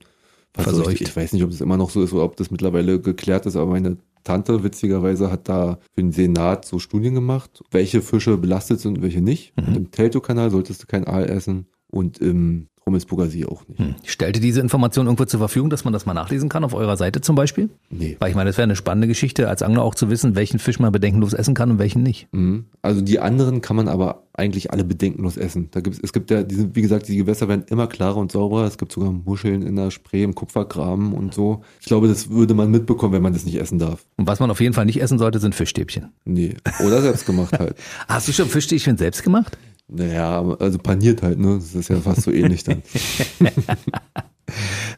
verseucht. 0.55 0.85
Verseucht. 0.85 1.01
Ich 1.01 1.17
weiß 1.17 1.33
nicht, 1.33 1.45
ob 1.45 1.51
es 1.51 1.61
immer 1.61 1.77
noch 1.77 1.91
so 1.91 2.03
ist 2.03 2.13
oder 2.13 2.25
ob 2.25 2.37
das 2.37 2.51
mittlerweile 2.51 3.01
geklärt 3.01 3.47
ist, 3.47 3.57
aber 3.57 3.71
meine 3.71 3.99
Tante 4.25 4.63
witzigerweise 4.63 5.31
hat 5.31 5.49
da 5.49 5.79
für 5.95 6.03
den 6.03 6.13
Senat 6.13 6.65
so 6.65 6.79
Studien 6.79 7.15
gemacht, 7.15 7.63
welche 7.71 8.03
Fische 8.03 8.37
belastet 8.37 8.81
sind 8.81 8.99
und 8.99 9.03
welche 9.03 9.21
nicht. 9.21 9.53
Und 9.57 9.77
Im 9.77 9.91
Teltow-Kanal 9.91 10.51
solltest 10.51 10.83
du 10.83 10.87
kein 10.87 11.07
Aal 11.07 11.29
essen 11.29 11.67
und 11.91 12.19
im 12.19 12.69
Rummelsburger 12.87 13.27
See 13.27 13.45
auch 13.45 13.67
nicht. 13.69 13.79
Hm. 13.79 13.95
Stellte 14.05 14.41
diese 14.41 14.61
Information 14.61 15.07
irgendwo 15.07 15.25
zur 15.25 15.39
Verfügung, 15.39 15.71
dass 15.71 15.85
man 15.85 15.93
das 15.93 16.07
mal 16.07 16.15
nachlesen 16.15 16.49
kann 16.49 16.65
auf 16.65 16.75
eurer 16.75 16.97
Seite 16.97 17.21
zum 17.21 17.37
Beispiel? 17.37 17.71
Nee. 17.91 18.17
Weil 18.21 18.31
ich 18.31 18.37
meine, 18.37 18.51
das 18.51 18.57
wäre 18.57 18.65
eine 18.65 18.77
spannende 18.77 19.07
Geschichte, 19.09 19.49
als 19.49 19.63
Angler 19.63 19.83
auch 19.83 19.95
zu 19.95 20.11
wissen, 20.11 20.35
welchen 20.35 20.59
Fisch 20.59 20.79
man 20.79 20.91
bedenkenlos 20.93 21.33
essen 21.33 21.55
kann 21.55 21.71
und 21.71 21.79
welchen 21.79 22.03
nicht. 22.03 22.29
Mhm. 22.33 22.65
Also 22.83 23.01
die 23.01 23.21
anderen 23.21 23.61
kann 23.61 23.77
man 23.77 23.89
aber 23.89 24.25
eigentlich 24.33 24.73
alle 24.73 24.85
bedenkenlos 24.85 25.37
essen. 25.37 25.69
Da 25.71 25.81
gibt's, 25.81 26.01
es 26.03 26.13
gibt 26.13 26.31
ja, 26.31 26.43
diese, 26.43 26.75
wie 26.75 26.83
gesagt, 26.83 27.09
die 27.09 27.17
Gewässer 27.17 27.49
werden 27.49 27.65
immer 27.69 27.87
klarer 27.87 28.17
und 28.17 28.33
sauberer. 28.33 28.67
Es 28.67 28.79
gibt 28.79 28.93
sogar 28.93 29.13
Muscheln 29.13 29.63
in 29.63 29.77
der 29.77 29.91
Spree, 29.91 30.23
im 30.23 30.35
Kupfergraben 30.35 31.13
und 31.13 31.35
so. 31.35 31.63
Ich 31.81 31.87
glaube, 31.87 32.09
das 32.09 32.31
würde 32.31 32.55
man 32.55 32.71
mitbekommen, 32.71 33.13
wenn 33.13 33.23
man 33.23 33.33
das 33.33 33.45
nicht 33.45 33.61
essen 33.61 33.79
darf. 33.79 34.05
Und 34.17 34.27
was 34.27 34.41
man 34.41 34.51
auf 34.51 34.61
jeden 34.61 34.73
Fall 34.73 34.87
nicht 34.87 35.01
essen 35.01 35.19
sollte, 35.19 35.39
sind 35.39 35.55
Fischstäbchen. 35.55 36.09
Nee. 36.25 36.57
Oder 36.85 37.03
selbst 37.03 37.27
gemacht 37.27 37.59
halt. 37.59 37.77
Hast 38.09 38.29
du 38.29 38.33
schon 38.33 38.49
Fischstäbchen 38.49 38.97
selbst 38.97 39.23
gemacht? 39.23 39.59
Naja, 39.93 40.43
also 40.59 40.79
paniert 40.79 41.23
halt, 41.23 41.39
ne? 41.39 41.57
Das 41.57 41.75
ist 41.75 41.89
ja 41.89 41.97
fast 41.97 42.23
so 42.23 42.31
ähnlich 42.31 42.65
dann. 42.65 42.83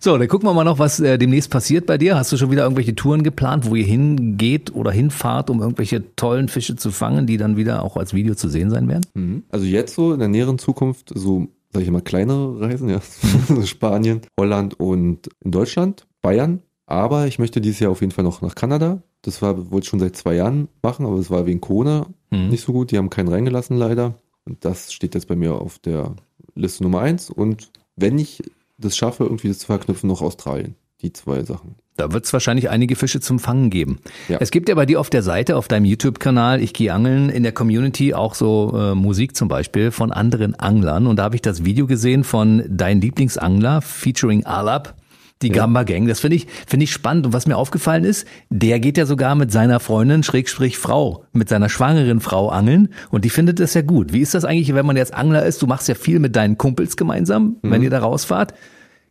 So, 0.00 0.16
dann 0.16 0.28
gucken 0.28 0.48
wir 0.48 0.54
mal 0.54 0.64
noch, 0.64 0.78
was 0.78 0.98
äh, 0.98 1.18
demnächst 1.18 1.50
passiert 1.50 1.84
bei 1.84 1.98
dir. 1.98 2.16
Hast 2.16 2.32
du 2.32 2.38
schon 2.38 2.50
wieder 2.50 2.62
irgendwelche 2.62 2.94
Touren 2.94 3.22
geplant, 3.22 3.68
wo 3.68 3.74
ihr 3.74 3.84
hingeht 3.84 4.74
oder 4.74 4.90
hinfahrt, 4.90 5.50
um 5.50 5.60
irgendwelche 5.60 6.16
tollen 6.16 6.48
Fische 6.48 6.74
zu 6.74 6.90
fangen, 6.90 7.26
die 7.26 7.36
dann 7.36 7.56
wieder 7.58 7.82
auch 7.84 7.96
als 7.98 8.14
Video 8.14 8.34
zu 8.34 8.48
sehen 8.48 8.70
sein 8.70 8.88
werden? 8.88 9.04
Mhm. 9.14 9.42
Also 9.50 9.66
jetzt 9.66 9.94
so 9.94 10.14
in 10.14 10.20
der 10.20 10.28
näheren 10.28 10.58
Zukunft 10.58 11.12
so, 11.14 11.48
sag 11.70 11.82
ich 11.82 11.90
mal, 11.90 12.00
kleinere 12.00 12.60
Reisen, 12.62 12.88
ja. 12.88 13.00
Spanien, 13.66 14.22
Holland 14.40 14.80
und 14.80 15.28
in 15.44 15.50
Deutschland, 15.50 16.06
Bayern. 16.22 16.62
Aber 16.86 17.26
ich 17.26 17.38
möchte 17.38 17.60
dieses 17.60 17.78
Jahr 17.80 17.90
auf 17.90 18.00
jeden 18.00 18.12
Fall 18.12 18.24
noch 18.24 18.40
nach 18.40 18.54
Kanada. 18.54 19.02
Das 19.20 19.42
war, 19.42 19.70
wollte 19.70 19.84
ich 19.84 19.88
schon 19.90 20.00
seit 20.00 20.16
zwei 20.16 20.34
Jahren 20.34 20.68
machen, 20.82 21.04
aber 21.06 21.16
es 21.18 21.30
war 21.30 21.46
wegen 21.46 21.60
Corona 21.60 22.06
Mhm. 22.30 22.48
nicht 22.48 22.64
so 22.64 22.72
gut. 22.72 22.90
Die 22.90 22.96
haben 22.96 23.10
keinen 23.10 23.28
reingelassen 23.28 23.76
leider. 23.76 24.14
Und 24.44 24.64
das 24.64 24.92
steht 24.92 25.14
jetzt 25.14 25.28
bei 25.28 25.36
mir 25.36 25.54
auf 25.54 25.78
der 25.78 26.14
Liste 26.54 26.82
Nummer 26.82 27.00
eins. 27.00 27.30
Und 27.30 27.70
wenn 27.96 28.18
ich 28.18 28.42
das 28.78 28.96
schaffe, 28.96 29.24
irgendwie 29.24 29.48
das 29.48 29.60
zu 29.60 29.66
verknüpfen, 29.66 30.08
noch 30.08 30.22
Australien. 30.22 30.74
Die 31.00 31.12
zwei 31.12 31.42
Sachen. 31.42 31.74
Da 31.96 32.12
wird 32.12 32.24
es 32.24 32.32
wahrscheinlich 32.32 32.70
einige 32.70 32.96
Fische 32.96 33.20
zum 33.20 33.38
Fangen 33.38 33.70
geben. 33.70 33.98
Ja. 34.28 34.38
Es 34.40 34.50
gibt 34.50 34.68
ja 34.68 34.74
bei 34.76 34.86
dir 34.86 34.98
auf 35.00 35.10
der 35.10 35.22
Seite, 35.22 35.56
auf 35.56 35.68
deinem 35.68 35.84
YouTube-Kanal, 35.84 36.62
ich 36.62 36.72
gehe 36.72 36.92
angeln, 36.92 37.28
in 37.28 37.42
der 37.42 37.52
Community 37.52 38.14
auch 38.14 38.34
so 38.34 38.72
äh, 38.74 38.94
Musik 38.94 39.36
zum 39.36 39.48
Beispiel 39.48 39.90
von 39.90 40.12
anderen 40.12 40.54
Anglern. 40.54 41.06
Und 41.06 41.16
da 41.16 41.24
habe 41.24 41.34
ich 41.34 41.42
das 41.42 41.64
Video 41.64 41.86
gesehen 41.86 42.24
von 42.24 42.64
Dein 42.68 43.00
Lieblingsangler 43.00 43.82
featuring 43.82 44.46
Alap, 44.46 44.94
die 45.42 45.50
Gamba 45.50 45.82
Gang. 45.82 46.06
Das 46.06 46.20
finde 46.20 46.36
ich, 46.36 46.46
finde 46.66 46.84
ich 46.84 46.92
spannend. 46.92 47.26
Und 47.26 47.32
was 47.32 47.46
mir 47.46 47.56
aufgefallen 47.56 48.04
ist, 48.04 48.26
der 48.50 48.80
geht 48.80 48.96
ja 48.96 49.06
sogar 49.06 49.34
mit 49.34 49.52
seiner 49.52 49.80
Freundin, 49.80 50.22
Schrägstrich 50.22 50.78
Frau, 50.78 51.24
mit 51.32 51.48
seiner 51.48 51.68
schwangeren 51.68 52.20
Frau 52.20 52.48
angeln. 52.48 52.88
Und 53.10 53.24
die 53.24 53.30
findet 53.30 53.60
das 53.60 53.74
ja 53.74 53.82
gut. 53.82 54.12
Wie 54.12 54.20
ist 54.20 54.34
das 54.34 54.44
eigentlich, 54.44 54.74
wenn 54.74 54.86
man 54.86 54.96
jetzt 54.96 55.14
Angler 55.14 55.44
ist? 55.44 55.60
Du 55.62 55.66
machst 55.66 55.88
ja 55.88 55.94
viel 55.94 56.18
mit 56.18 56.36
deinen 56.36 56.58
Kumpels 56.58 56.96
gemeinsam, 56.96 57.56
wenn 57.62 57.82
ihr 57.82 57.90
da 57.90 58.00
rausfahrt. 58.00 58.54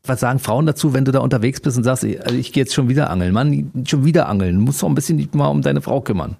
Was 0.03 0.19
sagen 0.19 0.39
Frauen 0.39 0.65
dazu, 0.65 0.93
wenn 0.93 1.05
du 1.05 1.11
da 1.11 1.19
unterwegs 1.19 1.59
bist 1.59 1.77
und 1.77 1.83
sagst, 1.83 2.03
also 2.03 2.35
ich 2.35 2.51
gehe 2.53 2.63
jetzt 2.63 2.73
schon 2.73 2.89
wieder 2.89 3.11
angeln? 3.11 3.33
Mann, 3.33 3.71
schon 3.85 4.03
wieder 4.03 4.27
angeln. 4.27 4.55
Du 4.55 4.61
musst 4.61 4.81
doch 4.81 4.89
ein 4.89 4.95
bisschen 4.95 5.17
dich 5.17 5.31
mal 5.33 5.47
um 5.47 5.61
deine 5.61 5.81
Frau 5.81 6.01
kümmern. 6.01 6.37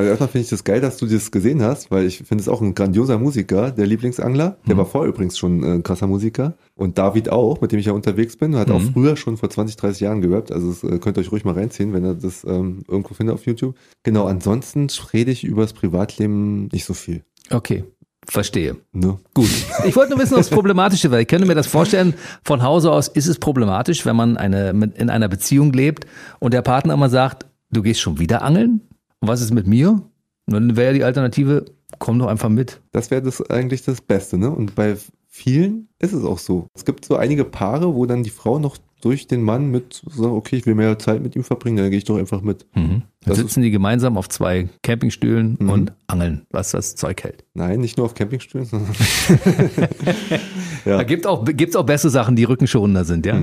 Also 0.00 0.08
erstmal 0.08 0.28
finde 0.30 0.44
ich 0.44 0.48
das 0.48 0.64
geil, 0.64 0.80
dass 0.80 0.96
du 0.96 1.04
das 1.04 1.30
gesehen 1.30 1.60
hast, 1.60 1.90
weil 1.90 2.06
ich 2.06 2.22
finde 2.26 2.40
es 2.40 2.48
auch 2.48 2.62
ein 2.62 2.74
grandioser 2.74 3.18
Musiker, 3.18 3.70
der 3.70 3.86
Lieblingsangler. 3.86 4.56
Der 4.66 4.74
war 4.78 4.86
vorher 4.86 5.10
übrigens 5.10 5.36
schon 5.36 5.62
äh, 5.62 5.74
ein 5.74 5.82
krasser 5.82 6.06
Musiker. 6.06 6.54
Und 6.74 6.96
David 6.96 7.28
auch, 7.28 7.60
mit 7.60 7.70
dem 7.70 7.80
ich 7.80 7.84
ja 7.84 7.92
unterwegs 7.92 8.34
bin, 8.38 8.56
hat 8.56 8.70
auch 8.70 8.80
früher 8.94 9.18
schon 9.18 9.36
vor 9.36 9.50
20, 9.50 9.76
30 9.76 10.00
Jahren 10.00 10.22
gerappt. 10.22 10.52
Also 10.52 10.70
das, 10.70 10.82
äh, 10.84 10.98
könnt 11.00 11.18
ihr 11.18 11.20
euch 11.20 11.30
ruhig 11.30 11.44
mal 11.44 11.52
reinziehen, 11.52 11.92
wenn 11.92 12.06
ihr 12.06 12.14
das 12.14 12.44
ähm, 12.44 12.82
irgendwo 12.88 13.12
findet 13.12 13.34
auf 13.34 13.44
YouTube. 13.44 13.76
Genau, 14.02 14.24
ansonsten 14.24 14.86
rede 15.12 15.32
ich 15.32 15.44
über 15.44 15.60
das 15.60 15.74
Privatleben 15.74 16.68
nicht 16.72 16.86
so 16.86 16.94
viel. 16.94 17.22
Okay, 17.50 17.84
verstehe. 18.26 18.78
Ne? 18.92 19.18
Gut. 19.34 19.50
Ich 19.84 19.96
wollte 19.96 20.12
nur 20.12 20.22
wissen, 20.22 20.32
ob 20.32 20.40
es 20.40 20.48
problematisch 20.48 21.04
ist, 21.04 21.10
weil 21.10 21.20
ich 21.20 21.28
könnte 21.28 21.46
mir 21.46 21.54
das 21.54 21.66
vorstellen, 21.66 22.14
von 22.42 22.62
Hause 22.62 22.90
aus 22.90 23.08
ist 23.08 23.26
es 23.26 23.38
problematisch, 23.38 24.06
wenn 24.06 24.16
man 24.16 24.38
eine, 24.38 24.70
in 24.70 25.10
einer 25.10 25.28
Beziehung 25.28 25.74
lebt 25.74 26.06
und 26.38 26.54
der 26.54 26.62
Partner 26.62 26.94
immer 26.94 27.10
sagt, 27.10 27.44
du 27.70 27.82
gehst 27.82 28.00
schon 28.00 28.18
wieder 28.18 28.40
angeln? 28.40 28.80
Was 29.20 29.40
ist 29.40 29.52
mit 29.52 29.66
mir? 29.66 30.02
Und 30.46 30.54
dann 30.54 30.76
wäre 30.76 30.88
ja 30.88 30.92
die 30.94 31.04
Alternative, 31.04 31.66
komm 31.98 32.18
doch 32.18 32.26
einfach 32.26 32.48
mit. 32.48 32.80
Das 32.92 33.10
wäre 33.10 33.22
das 33.22 33.40
eigentlich 33.50 33.82
das 33.82 34.00
Beste, 34.00 34.38
ne? 34.38 34.50
Und 34.50 34.74
bei 34.74 34.96
vielen 35.28 35.88
ist 35.98 36.12
es 36.12 36.24
auch 36.24 36.38
so. 36.38 36.66
Es 36.74 36.84
gibt 36.84 37.04
so 37.04 37.16
einige 37.16 37.44
Paare, 37.44 37.94
wo 37.94 38.06
dann 38.06 38.22
die 38.22 38.30
Frau 38.30 38.58
noch 38.58 38.76
durch 39.00 39.26
den 39.26 39.42
Mann 39.42 39.70
mit 39.70 40.02
sagen, 40.10 40.32
okay, 40.32 40.56
ich 40.56 40.66
will 40.66 40.74
mehr 40.74 40.98
Zeit 40.98 41.22
mit 41.22 41.34
ihm 41.34 41.44
verbringen, 41.44 41.78
dann 41.78 41.88
gehe 41.90 41.98
ich 41.98 42.04
doch 42.04 42.18
einfach 42.18 42.42
mit. 42.42 42.66
Dann 42.74 43.02
Das 43.24 43.38
sitzen 43.38 43.62
die 43.62 43.70
gemeinsam 43.70 44.18
auf 44.18 44.28
zwei 44.28 44.68
Campingstühlen 44.82 45.56
und 45.56 45.92
angeln, 46.06 46.46
was 46.50 46.72
das 46.72 46.96
Zeug 46.96 47.22
hält. 47.22 47.44
Nein, 47.54 47.80
nicht 47.80 47.96
nur 47.96 48.06
auf 48.06 48.14
Campingstühlen, 48.14 48.66
sondern 48.66 48.94
Da 50.84 51.02
gibt 51.04 51.26
auch, 51.26 51.44
gibt's 51.44 51.76
auch 51.76 51.86
bessere 51.86 52.10
Sachen, 52.10 52.36
die 52.36 52.44
rückenschonender 52.44 53.04
sind, 53.04 53.24
ja? 53.24 53.40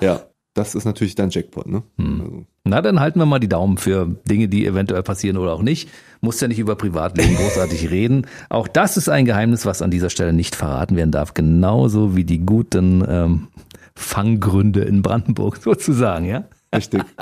ja, 0.00 0.22
das 0.56 0.74
ist 0.74 0.84
natürlich 0.84 1.14
dann 1.14 1.30
Jackpot, 1.30 1.66
ne? 1.66 1.82
Also, 1.98 2.44
Na, 2.64 2.82
dann 2.82 2.98
halten 3.00 3.18
wir 3.18 3.26
mal 3.26 3.38
die 3.38 3.48
Daumen 3.48 3.78
für 3.78 4.16
Dinge, 4.28 4.48
die 4.48 4.66
eventuell 4.66 5.02
passieren 5.02 5.36
oder 5.36 5.52
auch 5.52 5.62
nicht. 5.62 5.88
Muss 6.20 6.40
ja 6.40 6.48
nicht 6.48 6.58
über 6.58 6.74
Privatleben 6.76 7.36
großartig 7.36 7.90
reden. 7.90 8.26
Auch 8.48 8.66
das 8.66 8.96
ist 8.96 9.08
ein 9.08 9.24
Geheimnis, 9.26 9.66
was 9.66 9.82
an 9.82 9.90
dieser 9.90 10.10
Stelle 10.10 10.32
nicht 10.32 10.56
verraten 10.56 10.96
werden 10.96 11.12
darf. 11.12 11.34
Genauso 11.34 12.16
wie 12.16 12.24
die 12.24 12.38
guten 12.44 13.04
ähm, 13.08 13.48
Fanggründe 13.94 14.80
in 14.82 15.02
Brandenburg 15.02 15.56
sozusagen, 15.62 16.24
ja? 16.26 16.44
richtig. 16.74 17.02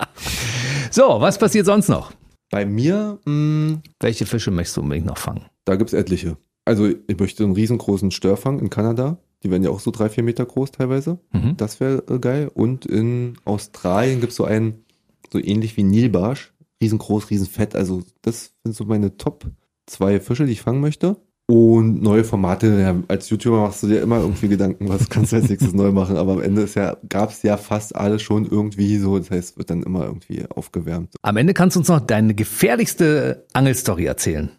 So, 0.91 1.17
was 1.21 1.39
passiert 1.39 1.67
sonst 1.67 1.89
noch? 1.89 2.13
Bei 2.51 2.65
mir, 2.65 3.19
mh, 3.25 3.81
Welche 4.01 4.27
Fische 4.27 4.53
möchtest 4.53 4.77
du 4.77 4.83
unbedingt 4.83 5.07
noch 5.07 5.19
fangen? 5.19 5.47
da 5.65 5.75
gibt's 5.77 5.93
etliche. 5.93 6.37
Also 6.67 6.87
ich 6.87 7.19
möchte 7.19 7.43
einen 7.43 7.55
riesengroßen 7.55 8.11
Störfang 8.13 8.61
in 8.61 8.71
Kanada. 8.71 9.19
Die 9.45 9.51
werden 9.51 9.63
ja 9.63 9.71
auch 9.71 9.81
so 9.81 9.91
drei, 9.91 10.09
vier 10.09 10.25
Meter 10.25 10.47
groß 10.47 10.73
teilweise. 10.73 11.19
Mhm. 11.33 11.57
Das 11.57 11.79
wäre 11.79 12.03
äh, 12.09 12.19
geil. 12.19 12.51
Und 12.53 12.87
in 12.87 13.37
Australien 13.45 14.21
gibt's 14.21 14.37
so 14.37 14.45
einen, 14.45 14.85
so 15.33 15.39
ähnlich 15.39 15.77
wie 15.77 15.83
Nilbarsch. 15.83 16.53
Riesengroß, 16.83 17.31
riesenfett. 17.31 17.77
Also 17.77 18.03
das 18.23 18.53
sind 18.65 18.75
so 18.75 18.85
meine 18.85 19.17
Top 19.17 19.47
zwei 19.87 20.19
Fische, 20.19 20.47
die 20.47 20.53
ich 20.53 20.63
fangen 20.63 20.81
möchte. 20.81 21.17
Und 21.47 22.03
neue 22.03 22.25
Formate, 22.25 22.81
ja, 22.81 22.97
als 23.09 23.29
YouTuber 23.29 23.61
machst 23.61 23.83
du 23.83 23.89
dir 23.89 24.01
immer 24.01 24.21
irgendwie 24.21 24.49
Gedanken, 24.49 24.89
was 24.89 25.11
kannst 25.11 25.33
du 25.33 25.37
als 25.37 25.51
nächstes 25.51 25.75
neu 25.75 25.93
machen. 25.93 26.17
Aber 26.17 26.33
am 26.33 26.41
Ende 26.41 26.63
ist 26.63 26.75
ja, 26.75 26.97
gab's 27.11 27.43
ja 27.43 27.59
fast 27.59 27.95
alles 27.95 28.23
schon 28.23 28.47
irgendwie 28.47 28.97
so. 28.97 29.19
Das 29.19 29.31
heißt, 29.31 29.59
wird 29.59 29.69
dann 29.69 29.83
immer 29.83 30.07
irgendwie 30.07 30.47
aufgewärmt. 30.49 31.15
Am 31.21 31.37
Ende 31.37 31.53
kannst 31.53 31.77
du 31.77 31.81
uns 31.81 31.89
noch 31.89 32.01
deine 32.01 32.35
gefährlichste 32.35 33.45
Angelstory 33.53 34.07
erzählen. 34.07 34.51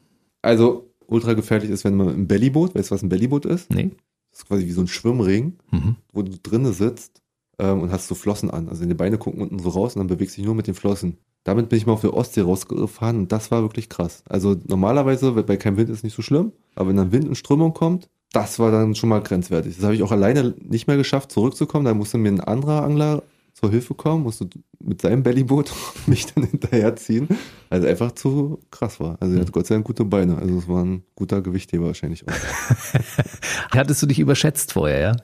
Also 0.43 0.91
ultra 1.07 1.33
gefährlich 1.33 1.71
ist, 1.71 1.85
wenn 1.85 1.95
man 1.95 2.13
im 2.13 2.27
Bellyboot, 2.27 2.75
weißt 2.75 2.91
du, 2.91 2.95
was 2.95 3.01
ein 3.01 3.09
Bellyboot 3.09 3.45
ist? 3.45 3.71
Nee? 3.71 3.91
Das 4.35 4.41
ist 4.41 4.47
quasi 4.49 4.65
wie 4.65 4.71
so 4.73 4.81
ein 4.81 4.87
Schwimmring, 4.89 5.53
Mhm. 5.71 5.95
wo 6.11 6.21
du 6.21 6.31
drinnen 6.43 6.73
sitzt 6.73 7.21
ähm, 7.57 7.79
und 7.83 7.91
hast 7.93 8.09
so 8.09 8.15
Flossen 8.15 8.51
an. 8.51 8.67
Also 8.67 8.81
deine 8.81 8.93
Beine 8.95 9.17
gucken 9.17 9.41
unten 9.41 9.59
so 9.59 9.69
raus 9.69 9.95
und 9.95 10.01
dann 10.01 10.07
bewegst 10.07 10.35
du 10.35 10.41
dich 10.41 10.45
nur 10.45 10.55
mit 10.55 10.67
den 10.67 10.73
Flossen. 10.75 11.17
Damit 11.45 11.69
bin 11.69 11.77
ich 11.77 11.85
mal 11.85 11.93
auf 11.93 12.01
der 12.01 12.13
Ostsee 12.13 12.41
rausgefahren 12.41 13.17
und 13.17 13.31
das 13.31 13.49
war 13.49 13.61
wirklich 13.61 13.87
krass. 13.87 14.23
Also 14.27 14.57
normalerweise, 14.67 15.31
bei 15.31 15.55
keinem 15.55 15.77
Wind 15.77 15.89
ist 15.89 16.03
nicht 16.03 16.15
so 16.17 16.21
schlimm, 16.21 16.51
aber 16.75 16.89
wenn 16.89 16.97
dann 16.97 17.13
Wind 17.13 17.29
und 17.29 17.35
Strömung 17.35 17.73
kommt, 17.73 18.09
das 18.33 18.59
war 18.59 18.71
dann 18.71 18.93
schon 18.95 19.07
mal 19.07 19.21
grenzwertig. 19.21 19.75
Das 19.77 19.85
habe 19.85 19.95
ich 19.95 20.03
auch 20.03 20.11
alleine 20.11 20.53
nicht 20.59 20.87
mehr 20.87 20.97
geschafft, 20.97 21.31
zurückzukommen. 21.31 21.85
Da 21.85 21.93
musste 21.93 22.17
mir 22.17 22.29
ein 22.29 22.41
anderer 22.41 22.83
Angler 22.83 23.23
zur 23.55 23.71
Hilfe 23.71 23.93
kommen, 23.95 24.23
musste 24.23 24.47
mit 24.79 25.01
seinem 25.01 25.23
Bellyboot 25.23 25.71
mich 26.07 26.27
dann 26.33 26.43
hinterherziehen, 26.43 27.27
weil 27.69 27.79
es 27.79 27.85
einfach 27.89 28.11
zu 28.11 28.59
krass 28.69 28.99
war. 28.99 29.17
Also 29.21 29.35
er 29.35 29.41
hat 29.41 29.51
Gott 29.53 29.65
sei 29.65 29.75
Dank 29.75 29.87
gute 29.87 30.03
Beine. 30.05 30.37
Also 30.37 30.57
es 30.59 30.67
war 30.67 30.83
ein 30.83 31.03
guter 31.15 31.41
Gewichtheber 31.41 31.85
wahrscheinlich 31.85 32.25
auch. 32.27 32.33
Hattest 33.71 34.01
du 34.01 34.05
dich 34.07 34.19
überschätzt 34.19 34.73
vorher, 34.73 34.99
ja? 34.99 35.15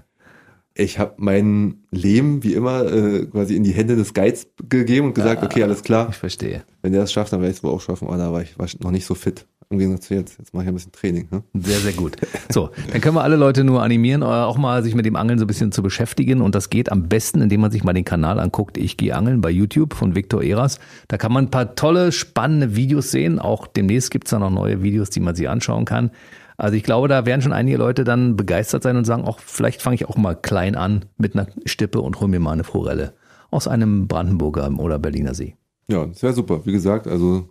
Ich 0.73 0.97
habe 0.99 1.15
mein 1.17 1.83
Leben 1.91 2.43
wie 2.43 2.53
immer 2.53 2.85
äh, 2.85 3.25
quasi 3.25 3.57
in 3.57 3.63
die 3.65 3.73
Hände 3.73 3.97
des 3.97 4.13
Guides 4.13 4.47
gegeben 4.69 5.07
und 5.07 5.13
gesagt, 5.13 5.43
okay, 5.43 5.63
alles 5.63 5.83
klar, 5.83 6.07
Ich 6.11 6.15
verstehe. 6.15 6.63
wenn 6.81 6.93
der 6.93 7.01
das 7.01 7.11
schafft, 7.11 7.33
dann 7.33 7.41
werde 7.41 7.51
ich 7.51 7.57
es 7.57 7.63
wohl 7.63 7.71
auch 7.71 7.81
schaffen. 7.81 8.07
Aber 8.07 8.15
da 8.17 8.31
war 8.31 8.41
ich, 8.41 8.57
war 8.57 8.65
ich 8.65 8.79
noch 8.79 8.91
nicht 8.91 9.05
so 9.05 9.13
fit. 9.13 9.45
Im 9.71 9.79
Gegensatz 9.79 10.07
zu 10.07 10.15
jetzt. 10.15 10.37
Jetzt 10.37 10.53
mache 10.53 10.63
ich 10.63 10.69
ein 10.69 10.73
bisschen 10.73 10.91
Training. 10.91 11.27
Ne? 11.31 11.43
Sehr, 11.53 11.79
sehr 11.79 11.93
gut. 11.93 12.17
So, 12.51 12.69
dann 12.91 12.99
können 12.99 13.15
wir 13.15 13.23
alle 13.23 13.37
Leute 13.37 13.63
nur 13.63 13.81
animieren, 13.81 14.21
äh, 14.21 14.25
auch 14.25 14.57
mal 14.57 14.83
sich 14.83 14.93
mit 14.93 15.05
dem 15.05 15.15
Angeln 15.15 15.39
so 15.39 15.45
ein 15.45 15.47
bisschen 15.47 15.71
zu 15.71 15.81
beschäftigen. 15.81 16.41
Und 16.41 16.53
das 16.53 16.69
geht 16.69 16.91
am 16.91 17.07
besten, 17.07 17.41
indem 17.41 17.61
man 17.61 17.71
sich 17.71 17.83
mal 17.85 17.93
den 17.93 18.03
Kanal 18.03 18.39
anguckt. 18.39 18.77
Ich 18.77 18.97
gehe 18.97 19.15
angeln 19.15 19.39
bei 19.39 19.49
YouTube 19.49 19.93
von 19.93 20.13
Victor 20.13 20.43
Eras. 20.43 20.79
Da 21.07 21.17
kann 21.17 21.31
man 21.31 21.45
ein 21.45 21.51
paar 21.51 21.75
tolle, 21.75 22.11
spannende 22.11 22.75
Videos 22.75 23.11
sehen. 23.11 23.39
Auch 23.39 23.65
demnächst 23.67 24.11
gibt's 24.11 24.31
da 24.31 24.39
noch 24.39 24.49
neue 24.49 24.83
Videos, 24.83 25.09
die 25.09 25.21
man 25.21 25.35
sich 25.35 25.47
anschauen 25.47 25.85
kann. 25.85 26.11
Also 26.57 26.75
ich 26.75 26.83
glaube, 26.83 27.07
da 27.07 27.25
werden 27.25 27.41
schon 27.41 27.53
einige 27.53 27.77
Leute 27.77 28.03
dann 28.03 28.35
begeistert 28.35 28.83
sein 28.83 28.97
und 28.97 29.05
sagen, 29.05 29.23
auch 29.23 29.39
vielleicht 29.39 29.81
fange 29.81 29.95
ich 29.95 30.07
auch 30.07 30.17
mal 30.17 30.35
klein 30.35 30.75
an 30.75 31.05
mit 31.17 31.35
einer 31.35 31.47
Stippe 31.65 32.01
und 32.01 32.19
hole 32.19 32.29
mir 32.29 32.39
mal 32.39 32.51
eine 32.51 32.65
Forelle 32.65 33.13
aus 33.49 33.67
einem 33.67 34.07
Brandenburger 34.07 34.69
oder 34.77 34.99
Berliner 34.99 35.33
See. 35.33 35.55
Ja, 35.87 36.05
das 36.05 36.21
wäre 36.21 36.33
super. 36.33 36.65
Wie 36.65 36.71
gesagt, 36.71 37.07
also 37.07 37.49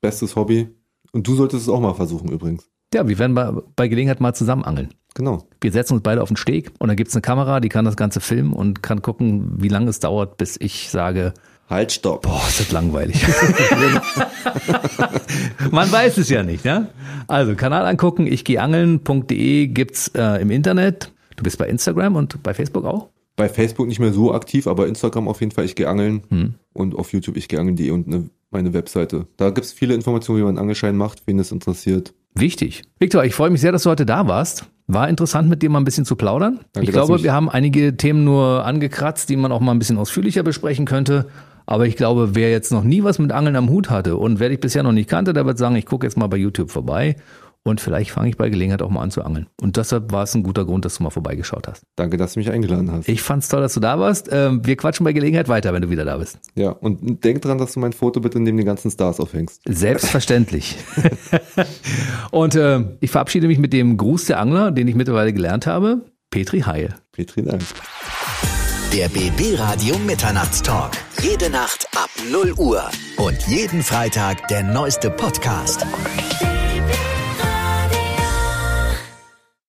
bestes 0.00 0.34
Hobby. 0.34 0.68
Und 1.12 1.26
du 1.26 1.34
solltest 1.34 1.62
es 1.62 1.68
auch 1.68 1.80
mal 1.80 1.94
versuchen 1.94 2.30
übrigens. 2.30 2.68
Ja, 2.94 3.06
wir 3.06 3.18
werden 3.18 3.34
bei, 3.34 3.52
bei 3.76 3.88
Gelegenheit 3.88 4.20
mal 4.20 4.34
zusammen 4.34 4.64
angeln. 4.64 4.94
Genau. 5.14 5.46
Wir 5.60 5.72
setzen 5.72 5.94
uns 5.94 6.02
beide 6.02 6.22
auf 6.22 6.28
den 6.28 6.36
Steg 6.36 6.72
und 6.78 6.88
dann 6.88 6.96
gibt's 6.96 7.14
eine 7.14 7.22
Kamera, 7.22 7.60
die 7.60 7.68
kann 7.68 7.84
das 7.84 7.96
Ganze 7.96 8.20
filmen 8.20 8.52
und 8.52 8.82
kann 8.82 9.02
gucken, 9.02 9.52
wie 9.56 9.68
lange 9.68 9.90
es 9.90 10.00
dauert, 10.00 10.36
bis 10.36 10.56
ich 10.58 10.90
sage, 10.90 11.34
Halt, 11.68 11.92
stopp. 11.92 12.22
boah, 12.22 12.40
ist 12.48 12.60
das 12.60 12.72
langweilig. 12.72 13.22
Man 15.70 15.92
weiß 15.92 16.16
es 16.16 16.30
ja 16.30 16.42
nicht, 16.42 16.64
ja? 16.64 16.88
Also 17.26 17.54
Kanal 17.56 17.84
angucken, 17.84 18.26
ich 18.26 18.44
gehe 18.44 18.62
angeln.de 18.62 19.66
gibt's 19.66 20.08
äh, 20.14 20.40
im 20.40 20.50
Internet. 20.50 21.12
Du 21.36 21.42
bist 21.44 21.58
bei 21.58 21.68
Instagram 21.68 22.16
und 22.16 22.42
bei 22.42 22.54
Facebook 22.54 22.86
auch? 22.86 23.10
Bei 23.36 23.50
Facebook 23.50 23.86
nicht 23.86 24.00
mehr 24.00 24.14
so 24.14 24.32
aktiv, 24.32 24.66
aber 24.66 24.86
Instagram 24.86 25.28
auf 25.28 25.40
jeden 25.40 25.52
Fall, 25.52 25.66
ich 25.66 25.76
gehe 25.76 25.88
angeln 25.88 26.22
hm. 26.30 26.54
und 26.72 26.94
auf 26.96 27.12
YouTube 27.12 27.36
ich 27.36 27.48
gehe 27.48 27.60
angeln.de 27.60 27.90
und 27.90 28.06
eine, 28.06 28.30
meine 28.50 28.72
Webseite. 28.72 29.26
Da 29.36 29.50
gibt 29.50 29.66
es 29.66 29.72
viele 29.72 29.94
Informationen, 29.94 30.38
wie 30.38 30.42
man 30.42 30.50
einen 30.50 30.58
Angelschein 30.58 30.96
macht, 30.96 31.22
wen 31.26 31.38
es 31.38 31.52
interessiert. 31.52 32.14
Wichtig. 32.34 32.82
Viktor, 32.98 33.24
ich 33.24 33.34
freue 33.34 33.50
mich 33.50 33.60
sehr, 33.60 33.72
dass 33.72 33.82
du 33.82 33.90
heute 33.90 34.06
da 34.06 34.28
warst. 34.28 34.66
War 34.86 35.08
interessant, 35.08 35.48
mit 35.48 35.62
dir 35.62 35.70
mal 35.70 35.80
ein 35.80 35.84
bisschen 35.84 36.04
zu 36.04 36.16
plaudern. 36.16 36.60
Danke, 36.72 36.88
ich 36.88 36.92
glaube, 36.92 37.22
wir 37.22 37.32
haben 37.32 37.50
einige 37.50 37.96
Themen 37.96 38.24
nur 38.24 38.64
angekratzt, 38.64 39.28
die 39.28 39.36
man 39.36 39.52
auch 39.52 39.60
mal 39.60 39.72
ein 39.72 39.78
bisschen 39.78 39.98
ausführlicher 39.98 40.42
besprechen 40.42 40.86
könnte. 40.86 41.26
Aber 41.66 41.86
ich 41.86 41.96
glaube, 41.96 42.34
wer 42.34 42.50
jetzt 42.50 42.72
noch 42.72 42.84
nie 42.84 43.02
was 43.02 43.18
mit 43.18 43.30
Angeln 43.30 43.54
am 43.54 43.68
Hut 43.68 43.90
hatte 43.90 44.16
und 44.16 44.40
wer 44.40 44.48
dich 44.48 44.60
bisher 44.60 44.82
noch 44.82 44.92
nicht 44.92 45.10
kannte, 45.10 45.34
der 45.34 45.44
wird 45.44 45.58
sagen, 45.58 45.76
ich 45.76 45.84
gucke 45.84 46.06
jetzt 46.06 46.16
mal 46.16 46.26
bei 46.26 46.38
YouTube 46.38 46.70
vorbei 46.70 47.16
und 47.68 47.80
vielleicht 47.80 48.10
fange 48.10 48.28
ich 48.28 48.36
bei 48.36 48.48
Gelegenheit 48.48 48.82
auch 48.82 48.90
mal 48.90 49.02
an 49.02 49.10
zu 49.10 49.22
angeln. 49.22 49.46
Und 49.60 49.76
deshalb 49.76 50.12
war 50.12 50.24
es 50.24 50.34
ein 50.34 50.42
guter 50.42 50.64
Grund, 50.64 50.84
dass 50.84 50.96
du 50.96 51.02
mal 51.02 51.10
vorbeigeschaut 51.10 51.68
hast. 51.68 51.82
Danke, 51.96 52.16
dass 52.16 52.34
du 52.34 52.40
mich 52.40 52.50
eingeladen 52.50 52.90
hast. 52.90 53.08
Ich 53.08 53.22
fand's 53.22 53.48
toll, 53.48 53.60
dass 53.60 53.74
du 53.74 53.80
da 53.80 53.98
warst. 53.98 54.28
Ähm, 54.32 54.64
wir 54.64 54.76
quatschen 54.76 55.04
bei 55.04 55.12
Gelegenheit 55.12 55.48
weiter, 55.48 55.72
wenn 55.72 55.82
du 55.82 55.90
wieder 55.90 56.04
da 56.04 56.16
bist. 56.16 56.38
Ja, 56.54 56.70
und 56.70 57.24
denk 57.24 57.42
dran, 57.42 57.58
dass 57.58 57.74
du 57.74 57.80
mein 57.80 57.92
Foto 57.92 58.20
bitte 58.20 58.40
neben 58.40 58.56
den 58.56 58.66
ganzen 58.66 58.90
Stars 58.90 59.20
aufhängst. 59.20 59.62
Selbstverständlich. 59.66 60.76
und 62.30 62.54
äh, 62.54 62.84
ich 63.00 63.10
verabschiede 63.10 63.46
mich 63.46 63.58
mit 63.58 63.72
dem 63.72 63.96
Gruß 63.96 64.26
der 64.26 64.40
Angler, 64.40 64.70
den 64.70 64.88
ich 64.88 64.94
mittlerweile 64.94 65.32
gelernt 65.32 65.66
habe. 65.66 66.02
Petri 66.30 66.60
Heil. 66.60 66.94
Petri 67.12 67.42
Dank. 67.42 67.62
Der 68.92 69.08
BB 69.08 69.58
Radio 69.58 69.98
Mitternachtstalk. 69.98 70.92
Jede 71.20 71.50
Nacht 71.50 71.86
ab 71.94 72.08
0 72.30 72.54
Uhr. 72.56 72.82
Und 73.18 73.36
jeden 73.46 73.82
Freitag 73.82 74.48
der 74.48 74.62
neueste 74.62 75.10
Podcast. 75.10 75.84